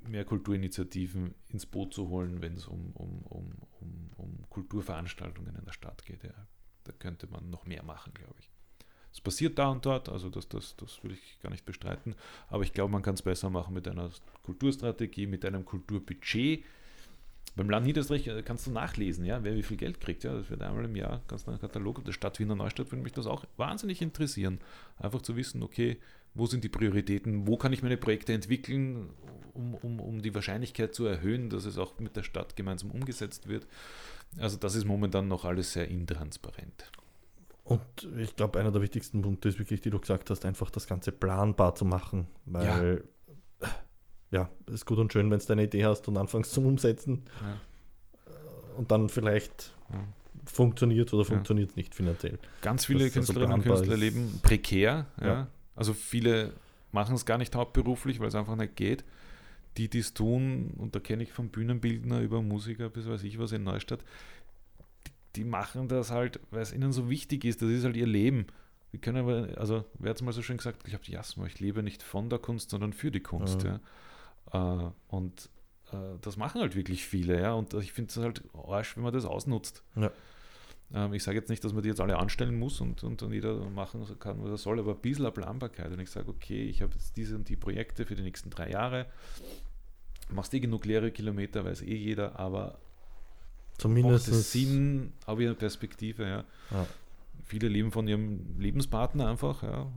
[0.09, 5.65] mehr Kulturinitiativen ins Boot zu holen, wenn es um, um, um, um, um Kulturveranstaltungen in
[5.65, 6.25] der Stadt geht.
[6.25, 6.35] Ja.
[6.85, 8.51] Da könnte man noch mehr machen, glaube ich.
[9.13, 12.15] Es passiert da und dort, also das, das, das will ich gar nicht bestreiten,
[12.49, 14.11] aber ich glaube, man kann es besser machen mit einer
[14.43, 16.65] Kulturstrategie, mit einem Kulturbudget.
[17.57, 20.23] Beim Land Niederösterreich äh, kannst du nachlesen, ja, wer wie viel Geld kriegt.
[20.25, 23.13] Ja, das wird einmal im Jahr, ganz nach Katalog der Stadt Wiener Neustadt würde mich
[23.13, 24.61] das auch wahnsinnig interessieren.
[24.99, 25.99] Einfach zu wissen, okay,
[26.35, 29.11] wo sind die Prioritäten, wo kann ich meine Projekte entwickeln,
[29.55, 33.49] um, um, um die Wahrscheinlichkeit zu erhöhen, dass es auch mit der Stadt gemeinsam umgesetzt
[33.49, 33.67] wird.
[34.39, 36.91] Also das ist momentan noch alles sehr intransparent.
[37.65, 37.83] Und
[38.17, 41.13] ich glaube, einer der wichtigsten Punkte ist wirklich, die du gesagt hast, einfach das Ganze
[41.13, 42.27] planbar zu machen.
[42.47, 43.05] Weil,
[43.61, 43.69] ja,
[44.31, 47.25] ja es ist gut und schön, wenn du eine Idee hast und anfängst zum Umsetzen.
[47.43, 47.61] Ja.
[48.79, 50.03] Und dann vielleicht ja.
[50.47, 52.39] funktioniert oder funktioniert es nicht finanziell.
[52.63, 55.07] Ganz viele das Künstlerinnen und Künstler leben prekär.
[55.21, 55.49] Ja.
[55.79, 56.55] Also viele
[56.91, 59.05] machen es gar nicht hauptberuflich, weil es einfach nicht geht.
[59.77, 63.39] Die, die es tun, und da kenne ich von Bühnenbildner über Musiker bis weiß ich
[63.39, 64.01] was in Neustadt,
[65.07, 67.63] die, die machen das halt, weil es ihnen so wichtig ist.
[67.63, 68.47] Das ist halt ihr Leben.
[68.91, 71.47] Wir können aber, also wer hat es mal so schön gesagt, ich habe die Jasma,
[71.47, 73.63] ich lebe nicht von der Kunst, sondern für die Kunst.
[73.63, 73.79] Ja.
[74.53, 74.89] ja.
[74.89, 75.49] Äh, und
[75.93, 77.53] äh, das machen halt wirklich viele, ja.
[77.53, 79.85] Und ich finde es halt arsch, wenn man das ausnutzt.
[79.95, 80.11] Ja.
[80.93, 83.33] Ähm, ich sage jetzt nicht, dass man die jetzt alle anstellen muss und, und, und
[83.33, 85.93] jeder machen kann, was er soll, aber ein bisschen eine Planbarkeit.
[85.93, 88.71] Und ich sage, okay, ich habe jetzt diese und die Projekte für die nächsten drei
[88.71, 89.07] Jahre.
[90.31, 92.79] Machst eh genug leere Kilometer, weiß eh jeder, aber
[93.79, 96.25] zumindest Sinn, habe ich eine Perspektive.
[96.25, 96.45] Ja.
[96.71, 96.87] ja.
[97.45, 99.91] Viele leben von ihrem Lebenspartner einfach, ja,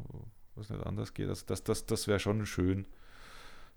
[0.55, 1.27] was nicht anders geht.
[1.27, 2.85] Also das, das, das wäre schon schön,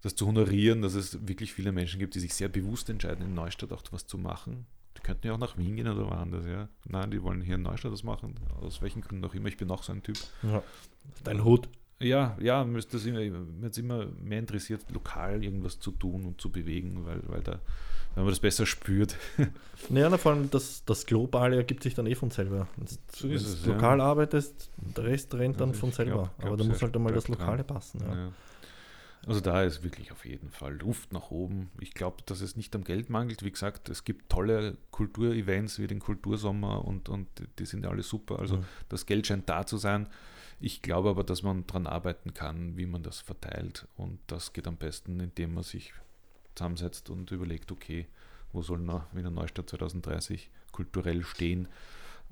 [0.02, 3.34] das zu honorieren, dass es wirklich viele Menschen gibt, die sich sehr bewusst entscheiden, in
[3.34, 4.66] Neustadt auch was zu machen
[5.04, 6.68] könnten ja auch nach Wien gehen oder woanders, ja.
[6.86, 8.34] Nein, die wollen hier in Neustadt das machen.
[8.60, 9.48] Aus welchen Gründen auch immer.
[9.48, 10.18] Ich bin auch so ein Typ.
[10.42, 10.62] Ja.
[11.22, 11.68] Dein Hut.
[12.00, 17.06] Ja, ja, mir ist immer, immer mehr interessiert, lokal irgendwas zu tun und zu bewegen,
[17.06, 17.60] weil, weil da,
[18.14, 19.16] wenn man das besser spürt.
[19.90, 22.68] Naja, vor allem das, das Globale ergibt sich dann eh von selber.
[23.12, 24.04] So wenn du lokal ja.
[24.04, 26.12] arbeitest, der Rest rennt dann also von selber.
[26.12, 27.66] Glaub, glaub Aber da muss halt einmal das Lokale dran.
[27.66, 28.00] passen.
[28.00, 28.32] Ja.
[29.26, 31.70] Also da ist wirklich auf jeden Fall Luft nach oben.
[31.80, 33.42] Ich glaube, dass es nicht am Geld mangelt.
[33.42, 38.02] Wie gesagt, es gibt tolle Kulturevents wie den Kultursommer und, und die sind ja alle
[38.02, 38.38] super.
[38.38, 38.64] Also mhm.
[38.88, 40.08] das Geld scheint da zu sein.
[40.60, 43.88] Ich glaube aber, dass man daran arbeiten kann, wie man das verteilt.
[43.96, 45.92] Und das geht am besten, indem man sich
[46.54, 48.06] zusammensetzt und überlegt, okay,
[48.52, 48.80] wo soll
[49.12, 51.68] Wiener Neustadt 2030 kulturell stehen.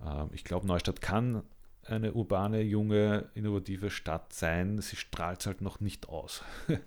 [0.05, 1.43] Ähm, ich glaube, Neustadt kann
[1.87, 4.81] eine urbane, junge, innovative Stadt sein.
[4.81, 6.43] Sie strahlt es halt noch nicht aus.
[6.69, 6.79] ja.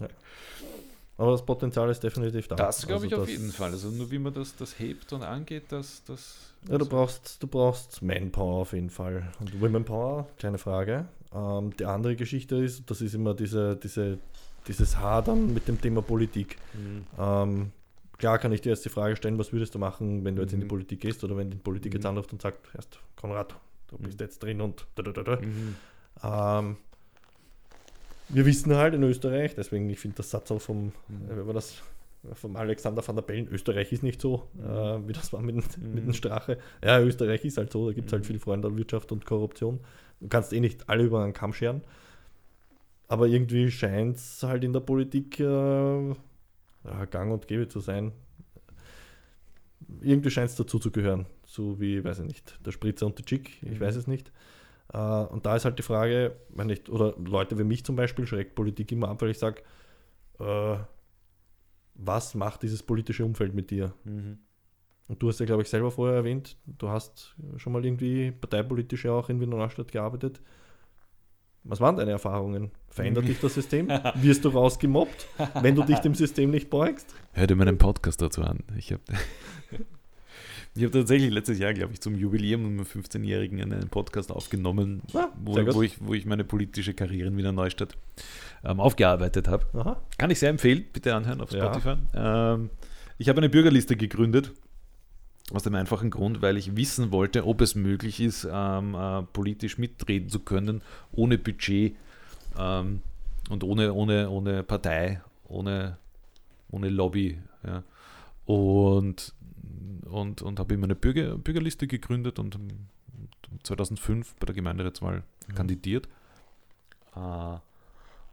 [1.17, 2.55] Aber das Potenzial ist definitiv da.
[2.55, 3.71] Das glaube also ich auf jeden Fall.
[3.71, 6.03] Also nur wie man das, das hebt und angeht, das.
[6.05, 9.31] das ja, du brauchst, du brauchst Manpower auf jeden Fall.
[9.39, 11.05] Und Womenpower, keine Frage.
[11.33, 14.17] Ähm, die andere Geschichte ist, das ist immer diese, diese,
[14.67, 16.57] dieses Hadern mit dem Thema Politik.
[16.73, 17.05] Mhm.
[17.17, 17.71] Ähm,
[18.17, 20.53] klar kann ich dir jetzt die Frage stellen, was würdest du machen, wenn du jetzt
[20.53, 20.69] in die mhm.
[20.69, 21.97] Politik gehst oder wenn die Politik mhm.
[21.97, 23.55] jetzt anruft und sagt, erst Konrad,
[23.87, 25.41] du bist jetzt drin und da, da, da, da.
[25.41, 25.75] Mhm.
[26.23, 26.77] Ähm,
[28.29, 31.49] wir wissen halt in Österreich, deswegen ich finde das Satz auch vom, mhm.
[31.49, 31.81] äh, das
[32.33, 34.63] vom Alexander van der Bellen, Österreich ist nicht so, mhm.
[34.63, 35.93] äh, wie das war mit, mhm.
[35.93, 36.57] mit dem Strache.
[36.83, 38.27] Ja, Österreich ist halt so, da gibt es halt mhm.
[38.27, 39.79] viel Freunde an Wirtschaft und Korruption.
[40.19, 41.81] Du kannst eh nicht alle über einen Kamm scheren.
[43.07, 48.11] Aber irgendwie scheint es halt in der Politik äh, ja, gang und gäbe zu sein.
[50.01, 53.25] Irgendwie scheint es dazu zu gehören so wie, weiß ich nicht, der Spritzer und der
[53.25, 53.79] Chick, ich mhm.
[53.79, 54.31] weiß es nicht.
[54.93, 58.27] Äh, und da ist halt die Frage, wenn nicht, oder Leute wie mich zum Beispiel
[58.27, 59.61] schreckt Politik immer ab, weil ich sage,
[60.39, 60.77] äh,
[61.95, 63.93] was macht dieses politische Umfeld mit dir?
[64.03, 64.39] Mhm.
[65.07, 69.05] Und du hast ja, glaube ich, selber vorher erwähnt, du hast schon mal irgendwie parteipolitisch
[69.05, 70.41] ja auch in Wiener Neustadt gearbeitet.
[71.63, 72.71] Was waren deine Erfahrungen?
[72.89, 73.87] Verändert dich das System?
[74.15, 75.27] Wirst du rausgemobbt,
[75.61, 77.13] wenn du dich dem System nicht beugst?
[77.33, 78.63] Hör dir meinen Podcast dazu an.
[78.77, 79.01] Ich habe
[80.75, 85.29] ich habe tatsächlich letztes Jahr, glaube ich, zum Jubiläum meinem 15-Jährigen einen Podcast aufgenommen, ah,
[85.41, 87.95] wo, wo, ich, wo ich meine politische Karriere in Wiener Neustadt
[88.65, 89.97] ähm, aufgearbeitet habe.
[90.17, 91.95] Kann ich sehr empfehlen, bitte anhören auf Spotify.
[92.13, 92.55] Ja.
[92.55, 92.69] Ähm,
[93.17, 94.51] ich habe eine Bürgerliste gegründet
[95.53, 99.77] Aus dem einfachen Grund, weil ich wissen wollte, ob es möglich ist, ähm, äh, politisch
[99.77, 100.81] mitreden zu können,
[101.13, 101.95] ohne Budget
[102.59, 103.01] ähm,
[103.49, 105.97] und ohne, ohne, ohne Partei, ohne,
[106.69, 107.39] ohne Lobby.
[107.65, 107.83] Ja.
[108.45, 109.33] Und,
[110.09, 112.57] und, und habe immer eine Bürger, Bürgerliste gegründet und
[113.63, 115.55] 2005 bei der Gemeinderatswahl mhm.
[115.55, 116.07] kandidiert.
[117.15, 117.57] Äh,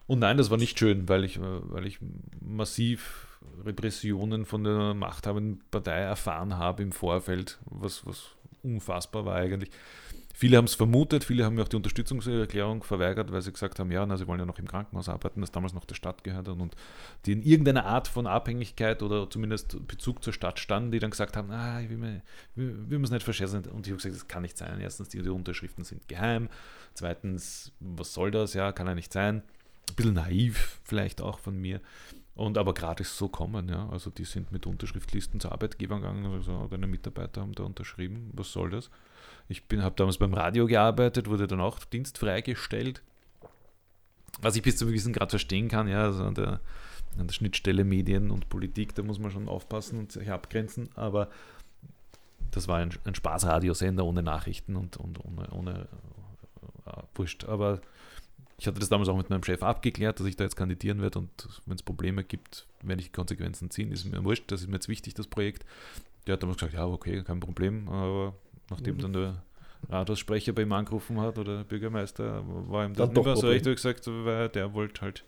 [0.06, 1.98] und nein, das war nicht schön, weil ich, weil ich
[2.40, 9.70] massiv Repressionen von der machthabenden Partei erfahren habe im Vorfeld, was, was unfassbar war eigentlich.
[10.32, 13.90] Viele haben es vermutet, viele haben mir auch die Unterstützungserklärung verweigert, weil sie gesagt haben,
[13.92, 16.48] ja, na, sie wollen ja noch im Krankenhaus arbeiten, das damals noch der Stadt gehört
[16.48, 16.74] hat und
[17.26, 21.36] die in irgendeiner Art von Abhängigkeit oder zumindest Bezug zur Stadt standen, die dann gesagt
[21.36, 22.22] haben, ah, ich will, mir,
[22.54, 23.64] will es nicht verschärfen.
[23.66, 24.80] Und ich habe gesagt, das kann nicht sein.
[24.80, 26.48] Erstens, die, die Unterschriften sind geheim.
[26.94, 28.54] Zweitens, was soll das?
[28.54, 29.42] Ja, kann ja nicht sein.
[29.90, 31.80] Ein bisschen naiv vielleicht auch von mir.
[32.34, 33.88] Und aber gerade ist so kommen, ja.
[33.90, 38.30] Also die sind mit Unterschriftlisten zu Arbeitgebern gegangen, also deine Mitarbeiter haben da unterschrieben.
[38.32, 38.90] Was soll das?
[39.48, 43.02] Ich habe damals beim Radio gearbeitet, wurde dann auch dienstfrei gestellt.
[44.40, 46.60] Was ich bis zu einem gewissen Grad verstehen kann, ja, also an der,
[47.18, 51.28] an der Schnittstelle Medien und Politik, da muss man schon aufpassen und sich abgrenzen, aber
[52.50, 55.88] das war ein, ein Spaßradiosender ohne Nachrichten und, und ohne, ohne
[56.86, 57.44] äh, wurscht.
[57.44, 57.80] Aber
[58.58, 61.18] ich hatte das damals auch mit meinem Chef abgeklärt, dass ich da jetzt kandidieren werde
[61.18, 63.90] und wenn es Probleme gibt, werde ich Konsequenzen ziehen.
[63.90, 65.64] Ist mir wurscht, das ist mir jetzt wichtig, das Projekt.
[66.26, 68.34] Der hat damals gesagt, ja, okay, kein Problem, aber
[68.72, 69.42] nachdem dann der
[69.88, 73.64] Rathaussprecher bei ihm angerufen hat oder der Bürgermeister, war ihm das nicht mehr so recht
[73.64, 75.24] gesagt, weil der wollte halt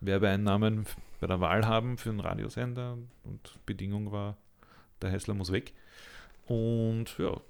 [0.00, 0.86] Werbeeinnahmen
[1.20, 4.36] bei der Wahl haben für einen Radiosender und Bedingung war,
[5.02, 5.72] der Hessler muss weg.
[6.46, 7.40] Und ja,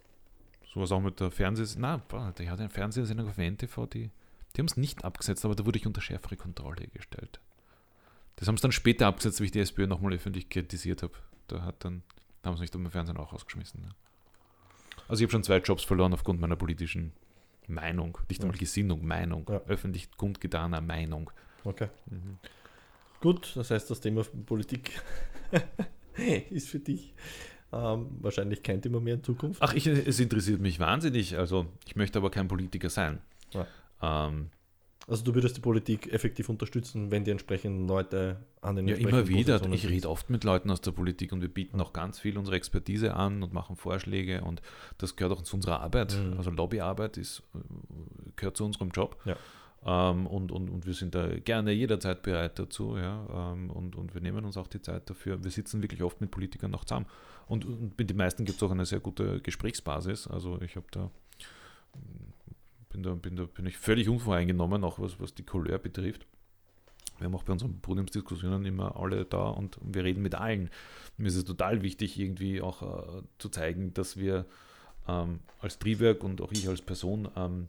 [0.72, 2.02] sowas auch mit der Fernsehsendung.
[2.10, 4.10] Na, der hat eine Fernsehsendung auf NTV, die,
[4.56, 7.40] die haben es nicht abgesetzt, aber da wurde ich unter schärfere Kontrolle gestellt.
[8.36, 11.14] Das haben sie dann später abgesetzt, wie ich die SPÖ nochmal öffentlich kritisiert habe.
[11.48, 12.02] Da hat dann,
[12.42, 13.82] da haben sie mich dann beim Fernsehen auch rausgeschmissen.
[13.82, 13.90] Ja.
[15.08, 17.12] Also ich habe schon zwei Jobs verloren aufgrund meiner politischen
[17.66, 18.18] Meinung.
[18.28, 19.46] Nicht einmal Gesinnung, Meinung.
[19.48, 19.60] Ja.
[19.66, 21.30] Öffentlich kundgetaner Meinung.
[21.64, 21.88] Okay.
[22.06, 22.38] Mhm.
[23.20, 24.92] Gut, das heißt, das Thema Politik
[26.50, 27.14] ist für dich
[27.72, 29.60] ähm, wahrscheinlich kein Thema mehr in Zukunft.
[29.62, 31.36] Ach, ich, es interessiert mich wahnsinnig.
[31.36, 33.20] Also ich möchte aber kein Politiker sein.
[33.52, 33.66] Ja.
[34.00, 34.50] Ähm,
[35.08, 39.26] also du würdest die Politik effektiv unterstützen, wenn die entsprechenden Leute an den Ja, immer
[39.26, 39.60] wieder.
[39.72, 42.56] Ich rede oft mit Leuten aus der Politik und wir bieten auch ganz viel unsere
[42.56, 44.60] Expertise an und machen Vorschläge und
[44.98, 46.14] das gehört auch zu unserer Arbeit.
[46.14, 46.36] Mhm.
[46.36, 47.42] Also Lobbyarbeit ist,
[48.36, 49.16] gehört zu unserem Job.
[49.24, 49.36] Ja.
[49.84, 52.96] Ähm, und, und, und wir sind da gerne jederzeit bereit dazu.
[52.96, 53.52] Ja?
[53.52, 55.42] Ähm, und, und wir nehmen uns auch die Zeit dafür.
[55.42, 57.06] Wir sitzen wirklich oft mit Politikern noch zusammen.
[57.46, 60.26] Und, und mit den meisten gibt es auch eine sehr gute Gesprächsbasis.
[60.26, 61.10] Also ich habe da
[62.90, 66.26] bin da, bin da bin ich völlig unvoreingenommen, auch was, was die Couleur betrifft.
[67.18, 70.70] Wir haben auch bei unseren Podiumsdiskussionen immer alle da und wir reden mit allen.
[71.16, 74.46] Mir ist es total wichtig, irgendwie auch äh, zu zeigen, dass wir
[75.08, 77.68] ähm, als Triebwerk und auch ich als Person ähm,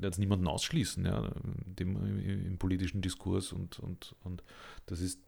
[0.00, 1.30] jetzt niemanden ausschließen ja,
[1.64, 4.42] dem, im, im, politischen Diskurs und, und, und
[4.86, 5.20] das ist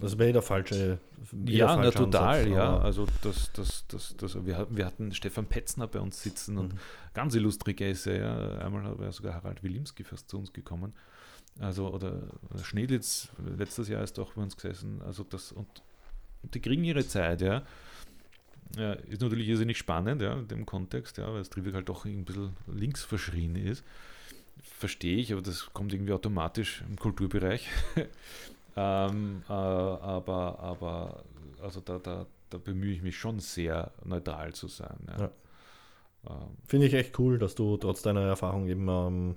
[0.00, 0.98] das wäre der falsche.
[1.46, 2.78] Ja, na, total, Ansatz, ja.
[2.78, 6.78] Also das, das, das, das, wir, wir hatten Stefan Petzner bei uns sitzen und mhm.
[7.14, 8.58] ganz illustre Gäste, ja.
[8.58, 10.92] Einmal war sogar Harald Wilimski fast zu uns gekommen.
[11.60, 12.20] Also, oder
[12.62, 15.00] Schneditz, letztes Jahr ist auch bei uns gesessen.
[15.02, 15.66] Also das, und,
[16.42, 17.62] und die kriegen ihre Zeit, ja.
[18.76, 18.92] ja.
[18.94, 22.24] Ist natürlich irrsinnig spannend, ja, in dem Kontext, ja, weil das Triebwerk halt doch ein
[22.24, 23.84] bisschen links verschrien ist.
[24.62, 27.68] Verstehe ich, aber das kommt irgendwie automatisch im Kulturbereich.
[28.76, 31.24] Ähm, äh, aber, aber
[31.62, 34.98] also da, da, da bemühe ich mich schon sehr, neutral zu sein.
[35.08, 35.18] Ja.
[35.18, 35.30] Ja.
[36.28, 39.36] Ähm, Finde ich echt cool, dass du trotz deiner Erfahrung eben ähm,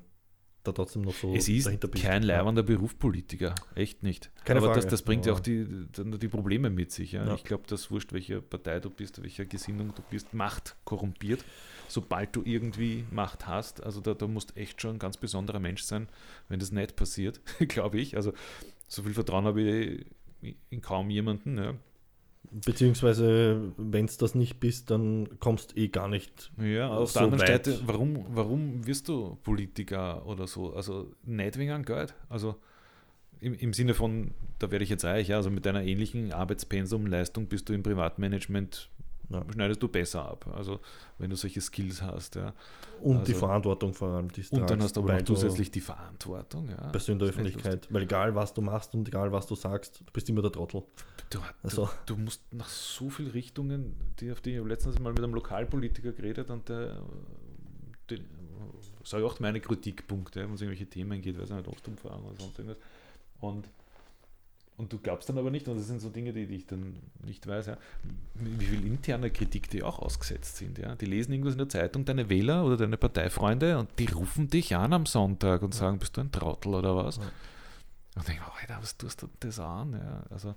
[0.68, 1.70] da trotzdem noch so es ist
[2.02, 4.32] kein leibender Beruf Politiker, echt nicht.
[4.44, 4.82] Keine Aber Frage.
[4.82, 7.14] Das, das bringt ja auch die, die Probleme mit sich.
[7.14, 7.34] Ja.
[7.36, 11.44] Ich glaube, dass wurscht, welche Partei du bist, welcher Gesinnung du bist, Macht korrumpiert.
[11.88, 15.84] Sobald du irgendwie Macht hast, also da, da musst echt schon ein ganz besonderer Mensch
[15.84, 16.10] sein,
[16.50, 17.40] wenn das nicht passiert,
[17.70, 18.18] glaube ich.
[18.18, 18.34] Also
[18.88, 20.06] so viel Vertrauen habe ich
[20.70, 21.58] in kaum jemanden.
[21.58, 21.74] Ja.
[22.50, 26.52] Beziehungsweise, wenn es das nicht bist, dann kommst eh gar nicht.
[26.62, 27.66] Ja, auf so der anderen weit.
[27.66, 30.74] Seite, warum, warum wirst du Politiker oder so?
[30.74, 32.16] Also nicht wegen Geld.
[32.30, 32.56] Also
[33.42, 37.48] im, im Sinne von, da werde ich jetzt reich, ja, also mit deiner ähnlichen Arbeitspensum-Leistung
[37.48, 38.90] bist du im Privatmanagement
[39.30, 39.44] ja.
[39.52, 40.48] schneidest du besser ab.
[40.56, 40.80] Also
[41.18, 42.36] wenn du solche Skills hast.
[42.36, 42.54] Ja.
[43.02, 44.32] Und also, die Verantwortung vor allem.
[44.32, 46.70] Die und dann hast du aber auch zusätzlich die Verantwortung.
[46.70, 46.90] Ja.
[46.90, 47.88] Bist du in der Öffentlichkeit.
[47.92, 50.84] Weil egal was du machst und egal was du sagst, du bist immer der Trottel.
[51.30, 51.90] Du, also.
[52.06, 55.34] du, du musst nach so vielen Richtungen, die auf die ich letztens mal mit einem
[55.34, 57.02] Lokalpolitiker geredet und der,
[58.10, 58.20] der
[59.04, 62.60] sage auch meine Kritikpunkte, wenn es irgendwelche Themen geht, weiß ich nicht, Ostumfahren oder sonst
[62.60, 62.82] irgendwas.
[63.40, 63.68] Und
[64.78, 66.98] Und du glaubst dann aber nicht, und das sind so Dinge, die, die ich dann
[67.26, 67.78] nicht weiß, ja,
[68.36, 70.78] wie viel interne Kritik die auch ausgesetzt sind.
[70.78, 70.96] Ja.
[70.96, 74.76] Die lesen irgendwas in der Zeitung, deine Wähler oder deine Parteifreunde, und die rufen dich
[74.76, 77.18] an am Sonntag und sagen, bist du ein Trottel oder was?
[77.18, 77.24] Ja.
[78.18, 79.94] Und denke, oh, Alter, was tust du das an?
[79.94, 80.54] Ja, also,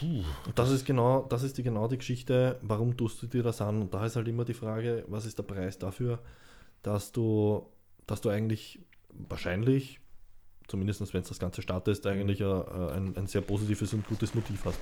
[0.00, 0.24] puh.
[0.46, 3.60] Und das ist genau, das ist die genau die Geschichte, warum tust du dir das
[3.60, 3.82] an?
[3.82, 6.18] Und da ist halt immer die Frage, was ist der Preis dafür,
[6.82, 7.66] dass du,
[8.06, 8.80] dass du eigentlich
[9.10, 10.00] wahrscheinlich
[10.68, 12.62] zumindest wenn es das ganze startet, eigentlich ein,
[12.92, 14.78] ein, ein, sehr positives und gutes Motiv hast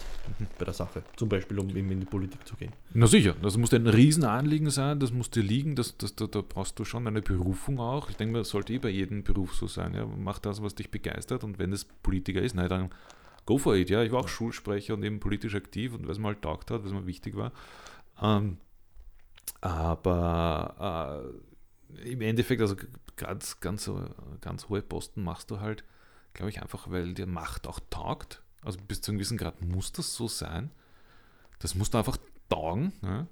[0.58, 1.02] bei der Sache.
[1.16, 2.72] Zum Beispiel, um eben in die Politik zu gehen.
[2.92, 6.42] Na sicher, das muss ein Riesenanliegen sein, das muss dir liegen, das, das, da, da
[6.46, 8.10] brauchst du schon eine Berufung auch.
[8.10, 9.94] Ich denke, das sollte eh bei jedem Beruf so sein.
[9.94, 10.06] Ja.
[10.06, 12.90] Mach das, was dich begeistert und wenn es Politiker ist, nein, dann
[13.46, 13.88] go for it.
[13.88, 14.02] Ja.
[14.02, 14.28] Ich war auch.
[14.28, 17.52] Schulsprecher und eben politisch aktiv und was mir halt taugt hat, was mir wichtig war.
[18.20, 18.58] Ähm,
[19.60, 21.45] aber äh,
[22.04, 22.76] im Endeffekt, also
[23.16, 23.90] ganz, ganz,
[24.40, 25.84] ganz hohe Posten machst du halt,
[26.34, 28.42] glaube ich, einfach, weil dir Macht auch taugt.
[28.62, 30.70] Also bis zu einem gewissen Grad muss das so sein.
[31.58, 32.18] Das musst du einfach
[32.48, 32.92] taugen.
[33.02, 33.26] Ja?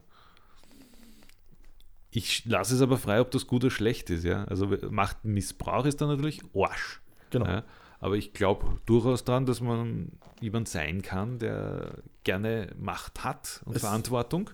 [2.11, 4.25] Ich lasse es aber frei, ob das gut oder schlecht ist.
[4.25, 4.45] Ja?
[4.45, 7.01] Also Machtmissbrauch ist dann natürlich Arsch.
[7.31, 7.47] Genau.
[7.47, 7.65] Ja?
[7.99, 13.77] Aber ich glaube durchaus daran, dass man jemand sein kann, der gerne Macht hat und
[13.77, 14.51] es, Verantwortung.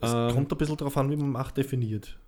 [0.00, 2.18] Es ähm, kommt ein bisschen darauf an, wie man Macht definiert.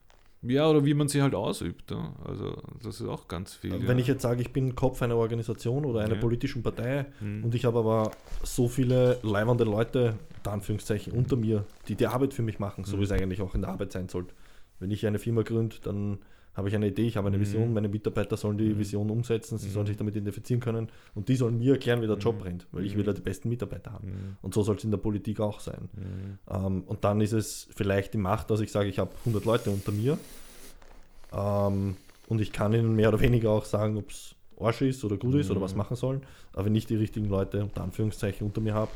[0.43, 1.91] Ja, oder wie man sie halt ausübt.
[1.91, 2.13] Ja.
[2.25, 3.73] Also das ist auch ganz viel.
[3.73, 4.03] Wenn ja.
[4.03, 6.21] ich jetzt sage, ich bin Kopf einer Organisation oder einer ja.
[6.21, 7.45] politischen Partei hm.
[7.45, 8.13] und ich habe aber
[8.45, 12.93] so viele leibende Leute, unter Anführungszeichen, unter mir, die die Arbeit für mich machen, so
[12.93, 13.01] hm.
[13.01, 14.33] wie es eigentlich auch in der Arbeit sein sollte.
[14.79, 16.19] Wenn ich eine Firma gründe, dann
[16.59, 17.75] habe ich eine Idee, ich habe eine Vision, mhm.
[17.75, 18.79] meine Mitarbeiter sollen die mhm.
[18.79, 19.89] Vision umsetzen, sie sollen mhm.
[19.89, 22.97] sich damit identifizieren können und die sollen mir erklären, wie der Job brennt, weil ich
[22.97, 24.37] will ja die besten Mitarbeiter haben.
[24.43, 25.89] Und so soll es in der Politik auch sein.
[26.51, 29.71] Ähm, und dann ist es vielleicht die Macht, dass ich sage, ich habe 100 Leute
[29.71, 30.19] unter mir
[31.33, 31.97] ähm,
[32.29, 35.37] und ich kann ihnen mehr oder weniger auch sagen, ob es Arsch ist oder gut
[35.37, 36.23] ist oder was machen sollen.
[36.53, 38.91] Aber wenn ich die richtigen Leute unter Anführungszeichen unter mir habe,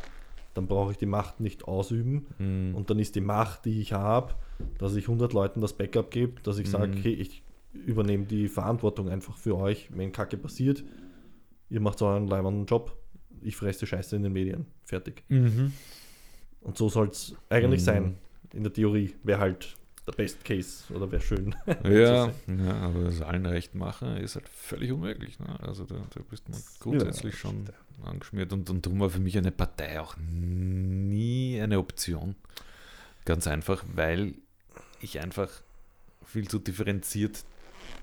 [0.55, 2.27] dann brauche ich die Macht nicht ausüben.
[2.39, 2.75] Mhm.
[2.75, 4.35] Und dann ist die Macht, die ich habe,
[4.79, 9.09] dass ich 100 Leuten das Backup gebe, dass ich sage, okay, ich übernehme die Verantwortung
[9.09, 10.85] einfach für euch, wenn Kacke passiert.
[11.70, 12.97] Ihr macht so einen leibenden Job.
[13.40, 14.66] Ich fresse Scheiße in den Medien.
[14.85, 15.24] Fertig.
[15.28, 15.73] Mhm.
[16.61, 17.85] Und so soll es eigentlich mhm.
[17.85, 18.19] sein.
[18.53, 19.77] In der Theorie wäre halt
[20.07, 21.55] der Best Case oder wäre schön.
[21.85, 25.39] ja, ja, aber das allen recht machen ist halt völlig unmöglich.
[25.39, 25.59] Ne?
[25.61, 27.69] Also da, da bist man grundsätzlich ja, schon
[28.05, 32.35] angeschmiert und, und darum war für mich eine Partei auch nie eine Option.
[33.24, 34.35] Ganz einfach, weil
[35.01, 35.51] ich einfach
[36.24, 37.44] viel zu differenziert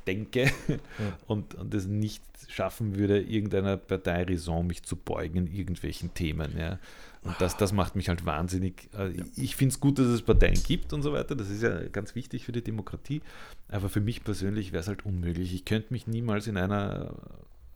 [0.09, 0.77] denke ja.
[1.27, 6.57] und, und es nicht schaffen würde, irgendeiner Partei Raison mich zu beugen in irgendwelchen Themen.
[6.57, 6.79] Ja.
[7.21, 8.89] Und das, das macht mich halt wahnsinnig.
[8.97, 11.35] Äh, ich finde es gut, dass es Parteien gibt und so weiter.
[11.35, 13.21] Das ist ja ganz wichtig für die Demokratie.
[13.67, 15.53] Aber für mich persönlich wäre es halt unmöglich.
[15.53, 17.13] Ich könnte mich niemals in einer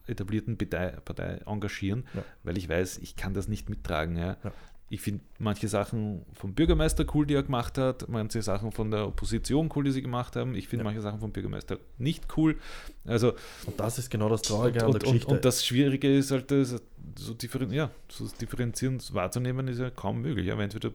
[0.07, 2.23] etablierten Partei, Partei engagieren, ja.
[2.43, 4.17] weil ich weiß, ich kann das nicht mittragen.
[4.17, 4.37] Ja.
[4.43, 4.51] Ja.
[4.93, 9.07] Ich finde manche Sachen vom Bürgermeister cool, die er gemacht hat, manche Sachen von der
[9.07, 10.53] Opposition cool, die sie gemacht haben.
[10.53, 10.91] Ich finde ja.
[10.91, 12.59] manche Sachen vom Bürgermeister nicht cool.
[13.03, 13.33] Also,
[13.65, 15.27] und das ist genau das Traurige und, an der Geschichte.
[15.29, 16.79] Und, und, das Schwierige ist halt, das,
[17.17, 20.45] so, differen, ja, so differenzierend wahrzunehmen, ist ja kaum möglich.
[20.45, 20.91] Ja, entweder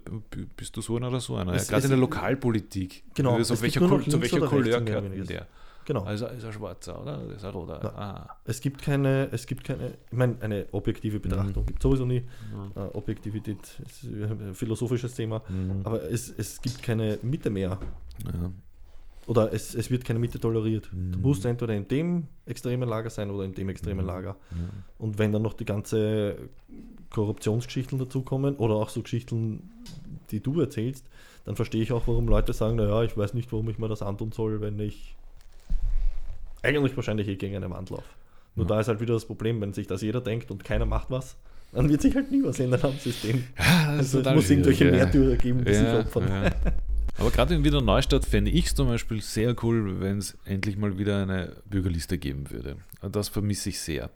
[0.56, 1.56] bist du so einer oder so einer.
[1.56, 3.02] Ja, Gerade in der Lokalpolitik.
[3.16, 3.34] Genau.
[3.34, 5.48] Also, welcher, zu welcher Couleur gehört der?
[5.88, 6.02] Genau.
[6.02, 7.18] Also ist er schwarzer, oder?
[7.34, 7.98] Ist er roter?
[7.98, 8.36] Ah.
[8.44, 11.66] Es gibt keine, es gibt keine, ich meine, eine objektive Betrachtung mhm.
[11.66, 12.20] gibt sowieso nie.
[12.20, 12.72] Mhm.
[12.76, 13.56] Uh, Objektivität
[13.86, 15.80] ist ein philosophisches Thema, mhm.
[15.84, 17.78] aber es, es gibt keine Mitte mehr.
[18.22, 18.52] Ja.
[19.28, 20.90] Oder es, es wird keine Mitte toleriert.
[20.92, 21.22] Du mhm.
[21.22, 24.08] musst entweder in dem extremen Lager sein oder in dem extremen mhm.
[24.08, 24.36] Lager.
[24.98, 26.36] Und wenn dann noch die ganze
[27.08, 29.70] Korruptionsgeschichten dazukommen oder auch so Geschichten,
[30.32, 31.06] die du erzählst,
[31.46, 34.02] dann verstehe ich auch, warum Leute sagen, naja, ich weiß nicht, warum ich mir das
[34.02, 35.16] antun soll, wenn ich
[36.62, 38.08] eigentlich wahrscheinlich eh gegen eine Wand laufe.
[38.54, 38.74] Nur ja.
[38.74, 41.36] da ist halt wieder das Problem, wenn sich das jeder denkt und keiner macht was,
[41.72, 43.44] dann wird sich halt nie was ändern am System.
[43.58, 44.90] Ja, also es muss irgendwelche ja.
[44.92, 46.28] Märtyrer geben, die ja, sich opfern.
[46.28, 46.50] Ja.
[47.18, 50.76] Aber gerade in Wiener Neustadt fände ich es zum Beispiel sehr cool, wenn es endlich
[50.76, 52.76] mal wieder eine Bürgerliste geben würde.
[53.10, 54.10] Das vermisse ich sehr.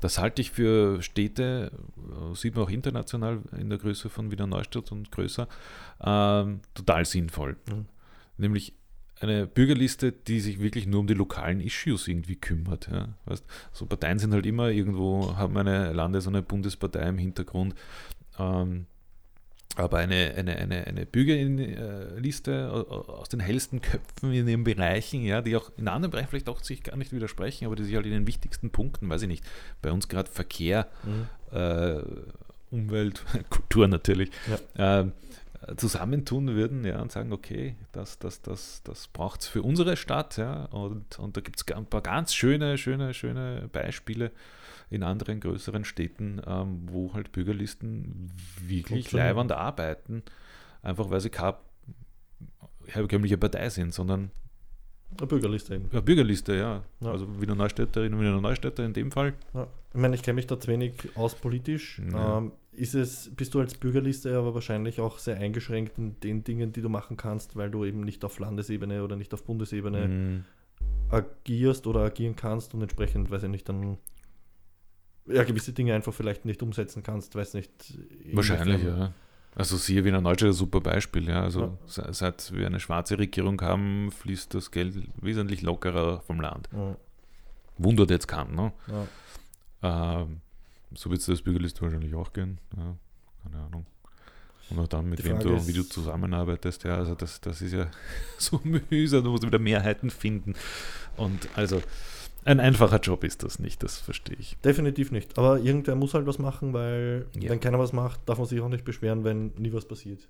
[0.00, 4.48] Das halte ich für Städte, äh, sieht man auch international in der Größe von Wiener
[4.48, 5.46] Neustadt und größer,
[6.04, 7.56] ähm, total sinnvoll.
[7.68, 7.86] Mhm.
[8.36, 8.74] Nämlich
[9.22, 12.88] eine Bürgerliste, die sich wirklich nur um die lokalen Issues irgendwie kümmert.
[12.90, 13.08] Ja.
[13.24, 17.74] Weißt, so Parteien sind halt immer irgendwo, haben eine Landes- und eine Bundespartei im Hintergrund.
[18.38, 18.86] Ähm,
[19.76, 25.56] aber eine, eine, eine, eine Bürgerliste aus den hellsten Köpfen in den Bereichen, ja, die
[25.56, 28.12] auch in anderen Bereichen vielleicht auch sich gar nicht widersprechen, aber die sich halt in
[28.12, 29.44] den wichtigsten Punkten, weiß ich nicht,
[29.80, 31.56] bei uns gerade Verkehr, mhm.
[31.56, 32.02] äh,
[32.70, 34.30] Umwelt, Kultur natürlich,
[34.76, 35.00] ja.
[35.00, 35.10] äh,
[35.76, 40.36] zusammentun würden ja, und sagen, okay, das, das, das, das braucht es für unsere Stadt.
[40.36, 44.32] Ja, und, und da gibt es ein paar ganz schöne, schöne, schöne Beispiele
[44.90, 48.30] in anderen größeren Städten, ähm, wo halt Bürgerlisten
[48.60, 50.22] wirklich leibend arbeiten,
[50.82, 51.56] einfach weil sie keine
[52.86, 54.30] herkömmliche Partei sind, sondern
[55.18, 55.88] eine Bürgerliste eben.
[55.90, 56.82] Eine Bürgerliste, ja.
[57.00, 57.10] ja.
[57.10, 59.34] Also Wiener Neustädterin und Wiener Neustädter in dem Fall.
[59.54, 59.66] Ja.
[59.94, 62.00] Ich meine, ich kenne mich da zu wenig aus politisch.
[62.10, 62.38] Ja.
[62.38, 66.72] Ähm, ist es, bist du als Bürgerliste aber wahrscheinlich auch sehr eingeschränkt in den Dingen,
[66.72, 70.44] die du machen kannst, weil du eben nicht auf Landesebene oder nicht auf Bundesebene mhm.
[71.10, 73.98] agierst oder agieren kannst und entsprechend, weiß ich nicht, dann
[75.26, 77.70] ja, gewisse Dinge einfach vielleicht nicht umsetzen kannst, weiß nicht.
[78.32, 79.12] Wahrscheinlich, ja.
[79.54, 81.28] Also siehe Wiener Neustadt ein super Beispiel.
[81.28, 81.42] Ja.
[81.42, 82.12] Also ja.
[82.12, 86.70] seit wir eine schwarze Regierung haben, fließt das Geld wesentlich lockerer vom Land.
[86.72, 86.96] Ja.
[87.76, 88.54] Wundert jetzt keinen.
[88.54, 88.72] Ne?
[89.82, 90.22] Ja.
[90.22, 90.40] Ähm,
[90.94, 92.58] so wird es das Bürgerliste wahrscheinlich auch gehen.
[92.76, 92.96] Ja.
[93.42, 93.86] Keine Ahnung.
[94.70, 96.84] Und auch dann, mit wem du, wie du zusammenarbeitest.
[96.84, 97.90] Ja, also das, das ist ja
[98.38, 99.24] so mühsam.
[99.24, 100.54] Du musst wieder Mehrheiten finden.
[101.16, 101.82] Und also
[102.44, 104.56] ein einfacher Job ist das nicht, das verstehe ich.
[104.64, 105.38] Definitiv nicht.
[105.38, 107.50] Aber irgendwer muss halt was machen, weil ja.
[107.50, 110.28] wenn keiner was macht, darf man sich auch nicht beschweren, wenn nie was passiert.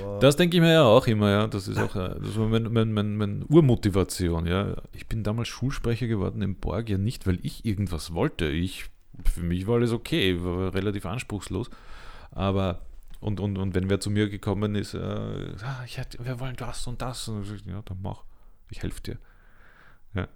[0.00, 1.46] Aber das denke ich mir ja auch immer, ja.
[1.46, 4.76] Das ist auch äh, das war meine, meine, meine, meine Urmotivation, ja.
[4.92, 8.46] Ich bin damals Schulsprecher geworden im Borg, ja nicht, weil ich irgendwas wollte.
[8.48, 8.86] Ich,
[9.24, 11.70] für mich war alles okay, war relativ anspruchslos.
[12.30, 12.82] Aber
[13.20, 16.56] und, und, und wenn wer zu mir gekommen ist, äh, ah, ich hätte, wir wollen
[16.56, 18.24] das und das, und ich, ja, dann mach,
[18.70, 19.18] ich helfe dir.
[20.14, 20.28] Ja.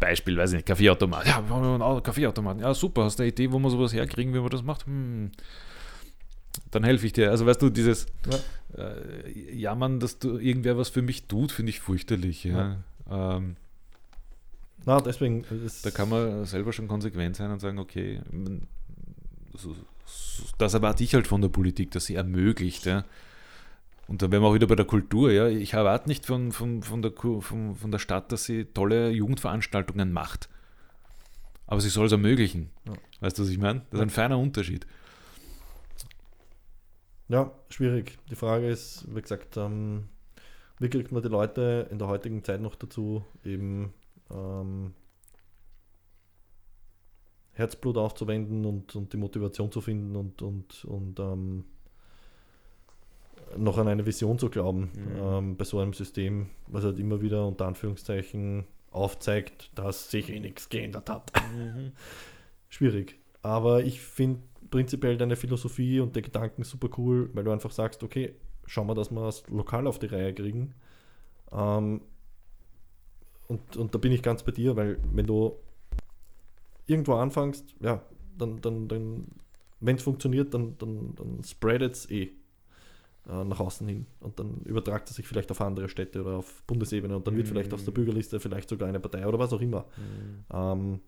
[0.00, 1.26] Beispiel, weiß ich nicht, Kaffeeautomat.
[1.26, 2.60] Ja, wir haben einen Kaffeeautomaten.
[2.60, 4.86] Ja, super, hast du eine Idee, wo wir sowas herkriegen, wie man das macht?
[4.86, 5.30] Hm.
[6.70, 7.30] Dann helfe ich dir.
[7.30, 8.06] Also weißt du, dieses
[8.76, 8.84] ja.
[8.84, 12.44] äh, Jammern, dass du irgendwer was für mich tut, finde ich fürchterlich.
[12.44, 12.82] Ja.
[13.08, 13.56] Ähm,
[14.84, 15.44] Na, deswegen.
[15.82, 18.20] Da kann man selber schon konsequent sein und sagen, okay,
[19.54, 23.04] so, so, das erwarte ich halt von der Politik, dass sie ermöglicht, ja,
[24.08, 25.30] und dann wären wir auch wieder bei der Kultur.
[25.30, 25.48] Ja.
[25.48, 27.40] Ich erwarte nicht von, von, von, der, von,
[27.76, 30.48] von der Stadt, dass sie tolle Jugendveranstaltungen macht.
[31.66, 32.70] Aber sie soll es ermöglichen.
[32.86, 32.92] Ja.
[33.20, 33.86] Weißt du, was ich meine?
[33.90, 34.86] Das ist ein feiner Unterschied.
[37.28, 38.18] Ja, schwierig.
[38.30, 40.08] Die Frage ist, wie gesagt, ähm,
[40.78, 43.94] wie kriegt man die Leute in der heutigen Zeit noch dazu, eben
[44.32, 44.94] ähm,
[47.52, 51.64] Herzblut aufzuwenden und, und die Motivation zu finden und, und, und ähm,
[53.56, 55.20] noch an eine Vision zu glauben mhm.
[55.20, 60.40] ähm, bei so einem System, was halt immer wieder unter Anführungszeichen aufzeigt, dass sich eh
[60.40, 61.32] nichts geändert hat.
[61.54, 61.92] Mhm.
[62.68, 63.18] Schwierig.
[63.42, 64.40] Aber ich finde
[64.70, 68.34] prinzipiell deine Philosophie und der Gedanken super cool, weil du einfach sagst, okay,
[68.66, 70.74] schauen wir, dass wir es lokal auf die Reihe kriegen.
[71.50, 72.00] Ähm,
[73.52, 75.56] und, und da bin ich ganz bei dir, weil wenn du
[76.86, 78.02] irgendwo anfängst, ja,
[78.38, 79.26] dann, dann, dann
[79.80, 82.30] wenn es funktioniert, dann, dann, dann spreadet es eh
[83.28, 84.06] äh, nach außen hin.
[84.20, 87.48] Und dann übertragt er sich vielleicht auf andere Städte oder auf Bundesebene und dann wird
[87.48, 87.96] vielleicht aus der mhm.
[87.96, 89.84] Bürgerliste vielleicht sogar eine Partei oder was auch immer.
[89.96, 90.44] Mhm.
[90.52, 91.00] Ähm,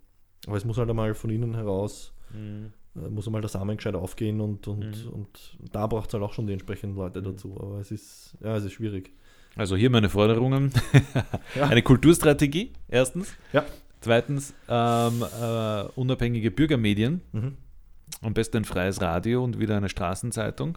[0.47, 2.73] aber es muss halt einmal von innen heraus, mhm.
[2.97, 5.13] äh, muss einmal der Samen gescheit aufgehen und, und, mhm.
[5.13, 7.25] und da braucht es halt auch schon die entsprechenden Leute mhm.
[7.25, 7.57] dazu.
[7.59, 9.13] Aber es ist, ja, es ist schwierig.
[9.57, 10.73] Also hier meine Forderungen.
[11.55, 11.69] ja.
[11.69, 13.33] Eine Kulturstrategie, erstens.
[13.53, 13.65] Ja.
[14.01, 17.23] Zweitens, ähm, äh, unabhängige Bürgermedien.
[17.33, 17.57] Mhm.
[18.21, 20.77] Am besten ein freies Radio und wieder eine Straßenzeitung.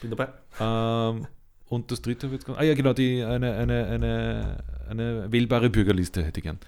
[0.00, 0.28] Bin dabei.
[0.60, 1.26] Ähm,
[1.68, 2.48] und das dritte wird.
[2.48, 6.58] Ah ja, genau, die, eine, eine, eine, eine wählbare Bürgerliste hätte ich gern.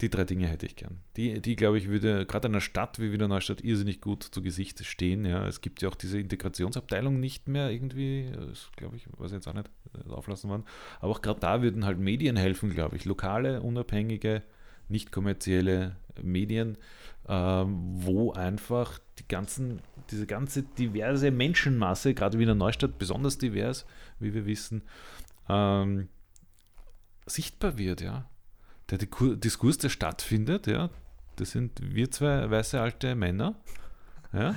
[0.00, 1.00] Die drei Dinge hätte ich gern.
[1.16, 4.82] Die, die glaube ich, würde gerade einer Stadt wie Wiener Neustadt irrsinnig gut zu Gesicht
[4.84, 5.26] stehen.
[5.26, 5.46] Ja.
[5.46, 8.32] Es gibt ja auch diese Integrationsabteilung nicht mehr irgendwie,
[8.76, 10.64] glaube ich, weiß ich jetzt auch nicht, äh, auflassen worden.
[11.00, 13.04] Aber auch gerade da würden halt Medien helfen, glaube ich.
[13.04, 14.42] Lokale, unabhängige,
[14.88, 16.78] nicht kommerzielle Medien,
[17.28, 23.36] ähm, wo einfach die ganzen, diese ganze diverse Menschenmasse, gerade wie in der Neustadt besonders
[23.36, 23.84] divers,
[24.18, 24.82] wie wir wissen,
[25.48, 26.08] ähm,
[27.26, 28.29] sichtbar wird, ja.
[28.90, 30.90] Der Diskurs, der stattfindet, ja,
[31.36, 33.54] das sind wir zwei weiße alte Männer,
[34.32, 34.54] ja,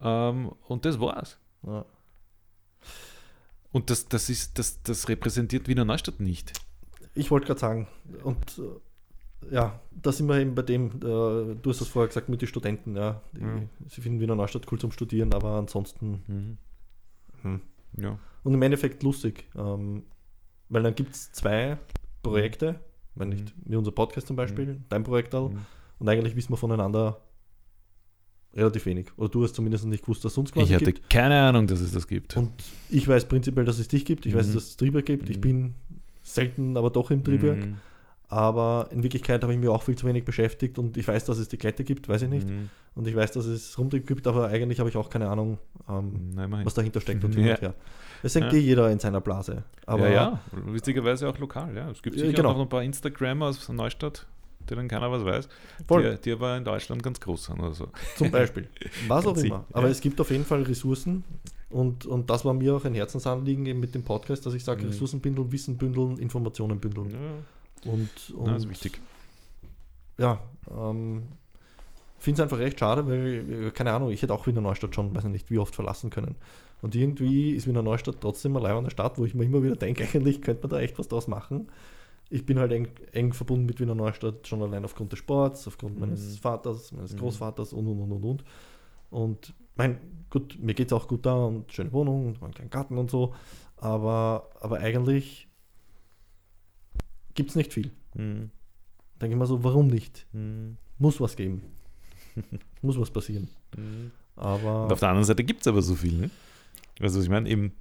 [0.00, 1.38] ähm, und das war's.
[1.64, 1.84] Ja.
[3.70, 6.52] Und das, das ist, das, das repräsentiert Wiener Neustadt nicht.
[7.14, 7.88] Ich wollte gerade sagen,
[8.22, 12.28] und äh, ja, da sind wir eben bei dem, äh, du hast es vorher gesagt,
[12.28, 13.22] mit den Studenten, ja.
[13.32, 13.68] Die, mhm.
[13.88, 16.22] Sie finden Wiener Neustadt cool zum Studieren, aber ansonsten.
[16.26, 16.58] Mhm.
[17.42, 17.60] Hm.
[17.98, 18.18] Ja.
[18.44, 20.04] Und im Endeffekt lustig, ähm,
[20.68, 21.78] weil dann gibt es zwei
[22.22, 22.80] Projekte,
[23.14, 23.72] wenn nicht, mhm.
[23.72, 24.84] wie unser Podcast zum Beispiel, mhm.
[24.88, 25.66] dein Projekt auch, mhm.
[25.98, 27.20] und eigentlich wissen wir voneinander
[28.54, 29.06] relativ wenig.
[29.16, 31.08] Oder du hast zumindest nicht gewusst, dass es uns quasi Ich hatte gibt.
[31.08, 32.36] keine Ahnung, dass es das gibt.
[32.36, 32.52] Und
[32.90, 34.26] ich weiß prinzipiell, dass es dich gibt.
[34.26, 35.30] Ich weiß, dass es Triebwerk gibt.
[35.30, 35.74] Ich bin
[36.22, 37.66] selten, aber doch im Triebwerk.
[38.32, 41.36] Aber in Wirklichkeit habe ich mich auch viel zu wenig beschäftigt und ich weiß, dass
[41.36, 42.48] es die Klette gibt, weiß ich nicht.
[42.48, 42.70] Mhm.
[42.94, 46.30] Und ich weiß, dass es Rumtrieb gibt, aber eigentlich habe ich auch keine Ahnung, ähm,
[46.32, 46.64] immerhin.
[46.64, 47.74] was dahinter steckt und hin Ja.
[48.22, 48.58] Es denkt Ja.
[48.58, 49.64] eh jeder in seiner Blase.
[49.86, 51.90] Aber ja, ja, witzigerweise auch lokal, ja.
[51.90, 52.52] Es gibt sicher genau.
[52.52, 54.26] noch ein paar Instagrammer aus Neustadt,
[54.70, 55.48] denen keiner was weiß,
[55.88, 56.16] Voll.
[56.16, 57.88] die, die aber in Deutschland ganz groß sind oder so.
[58.16, 58.68] Zum Beispiel.
[59.08, 59.64] Was auch immer.
[59.72, 59.90] Aber ja.
[59.92, 61.24] es gibt auf jeden Fall Ressourcen
[61.70, 64.82] und, und das war mir auch ein Herzensanliegen eben mit dem Podcast, dass ich sage,
[64.84, 64.88] Mhm.
[64.90, 67.10] Ressourcen bündeln, Wissen bündeln, Informationen bündeln.
[67.10, 69.00] Ja, Und, und ja, das ist wichtig.
[70.18, 70.38] ja,
[70.70, 71.24] ähm,
[72.18, 75.12] finde es einfach recht schade, weil, äh, keine Ahnung, ich hätte auch Wiener Neustadt schon,
[75.14, 76.36] weiß ich nicht, wie oft verlassen können.
[76.82, 80.04] Und irgendwie ist Wiener Neustadt trotzdem eine leibende Stadt, wo ich mir immer wieder denke,
[80.12, 81.68] eigentlich könnte man da echt was draus machen.
[82.28, 85.98] Ich bin halt eng, eng verbunden mit Wiener Neustadt, schon allein aufgrund des Sports, aufgrund
[85.98, 86.38] meines Mhm.
[86.40, 87.18] Vaters, meines Mhm.
[87.18, 88.44] Großvaters und und und und und.
[89.10, 89.98] Und mein,
[90.30, 93.10] gut, mir geht es auch gut da und schöne Wohnung und einen kleinen Garten und
[93.10, 93.34] so,
[93.76, 95.48] aber, aber eigentlich
[97.34, 97.90] gibt es nicht viel.
[98.14, 98.50] Mhm.
[99.20, 100.26] Denke ich mal so, warum nicht?
[100.32, 100.76] Mhm.
[100.98, 101.62] Muss was geben.
[102.82, 103.48] Muss was passieren.
[103.76, 104.10] Mhm.
[104.36, 106.30] Aber Und auf der anderen Seite gibt es aber so viel, ne?
[107.00, 107.72] Also ich meine, eben,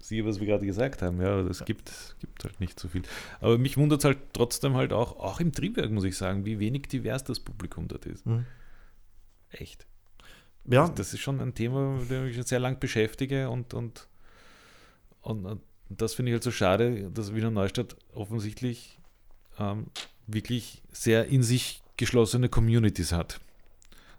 [0.00, 3.02] siehe, was wir gerade gesagt haben, ja, es gibt, gibt halt nicht so viel.
[3.40, 6.58] Aber mich wundert es halt trotzdem halt auch, auch im Triebwerk, muss ich sagen, wie
[6.58, 8.24] wenig divers das Publikum dort ist.
[8.24, 8.44] hm.
[9.50, 9.86] Echt.
[10.66, 13.72] ja, Das ist schon ein Thema, mit dem ich mich schon sehr lang beschäftige und,
[13.72, 14.08] und,
[15.22, 18.98] und, und das finde ich halt so schade, dass Wiener Neustadt offensichtlich
[19.58, 19.86] ähm,
[20.26, 23.40] wirklich sehr in sich geschlossene Communities hat.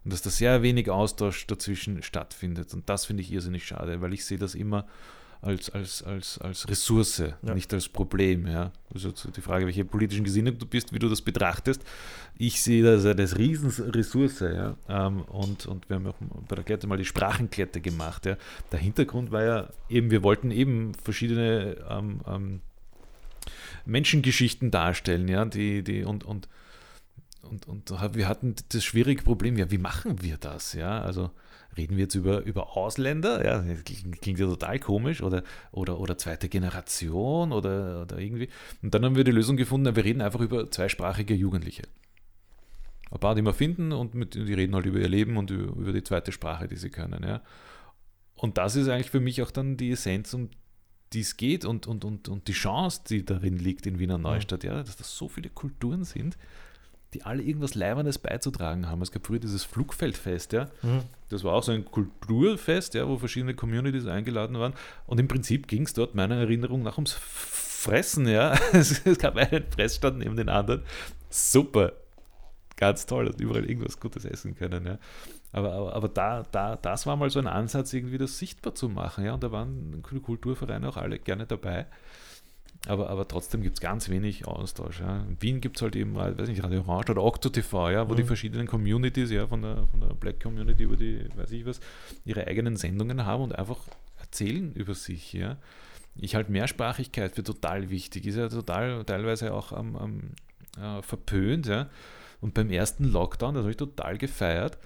[0.04, 2.74] Und dass da sehr wenig Austausch dazwischen stattfindet.
[2.74, 4.86] Und das finde ich irrsinnig schade, weil ich sehe das immer
[5.42, 7.54] als, als, als, als Ressource, Ja.
[7.54, 8.48] nicht als Problem.
[8.48, 8.72] Ja?
[8.94, 11.82] Also die Frage, welche politischen Gesinnung du bist, wie du das betrachtest.
[12.38, 14.42] Ich sehe das als Riesenressource.
[14.42, 14.76] Ja?
[14.90, 16.16] Ähm, und, und wir haben auch
[16.48, 18.26] bei der Klette mal die Sprachenklette gemacht.
[18.26, 18.38] Ja?
[18.72, 22.62] Der Hintergrund war ja eben, wir wollten eben verschiedene ähm, ähm,
[23.86, 26.48] Menschengeschichten darstellen, ja, die, die und, und,
[27.50, 31.32] und, und wir hatten das schwierige Problem, ja, wie machen wir das, ja, also
[31.78, 36.00] reden wir jetzt über, über Ausländer, ja, das klingt, klingt ja total komisch, oder, oder,
[36.00, 38.50] oder zweite Generation, oder, oder irgendwie,
[38.82, 41.84] und dann haben wir die Lösung gefunden, wir reden einfach über zweisprachige Jugendliche.
[43.12, 45.76] Ein paar, die wir finden, und mit, die reden halt über ihr Leben und über,
[45.76, 47.42] über die zweite Sprache, die sie können, ja.
[48.36, 50.50] Und das ist eigentlich für mich auch dann die Essenz, um
[51.14, 54.64] die es geht und, und, und, und die Chance, die darin liegt in Wiener Neustadt,
[54.64, 56.38] ja, dass das so viele Kulturen sind,
[57.14, 59.02] die alle irgendwas Leibendes beizutragen haben.
[59.02, 60.66] Es gab früher dieses Flugfeldfest, ja.
[60.84, 61.04] Mhm.
[61.30, 64.74] Das war auch so ein Kulturfest, ja, wo verschiedene Communities eingeladen waren.
[65.08, 68.56] Und im Prinzip ging es dort meiner Erinnerung nach ums Fressen, ja.
[68.74, 70.84] Es, es gab einen Fressstand neben den anderen.
[71.30, 71.94] Super.
[72.76, 75.00] Ganz toll, dass überall irgendwas Gutes essen können, ja.
[75.52, 78.88] Aber, aber, aber da, da, das war mal so ein Ansatz, irgendwie das sichtbar zu
[78.88, 79.34] machen, ja.
[79.34, 81.88] Und da waren Kulturvereine auch alle gerne dabei.
[82.88, 85.02] Aber, aber trotzdem gibt es ganz wenig Austausch.
[85.02, 85.22] Ja.
[85.24, 88.16] In Wien gibt es halt eben, weiß nicht, Radio Orange oder Octo TV, ja, wo
[88.16, 88.28] die Mhm.
[88.28, 91.82] verschiedenen Communities, ja, von der, von der Black Community über die, weiß ich was,
[92.26, 93.80] ihre eigenen Sendungen haben und einfach
[94.20, 95.58] erzählen über sich, ja.
[96.16, 100.22] Ich halte Mehrsprachigkeit für total wichtig, ist ja total teilweise auch am, am,
[100.82, 101.90] äh, verpönt, ja.
[102.42, 104.78] Und beim ersten Lockdown, das habe ich total gefeiert,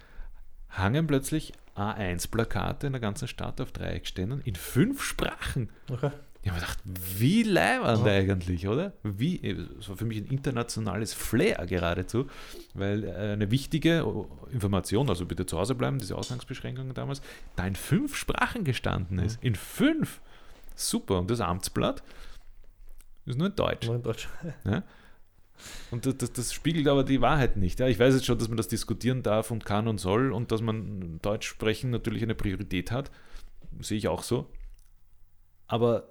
[0.70, 5.70] hangen plötzlich A1-Plakate in der ganzen Stadt auf Dreieckständen in fünf Sprachen.
[5.91, 6.10] Okay.
[6.44, 8.11] Ich habe gedacht, wie leibend Ja.
[8.14, 8.91] eigentlich, oder?
[9.02, 9.40] Wie,
[9.80, 12.28] es war für mich ein internationales Flair geradezu,
[12.74, 14.06] weil äh, eine wichtige
[14.52, 17.22] Information, also bitte zu Hause bleiben, diese Ausgangsbeschränkungen damals,
[17.56, 19.41] da in fünf Sprachen gestanden ist.
[19.41, 20.20] In fünf!
[20.76, 21.20] Super.
[21.20, 22.03] Und das Amtsblatt
[23.26, 23.88] ist nur in Deutsch.
[23.88, 24.28] Nur in Deutsch.
[25.91, 27.80] Und das, das, das spiegelt aber die Wahrheit nicht.
[27.80, 30.52] Ja, ich weiß jetzt schon, dass man das diskutieren darf und kann und soll und
[30.52, 33.11] dass man Deutsch sprechen natürlich eine Priorität hat.
[33.80, 34.49] Sehe ich auch so.
[35.68, 36.10] Aber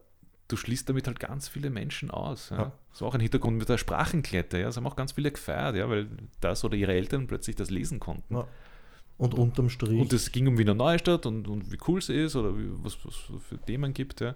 [0.52, 2.50] du schließt damit halt ganz viele Menschen aus.
[2.50, 2.58] Ja.
[2.58, 2.72] Ja.
[2.90, 4.58] Das war auch ein Hintergrund mit der Sprachenklette.
[4.58, 4.66] Ja.
[4.66, 6.08] Das haben auch ganz viele gefeiert, ja, weil
[6.40, 8.34] das oder ihre Eltern plötzlich das lesen konnten.
[8.34, 8.46] Ja.
[9.18, 10.00] Und unterm Strich.
[10.00, 12.98] Und es ging um Wiener Neustadt und, und wie cool sie ist oder wie, was
[13.06, 13.16] es
[13.48, 14.20] für Themen gibt.
[14.20, 14.34] Ja.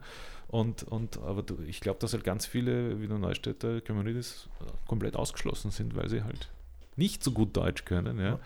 [0.48, 5.16] Und, und, aber du, ich glaube, dass halt ganz viele Wiener Neustädter Communities äh, komplett
[5.16, 6.51] ausgeschlossen sind, weil sie halt
[6.94, 8.18] nicht so gut Deutsch können.
[8.18, 8.38] Ja.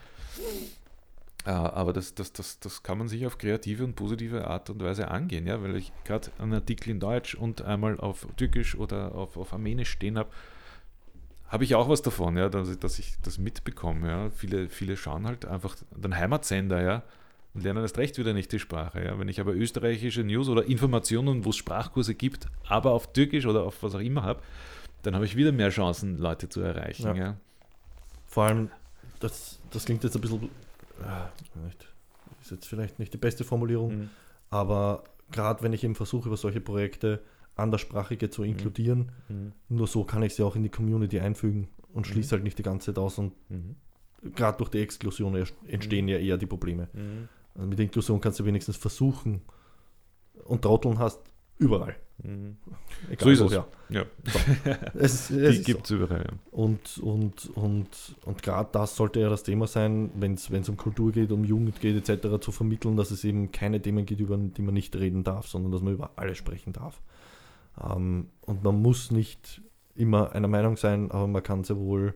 [1.46, 4.82] Äh, aber das, das, das, das kann man sich auf kreative und positive Art und
[4.82, 9.14] Weise angehen, ja, weil ich gerade einen Artikel in Deutsch und einmal auf Türkisch oder
[9.14, 10.28] auf, auf Armenisch stehen habe,
[11.48, 14.08] habe ich auch was davon, ja, dass, ich- dass ich das mitbekomme.
[14.08, 14.30] Ja.
[14.30, 17.02] Viele, viele schauen halt einfach den Heimatsender, ja,
[17.54, 19.02] und lernen erst recht wieder nicht die Sprache.
[19.04, 19.18] Ja.
[19.18, 23.64] Wenn ich aber österreichische News oder Informationen, wo es Sprachkurse gibt, aber auf Türkisch oder
[23.64, 24.40] auf was auch immer habe,
[25.02, 27.06] dann habe ich wieder mehr Chancen, Leute zu erreichen.
[27.06, 27.14] Ja.
[27.14, 27.36] Ja.
[28.26, 28.70] Vor allem,
[29.18, 30.50] das, das klingt jetzt ein bisschen.
[32.40, 34.10] Ist jetzt vielleicht nicht die beste Formulierung, Mhm.
[34.50, 37.20] aber gerade wenn ich eben versuche, über solche Projekte
[37.56, 39.52] Anderssprachige zu inkludieren, Mhm.
[39.68, 42.62] nur so kann ich sie auch in die Community einfügen und schließt halt nicht die
[42.62, 43.18] ganze Zeit aus.
[43.18, 43.76] Und Mhm.
[44.34, 45.34] gerade durch die Exklusion
[45.66, 46.88] entstehen ja eher die Probleme.
[46.92, 47.28] Mhm.
[47.54, 49.42] Also mit der Inklusion kannst du wenigstens versuchen
[50.44, 51.20] und Trotteln hast
[51.60, 51.94] überall.
[52.22, 52.56] Mhm.
[53.08, 53.46] Egal So ist es.
[53.46, 53.66] woher.
[53.88, 54.04] Ja,
[54.94, 55.62] Es, es die so.
[55.64, 56.24] gibt es überall.
[56.24, 56.38] Ja.
[56.50, 57.88] Und, und, und,
[58.24, 61.80] und gerade das sollte ja das Thema sein, wenn es um Kultur geht, um Jugend
[61.80, 65.24] geht, etc., zu vermitteln, dass es eben keine Themen gibt, über die man nicht reden
[65.24, 67.00] darf, sondern dass man über alles sprechen darf.
[67.82, 69.62] Ähm, und man muss nicht
[69.94, 72.14] immer einer Meinung sein, aber man kann sehr wohl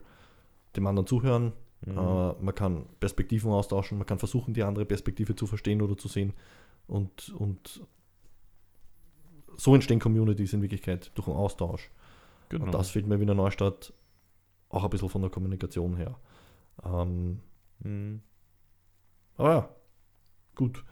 [0.77, 1.53] dem anderen zuhören,
[1.87, 1.99] Mhm.
[1.99, 6.09] äh, man kann Perspektiven austauschen, man kann versuchen, die andere Perspektive zu verstehen oder zu
[6.09, 6.33] sehen.
[6.87, 7.83] Und, und
[9.57, 11.91] so entstehen Communities in Wirklichkeit durch den Austausch.
[12.49, 12.65] genau.
[12.67, 13.93] Und das fehlt mir in der Neustadt
[14.69, 16.17] auch ein bisschen von der Kommunikation her.
[16.85, 17.41] Ähm,
[17.81, 18.21] Mhm.
[19.37, 19.69] aber ja,
[20.55, 20.85] gut.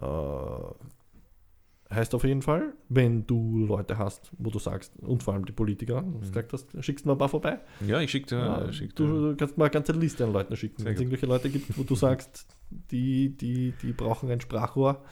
[0.00, 5.44] Äh, heißt auf jeden Fall, wenn du Leute hast, wo du sagst, und vor allem
[5.44, 6.20] die Politiker, Mhm.
[6.20, 7.58] gesagt hast, schickst du mal ein paar vorbei.
[7.84, 8.72] Ja, ich schicke Ja, dir.
[8.72, 10.84] Schick du, du kannst mal eine ganze Liste an Leuten schicken.
[10.84, 15.02] Wenn es irgendwelche Leute gibt, wo du sagst, die, die, die brauchen ein Sprachrohr.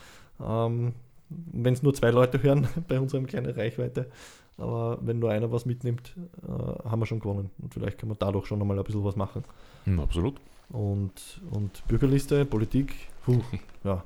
[0.40, 0.94] Ähm,
[1.30, 4.10] wenn es nur zwei Leute hören bei unserem kleinen Reichweite,
[4.56, 6.14] aber wenn nur einer was mitnimmt,
[6.46, 7.50] äh, haben wir schon gewonnen.
[7.59, 9.44] Und vielleicht kann man dadurch schon nochmal ein bisschen was machen.
[9.84, 10.40] Mhm, absolut.
[10.70, 12.94] Und, und Bürgerliste, Politik,
[13.24, 13.40] puh,
[13.84, 14.05] ja,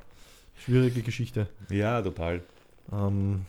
[0.54, 1.48] schwierige Geschichte.
[1.70, 2.42] Ja, total.
[2.92, 3.46] Ähm,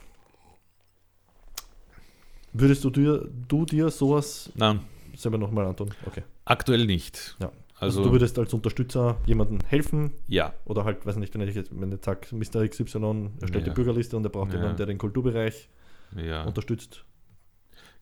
[2.53, 4.79] würdest du dir, du dir sowas Nein,
[5.15, 5.91] selber nochmal antun?
[6.05, 6.23] Okay.
[6.45, 7.35] aktuell nicht.
[7.39, 7.51] Ja.
[7.83, 11.55] Also, Also, du würdest als Unterstützer jemandem helfen ja, oder halt, weiß nicht, wenn ich
[11.55, 12.67] jetzt, wenn ich sage, Mr.
[12.67, 13.71] XY erstellt Ja.
[13.73, 14.55] die Bürgerliste und er braucht Ja.
[14.57, 15.69] jemanden, der den Kulturbereich
[16.15, 16.43] ja.
[16.43, 17.03] unterstützt.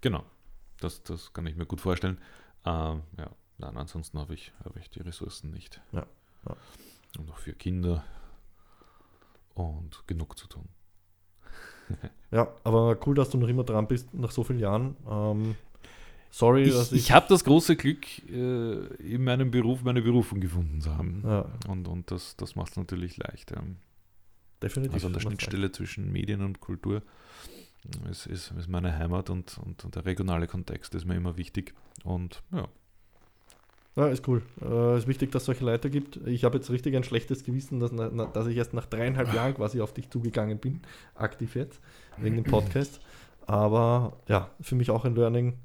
[0.01, 0.23] Genau.
[0.79, 2.17] Das, das kann ich mir gut vorstellen.
[2.65, 3.29] Ähm, ja,
[3.59, 5.79] nein, ansonsten habe ich, habe ich die Ressourcen nicht.
[5.91, 6.05] Ja,
[6.47, 6.55] ja.
[7.19, 8.03] Und auch für Kinder
[9.53, 10.67] und genug zu tun.
[12.31, 14.95] Ja, aber cool, dass du noch immer dran bist nach so vielen Jahren.
[15.09, 15.55] Ähm,
[16.31, 17.03] sorry, dass Ich, ich.
[17.05, 21.21] ich habe das große Glück, äh, in meinem Beruf meine Berufung gefunden zu haben.
[21.25, 23.51] ja, Und, und das, das macht es natürlich leicht.
[23.51, 23.61] Ja.
[24.63, 24.93] definitiv.
[24.95, 27.01] Also an der Schnittstelle zwischen Medien und Kultur
[28.09, 31.73] ist, ist, ist meine Heimat und, und, und der regionale Kontext ist mir immer wichtig.
[32.03, 32.67] Und ja,
[33.95, 34.41] Ja, ist cool.
[34.61, 36.17] Äh, ist wichtig, dass es solche Leute gibt.
[36.27, 39.55] Ich habe jetzt richtig ein schlechtes Gewissen, dass, na- dass ich erst nach dreieinhalb Jahren
[39.55, 40.81] quasi auf dich zugegangen bin,
[41.15, 41.81] aktiv jetzt,
[42.17, 43.01] wegen dem Podcast.
[43.47, 45.57] Aber ja, für mich auch ein Learning,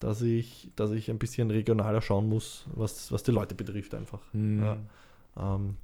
[0.00, 4.20] dass ich, dass ich ein bisschen regionaler schauen muss, was, was die Leute betrifft einfach.
[4.34, 4.76] Ja.
[5.36, 5.76] Ähm,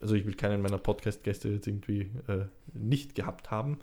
[0.00, 3.78] also ich will keinen meiner Podcast-Gäste jetzt irgendwie äh, nicht gehabt haben.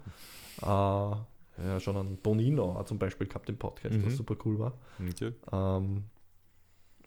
[0.62, 4.18] Äh, ja, schon einen Bonino zum Beispiel gehabt im Podcast, was Mhm.
[4.18, 4.74] super cool war.
[5.00, 5.34] Okay.
[5.52, 6.04] Ähm,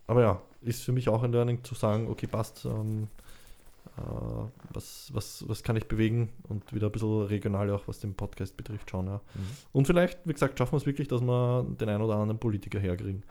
[0.07, 3.24] aber ja, ist für mich auch ein Learning zu sagen, okay, passt, ähm, äh,
[4.73, 8.57] was, was, was kann ich bewegen und wieder ein bisschen regional auch, was den Podcast
[8.57, 9.07] betrifft, schauen.
[9.07, 9.17] Ja.
[9.35, 9.41] Mhm.
[9.73, 12.79] Und vielleicht, wie gesagt, schaffen wir es wirklich, dass wir den einen oder anderen Politiker
[12.81, 13.23] herkriegen.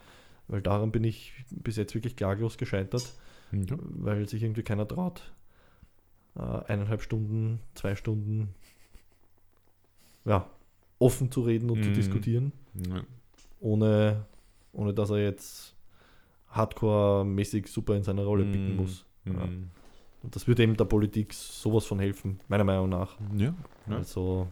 [0.47, 3.13] Weil daran bin ich bis jetzt wirklich klaglos gescheitert,
[3.51, 3.75] Ja.
[3.79, 5.33] weil sich irgendwie keiner traut,
[6.35, 8.53] äh, eineinhalb Stunden, zwei Stunden
[10.25, 10.49] ja,
[10.99, 11.93] offen zu reden und zu Mhm.
[11.93, 12.51] diskutieren
[12.89, 13.03] Ja.
[13.59, 14.25] ohne,
[14.71, 15.75] ohne dass er jetzt
[16.49, 18.77] hardcore-mäßig super in seiner Rolle bieten Mm.
[18.77, 19.05] muss.
[19.25, 19.47] Ja.
[20.23, 20.27] Mhm.
[20.27, 23.17] Und das würde eben der Politik sowas von helfen, meiner Meinung nach.
[23.37, 23.53] Ja.
[23.87, 23.97] Ja.
[23.97, 24.47] Also,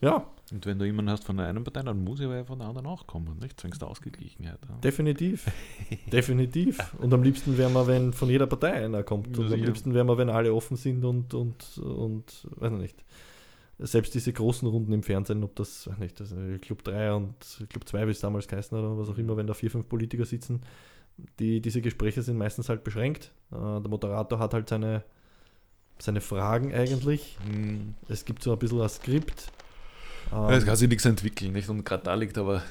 [0.00, 2.68] ja, Und wenn du jemanden hast von der einen Partei, dann muss ja von der
[2.68, 3.60] anderen auch kommen, nicht?
[3.60, 4.58] Zwingst Ausgeglichenheit.
[4.68, 4.76] Ja.
[4.76, 5.46] definitiv.
[6.12, 6.78] definitiv.
[6.98, 9.36] Und am liebsten wäre man, wenn von jeder Partei einer kommt.
[9.38, 13.04] Und am liebsten wäre man, wenn alle offen sind und, und, und weiß ich nicht.
[13.80, 17.34] Selbst diese großen Runden im Fernsehen, ob das, nicht, das äh, Club 3 und
[17.68, 19.88] Club 2, wie es damals geheißen hat, oder was auch immer, wenn da vier, fünf
[19.88, 20.62] Politiker sitzen,
[21.38, 23.32] die, diese Gespräche sind meistens halt beschränkt.
[23.50, 25.02] Äh, der Moderator hat halt seine,
[25.98, 27.36] seine Fragen eigentlich.
[27.50, 27.94] Mhm.
[28.08, 29.50] Es gibt so ein bisschen ein Skript.
[30.32, 31.68] Ähm, Es kann sich nichts entwickeln, nicht?
[31.68, 32.62] Und gerade da liegt aber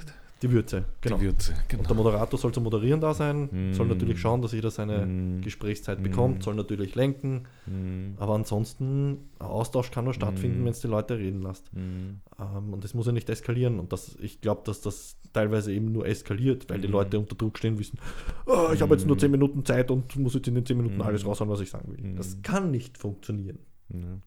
[0.41, 1.17] die Würze, genau.
[1.17, 1.51] die Würze.
[1.53, 1.93] Und der Genau.
[1.95, 3.73] Moderator soll zum Moderieren da sein, Mm.
[3.73, 5.41] soll natürlich schauen, dass jeder seine Mhm.
[5.41, 6.03] Gesprächszeit Mm.
[6.03, 8.13] bekommt, soll natürlich lenken, Mhm.
[8.17, 10.65] aber ansonsten, ein Austausch kann nur stattfinden, Mm.
[10.65, 11.73] wenn es die Leute reden lässt.
[11.73, 12.21] Mhm.
[12.39, 13.79] Ähm, und das muss ja nicht eskalieren.
[13.79, 16.91] Und das, ich glaube, dass das teilweise eben nur eskaliert, weil die Mm.
[16.91, 17.97] Leute unter Druck stehen, wissen,
[18.45, 19.19] oh, ich habe jetzt nur Mm.
[19.19, 21.01] 10 Minuten Zeit und muss jetzt in den 10 Minuten Mm.
[21.01, 22.11] alles raushauen, was ich sagen will.
[22.13, 22.15] Mm.
[22.15, 23.59] Das kann nicht funktionieren.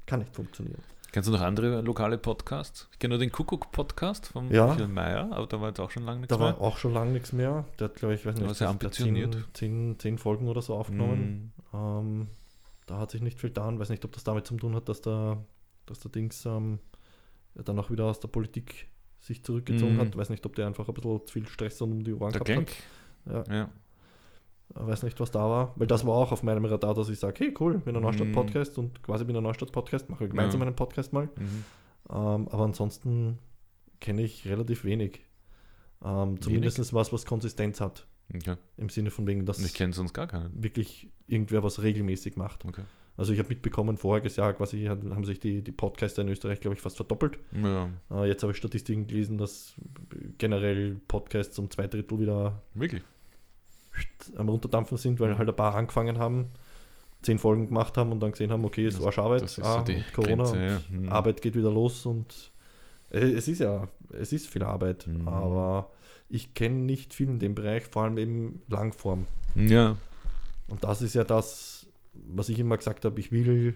[0.07, 0.81] Kann nicht funktionieren.
[1.13, 2.89] Kennst du noch andere lokale Podcasts?
[2.93, 4.69] Ich kenne nur den Kuckuck-Podcast von Ja.
[4.69, 6.61] Michael Mayer, aber da war jetzt auch schon lange nichts Da war mehr.
[6.61, 7.65] auch schon lange nichts mehr.
[7.81, 9.35] Der hat, glaube ich, weiß nicht, sehr ambitioniert.
[9.35, 11.53] Zehn, zehn, zehn Folgen oder so aufgenommen.
[11.73, 11.79] Mhm.
[11.79, 12.29] Ähm,
[12.87, 13.79] da hat sich nicht viel getan.
[13.81, 15.39] Weiß nicht, ob das damit zu tun hat, dass der,
[15.87, 16.79] dass der Dings ähm,
[17.57, 18.87] ja, dann auch wieder aus der Politik
[19.19, 20.01] sich zurückgezogen Mhm.
[20.01, 20.17] hat.
[20.17, 22.47] Weiß nicht, ob der einfach ein bisschen zu viel Stress um die Ohren Der gehabt
[22.47, 22.69] Gang?
[23.35, 23.49] hat.
[23.49, 23.69] Ja, Ja.
[24.75, 25.73] Weiß nicht, was da war.
[25.77, 28.07] Weil das war auch auf meinem Radar, dass ich sage, hey cool, bin ein Mhm.
[28.09, 30.67] Neustadt-Podcast und quasi bin ein Neustadt-Podcast, machen wir gemeinsam Ja.
[30.67, 31.27] einen Podcast mal.
[31.37, 31.65] Mhm.
[32.11, 33.39] Ähm, aber ansonsten
[34.01, 35.21] kenne ich relativ wenig.
[36.05, 38.07] Ähm, Zumindest was, was Konsistenz hat.
[38.35, 38.57] Okay.
[38.77, 40.63] Im Sinne von wegen, dass Ich kenne sonst gar keinen.
[40.63, 42.65] wirklich irgendwer was regelmäßig macht.
[42.65, 42.83] Okay.
[43.17, 46.75] Also ich habe mitbekommen, voriges Jahr quasi haben sich die, die Podcaster in Österreich, glaube
[46.77, 47.39] ich, fast verdoppelt.
[47.53, 49.75] Ja, Äh, jetzt habe ich Statistiken gelesen, dass
[50.39, 53.03] generell Podcasts um zwei Drittel wieder wirklich.
[54.37, 56.47] Am Runterdampfen sind, weil halt ein paar angefangen haben,
[57.23, 59.65] zehn Folgen gemacht haben und dann gesehen haben, okay, es Das- war Arbeit, Das ist
[59.65, 60.53] ah, so Corona, Grenze.
[60.57, 60.81] und ja.
[61.07, 61.09] Hm.
[61.11, 62.51] Arbeit geht wieder los und
[63.11, 65.29] äh, es ist ja, es ist viel Arbeit, Mhm.
[65.29, 65.91] aber
[66.29, 69.27] ich kenne nicht viel in dem Bereich, vor allem eben Langform.
[69.55, 69.97] Ja,
[70.69, 73.75] Und das ist ja das, was ich immer gesagt habe, ich will,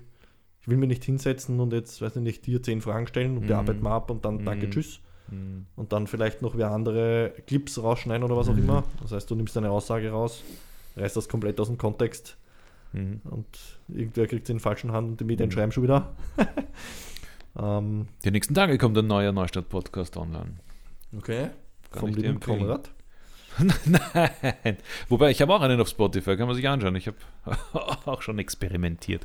[0.61, 3.45] ich will mir nicht hinsetzen und jetzt, weiß ich nicht, dir zehn Fragen stellen und
[3.45, 3.49] Mhm.
[3.49, 4.71] wir arbeiten mal ab und dann danke, Mhm.
[4.71, 5.01] tschüss.
[5.35, 5.67] Hm.
[5.77, 8.63] Und dann vielleicht noch wer andere Clips rausschneiden oder was auch Mhm.
[8.65, 8.85] immer.
[9.03, 10.43] Das heißt, du nimmst eine Aussage raus,
[10.97, 12.37] reißt das komplett aus dem Kontext
[12.93, 13.21] Mhm.
[13.31, 13.47] und
[13.89, 15.53] irgendwer kriegt es in den falschen Hand und die Medien Mhm.
[15.53, 16.13] schreiben schon wieder.
[17.59, 20.55] ähm, Die nächsten Tage kommt ein neuer Neustadt-Podcast online.
[21.17, 21.49] okay.
[21.91, 22.41] Kann Vom lieben.
[22.41, 22.91] Konrad.
[23.87, 24.77] Nein.
[25.09, 26.97] Wobei, ich habe auch einen auf Spotify, kann man sich anschauen.
[26.97, 27.17] Ich habe
[28.07, 29.25] auch schon experimentiert.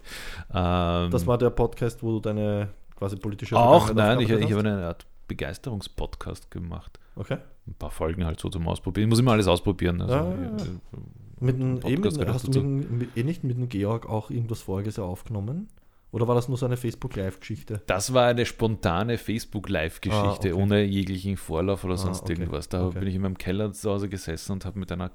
[0.53, 4.59] Ähm, Das war der Podcast, wo du deine quasi politische auch, nein, ich, ich habe
[4.59, 6.99] eine Art Begeisterungspodcast gemacht.
[7.15, 7.37] Okay.
[7.67, 9.05] Ein paar Folgen halt so zum Ausprobieren.
[9.07, 10.01] Ich muss immer alles ausprobieren.
[10.01, 10.31] Also, Ah.
[10.33, 12.63] äh, Mit Podcast eben, hast du dazu.
[12.63, 15.69] mit, mit, eh nicht mit dem Georg auch irgendwas voriges aufgenommen?
[16.11, 17.81] Oder war das nur so eine Facebook-Live-Geschichte?
[17.85, 20.53] Das war eine spontane Facebook-Live-Geschichte Ah, okay.
[20.53, 22.33] ohne jeglichen Vorlauf oder Ah, sonst okay.
[22.33, 22.67] irgendwas.
[22.67, 22.99] Da Okay.
[22.99, 25.11] bin ich in meinem Keller zu Hause gesessen und habe mit einer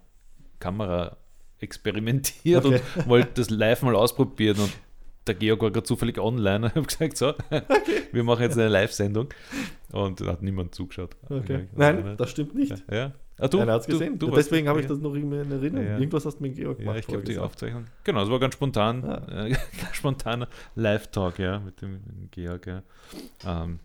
[0.61, 1.17] Kamera
[1.59, 4.59] experimentiert und wollte das live mal ausprobieren.
[4.61, 4.73] Und
[5.27, 7.33] der Georg war gerade zufällig online und ich habe gesagt, so,
[8.13, 9.29] wir machen jetzt eine Live-Sendung.
[9.93, 11.17] Und da hat niemand zugeschaut.
[11.29, 11.69] Okay.
[11.77, 12.83] Ja, Nein, das stimmt nicht.
[12.91, 13.13] Ja.
[13.39, 14.19] Ah, du, Einer hat es du- gesehen.
[14.19, 15.87] Du, warst Deswegen habe ich das noch irgendwie in Erinnerung.
[15.87, 15.99] Ja, ja.
[15.99, 16.99] Irgendwas hast du mit Georg Ja, gemacht.
[17.01, 17.39] ich glaube, die.
[17.39, 17.87] Aufzeichnung.
[18.05, 19.03] Genau, es war ganz spontan.
[19.05, 19.47] Ja.
[19.47, 19.57] Äh,
[19.93, 22.67] spontaner Live-Talk, ja, mit dem, mit dem Georg.
[22.67, 22.83] Ja,
[23.45, 23.81] ähm,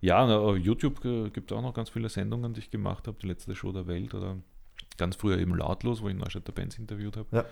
[0.00, 3.06] ja na, auf YouTube äh, gibt es auch noch ganz viele Sendungen, die ich gemacht
[3.06, 3.16] habe.
[3.20, 4.36] Die letzte Show der Welt oder
[4.96, 7.28] ganz früher eben Lautlos, wo ich Neustädter Bands interviewt habe.
[7.32, 7.44] Ja.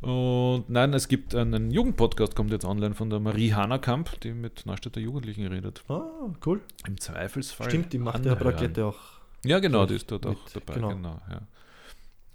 [0.00, 4.66] Und nein, es gibt einen Jugendpodcast, kommt jetzt online von der Marie Hanerkamp, die mit
[4.66, 5.82] Neustädter Jugendlichen redet.
[5.88, 6.02] Ah,
[6.44, 6.60] cool.
[6.86, 7.68] Im Zweifelsfall.
[7.70, 8.38] Stimmt, die macht ja anhören.
[8.56, 8.98] Plakette auch.
[9.44, 10.74] Ja, genau, die ist dort auch mit- dabei.
[10.74, 10.88] genau.
[10.90, 11.40] Genau, ja.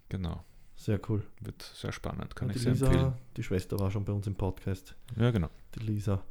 [0.09, 0.43] Genau.
[0.75, 1.23] Sehr cool.
[1.41, 2.93] Wird sehr spannend, kann Und ich sehr empfehlen.
[2.93, 4.95] Lisa, die Schwester war schon bei uns im Podcast.
[5.15, 5.49] Ja, genau.
[5.75, 6.23] Die Lisa.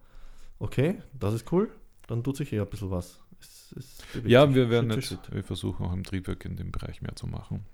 [0.58, 1.70] Okay, das ist cool.
[2.08, 3.20] Dann tut sich eh ein bisschen was.
[3.40, 5.34] Es, es Ja, wir werden Schritt jetzt, Schritt.
[5.34, 7.64] wir versuchen auch im Triebwerk in dem Bereich mehr zu machen.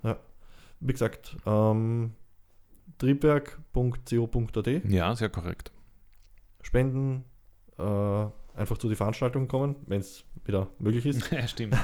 [0.80, 2.12] Wie gesagt, ähm,
[2.98, 5.72] triebwerk.co.at Ja, sehr korrekt.
[6.62, 7.24] Spenden,
[7.78, 7.82] äh,
[8.56, 11.30] einfach zu die Veranstaltung kommen, wenn es wieder möglich ist.
[11.30, 11.76] ja, stimmt.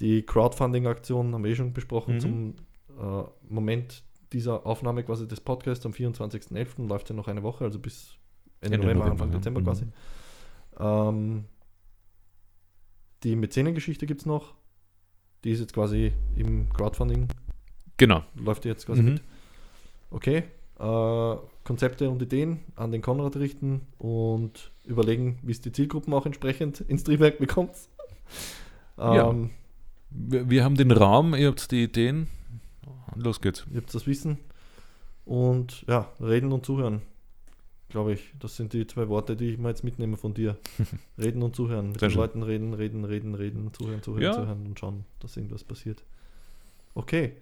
[0.00, 2.14] Die Crowdfunding-Aktion haben wir eh schon besprochen.
[2.16, 2.20] Mhm.
[2.20, 2.54] Zum
[2.98, 4.02] äh, Moment
[4.32, 6.86] dieser Aufnahme quasi des Podcasts am 24.11.
[6.86, 8.16] läuft ja noch eine Woche, also bis
[8.60, 9.38] Ende, Ende November, November, Anfang ja.
[9.38, 9.64] Dezember Mhm.
[9.64, 9.86] quasi.
[10.78, 11.44] Ähm,
[13.22, 14.54] die Mäzenengeschichte gibt es noch.
[15.44, 17.28] Die ist jetzt quasi im Crowdfunding,
[17.96, 18.22] Genau.
[18.36, 19.08] läuft die jetzt quasi Mhm.
[19.14, 19.22] mit.
[20.12, 20.44] Okay.
[20.78, 26.26] Äh, Konzepte und Ideen an den Konrad richten und überlegen, wie es die Zielgruppen auch
[26.26, 27.74] entsprechend ins Triebwerk bekommt.
[28.98, 29.30] Ja.
[29.30, 29.50] Ähm,
[30.10, 32.28] Wir, wir haben den Raum, ihr habt die Ideen.
[33.14, 33.64] Los geht's.
[33.70, 34.38] Ihr habt das Wissen.
[35.24, 37.02] Und ja, reden und zuhören.
[37.90, 38.32] Glaube ich.
[38.40, 40.56] Das sind die zwei Worte, die ich mal jetzt mitnehme von dir.
[41.18, 41.90] reden und zuhören.
[41.90, 42.20] Mit Sehr den schön.
[42.22, 44.32] Leuten reden, reden, reden, reden, zuhören, zuhören, Ja.
[44.32, 46.02] zuhören und schauen, dass irgendwas passiert.
[46.94, 47.32] Okay.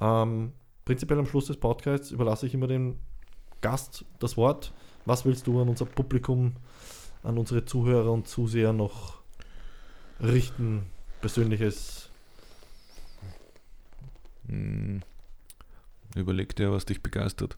[0.00, 0.52] Ähm,
[0.84, 2.98] prinzipiell am Schluss des Podcasts überlasse ich immer dem
[3.60, 4.72] Gast das Wort.
[5.06, 6.54] Was willst du an unser Publikum,
[7.22, 9.20] an unsere Zuhörer und Zuseher noch
[10.20, 10.86] richten?
[11.20, 12.10] Persönliches.
[14.46, 15.02] Hm.
[16.14, 17.56] Überleg dir, was dich begeistert.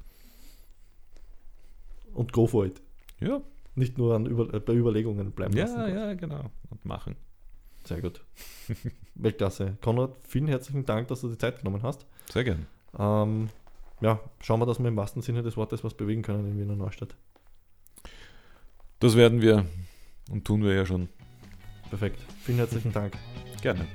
[2.14, 2.80] Und go for it.
[3.20, 3.42] Ja,
[3.74, 5.78] Nicht nur an Über äh, bei Überlegungen bleiben lassen.
[5.78, 6.50] ja, ja, genau.
[6.70, 7.16] Und machen.
[7.84, 8.24] Sehr gut.
[9.14, 9.76] Weltklasse.
[9.82, 12.06] Konrad, vielen herzlichen Dank, dass du die Zeit genommen hast.
[12.32, 12.66] Sehr gern.
[12.98, 13.48] Ähm,
[14.00, 16.76] ja, schauen wir, dass wir im wahrsten Sinne des Wortes was bewegen können in Wiener
[16.76, 17.16] Neustadt.
[19.00, 19.66] Das werden wir
[20.30, 21.08] und tun wir ja schon.
[21.88, 22.20] Perfekt.
[22.42, 23.14] Vielen herzlichen Dank.
[23.62, 23.86] Gerne.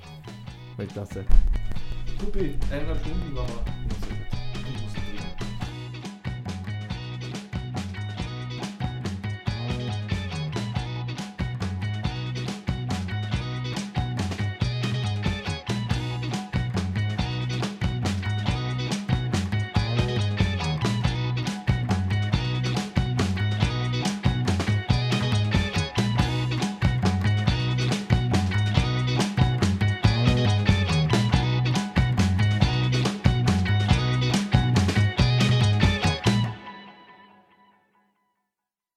[0.77, 1.25] Weltklasse.
[2.19, 4.00] Supi, eineinhalb Stunden waren wir.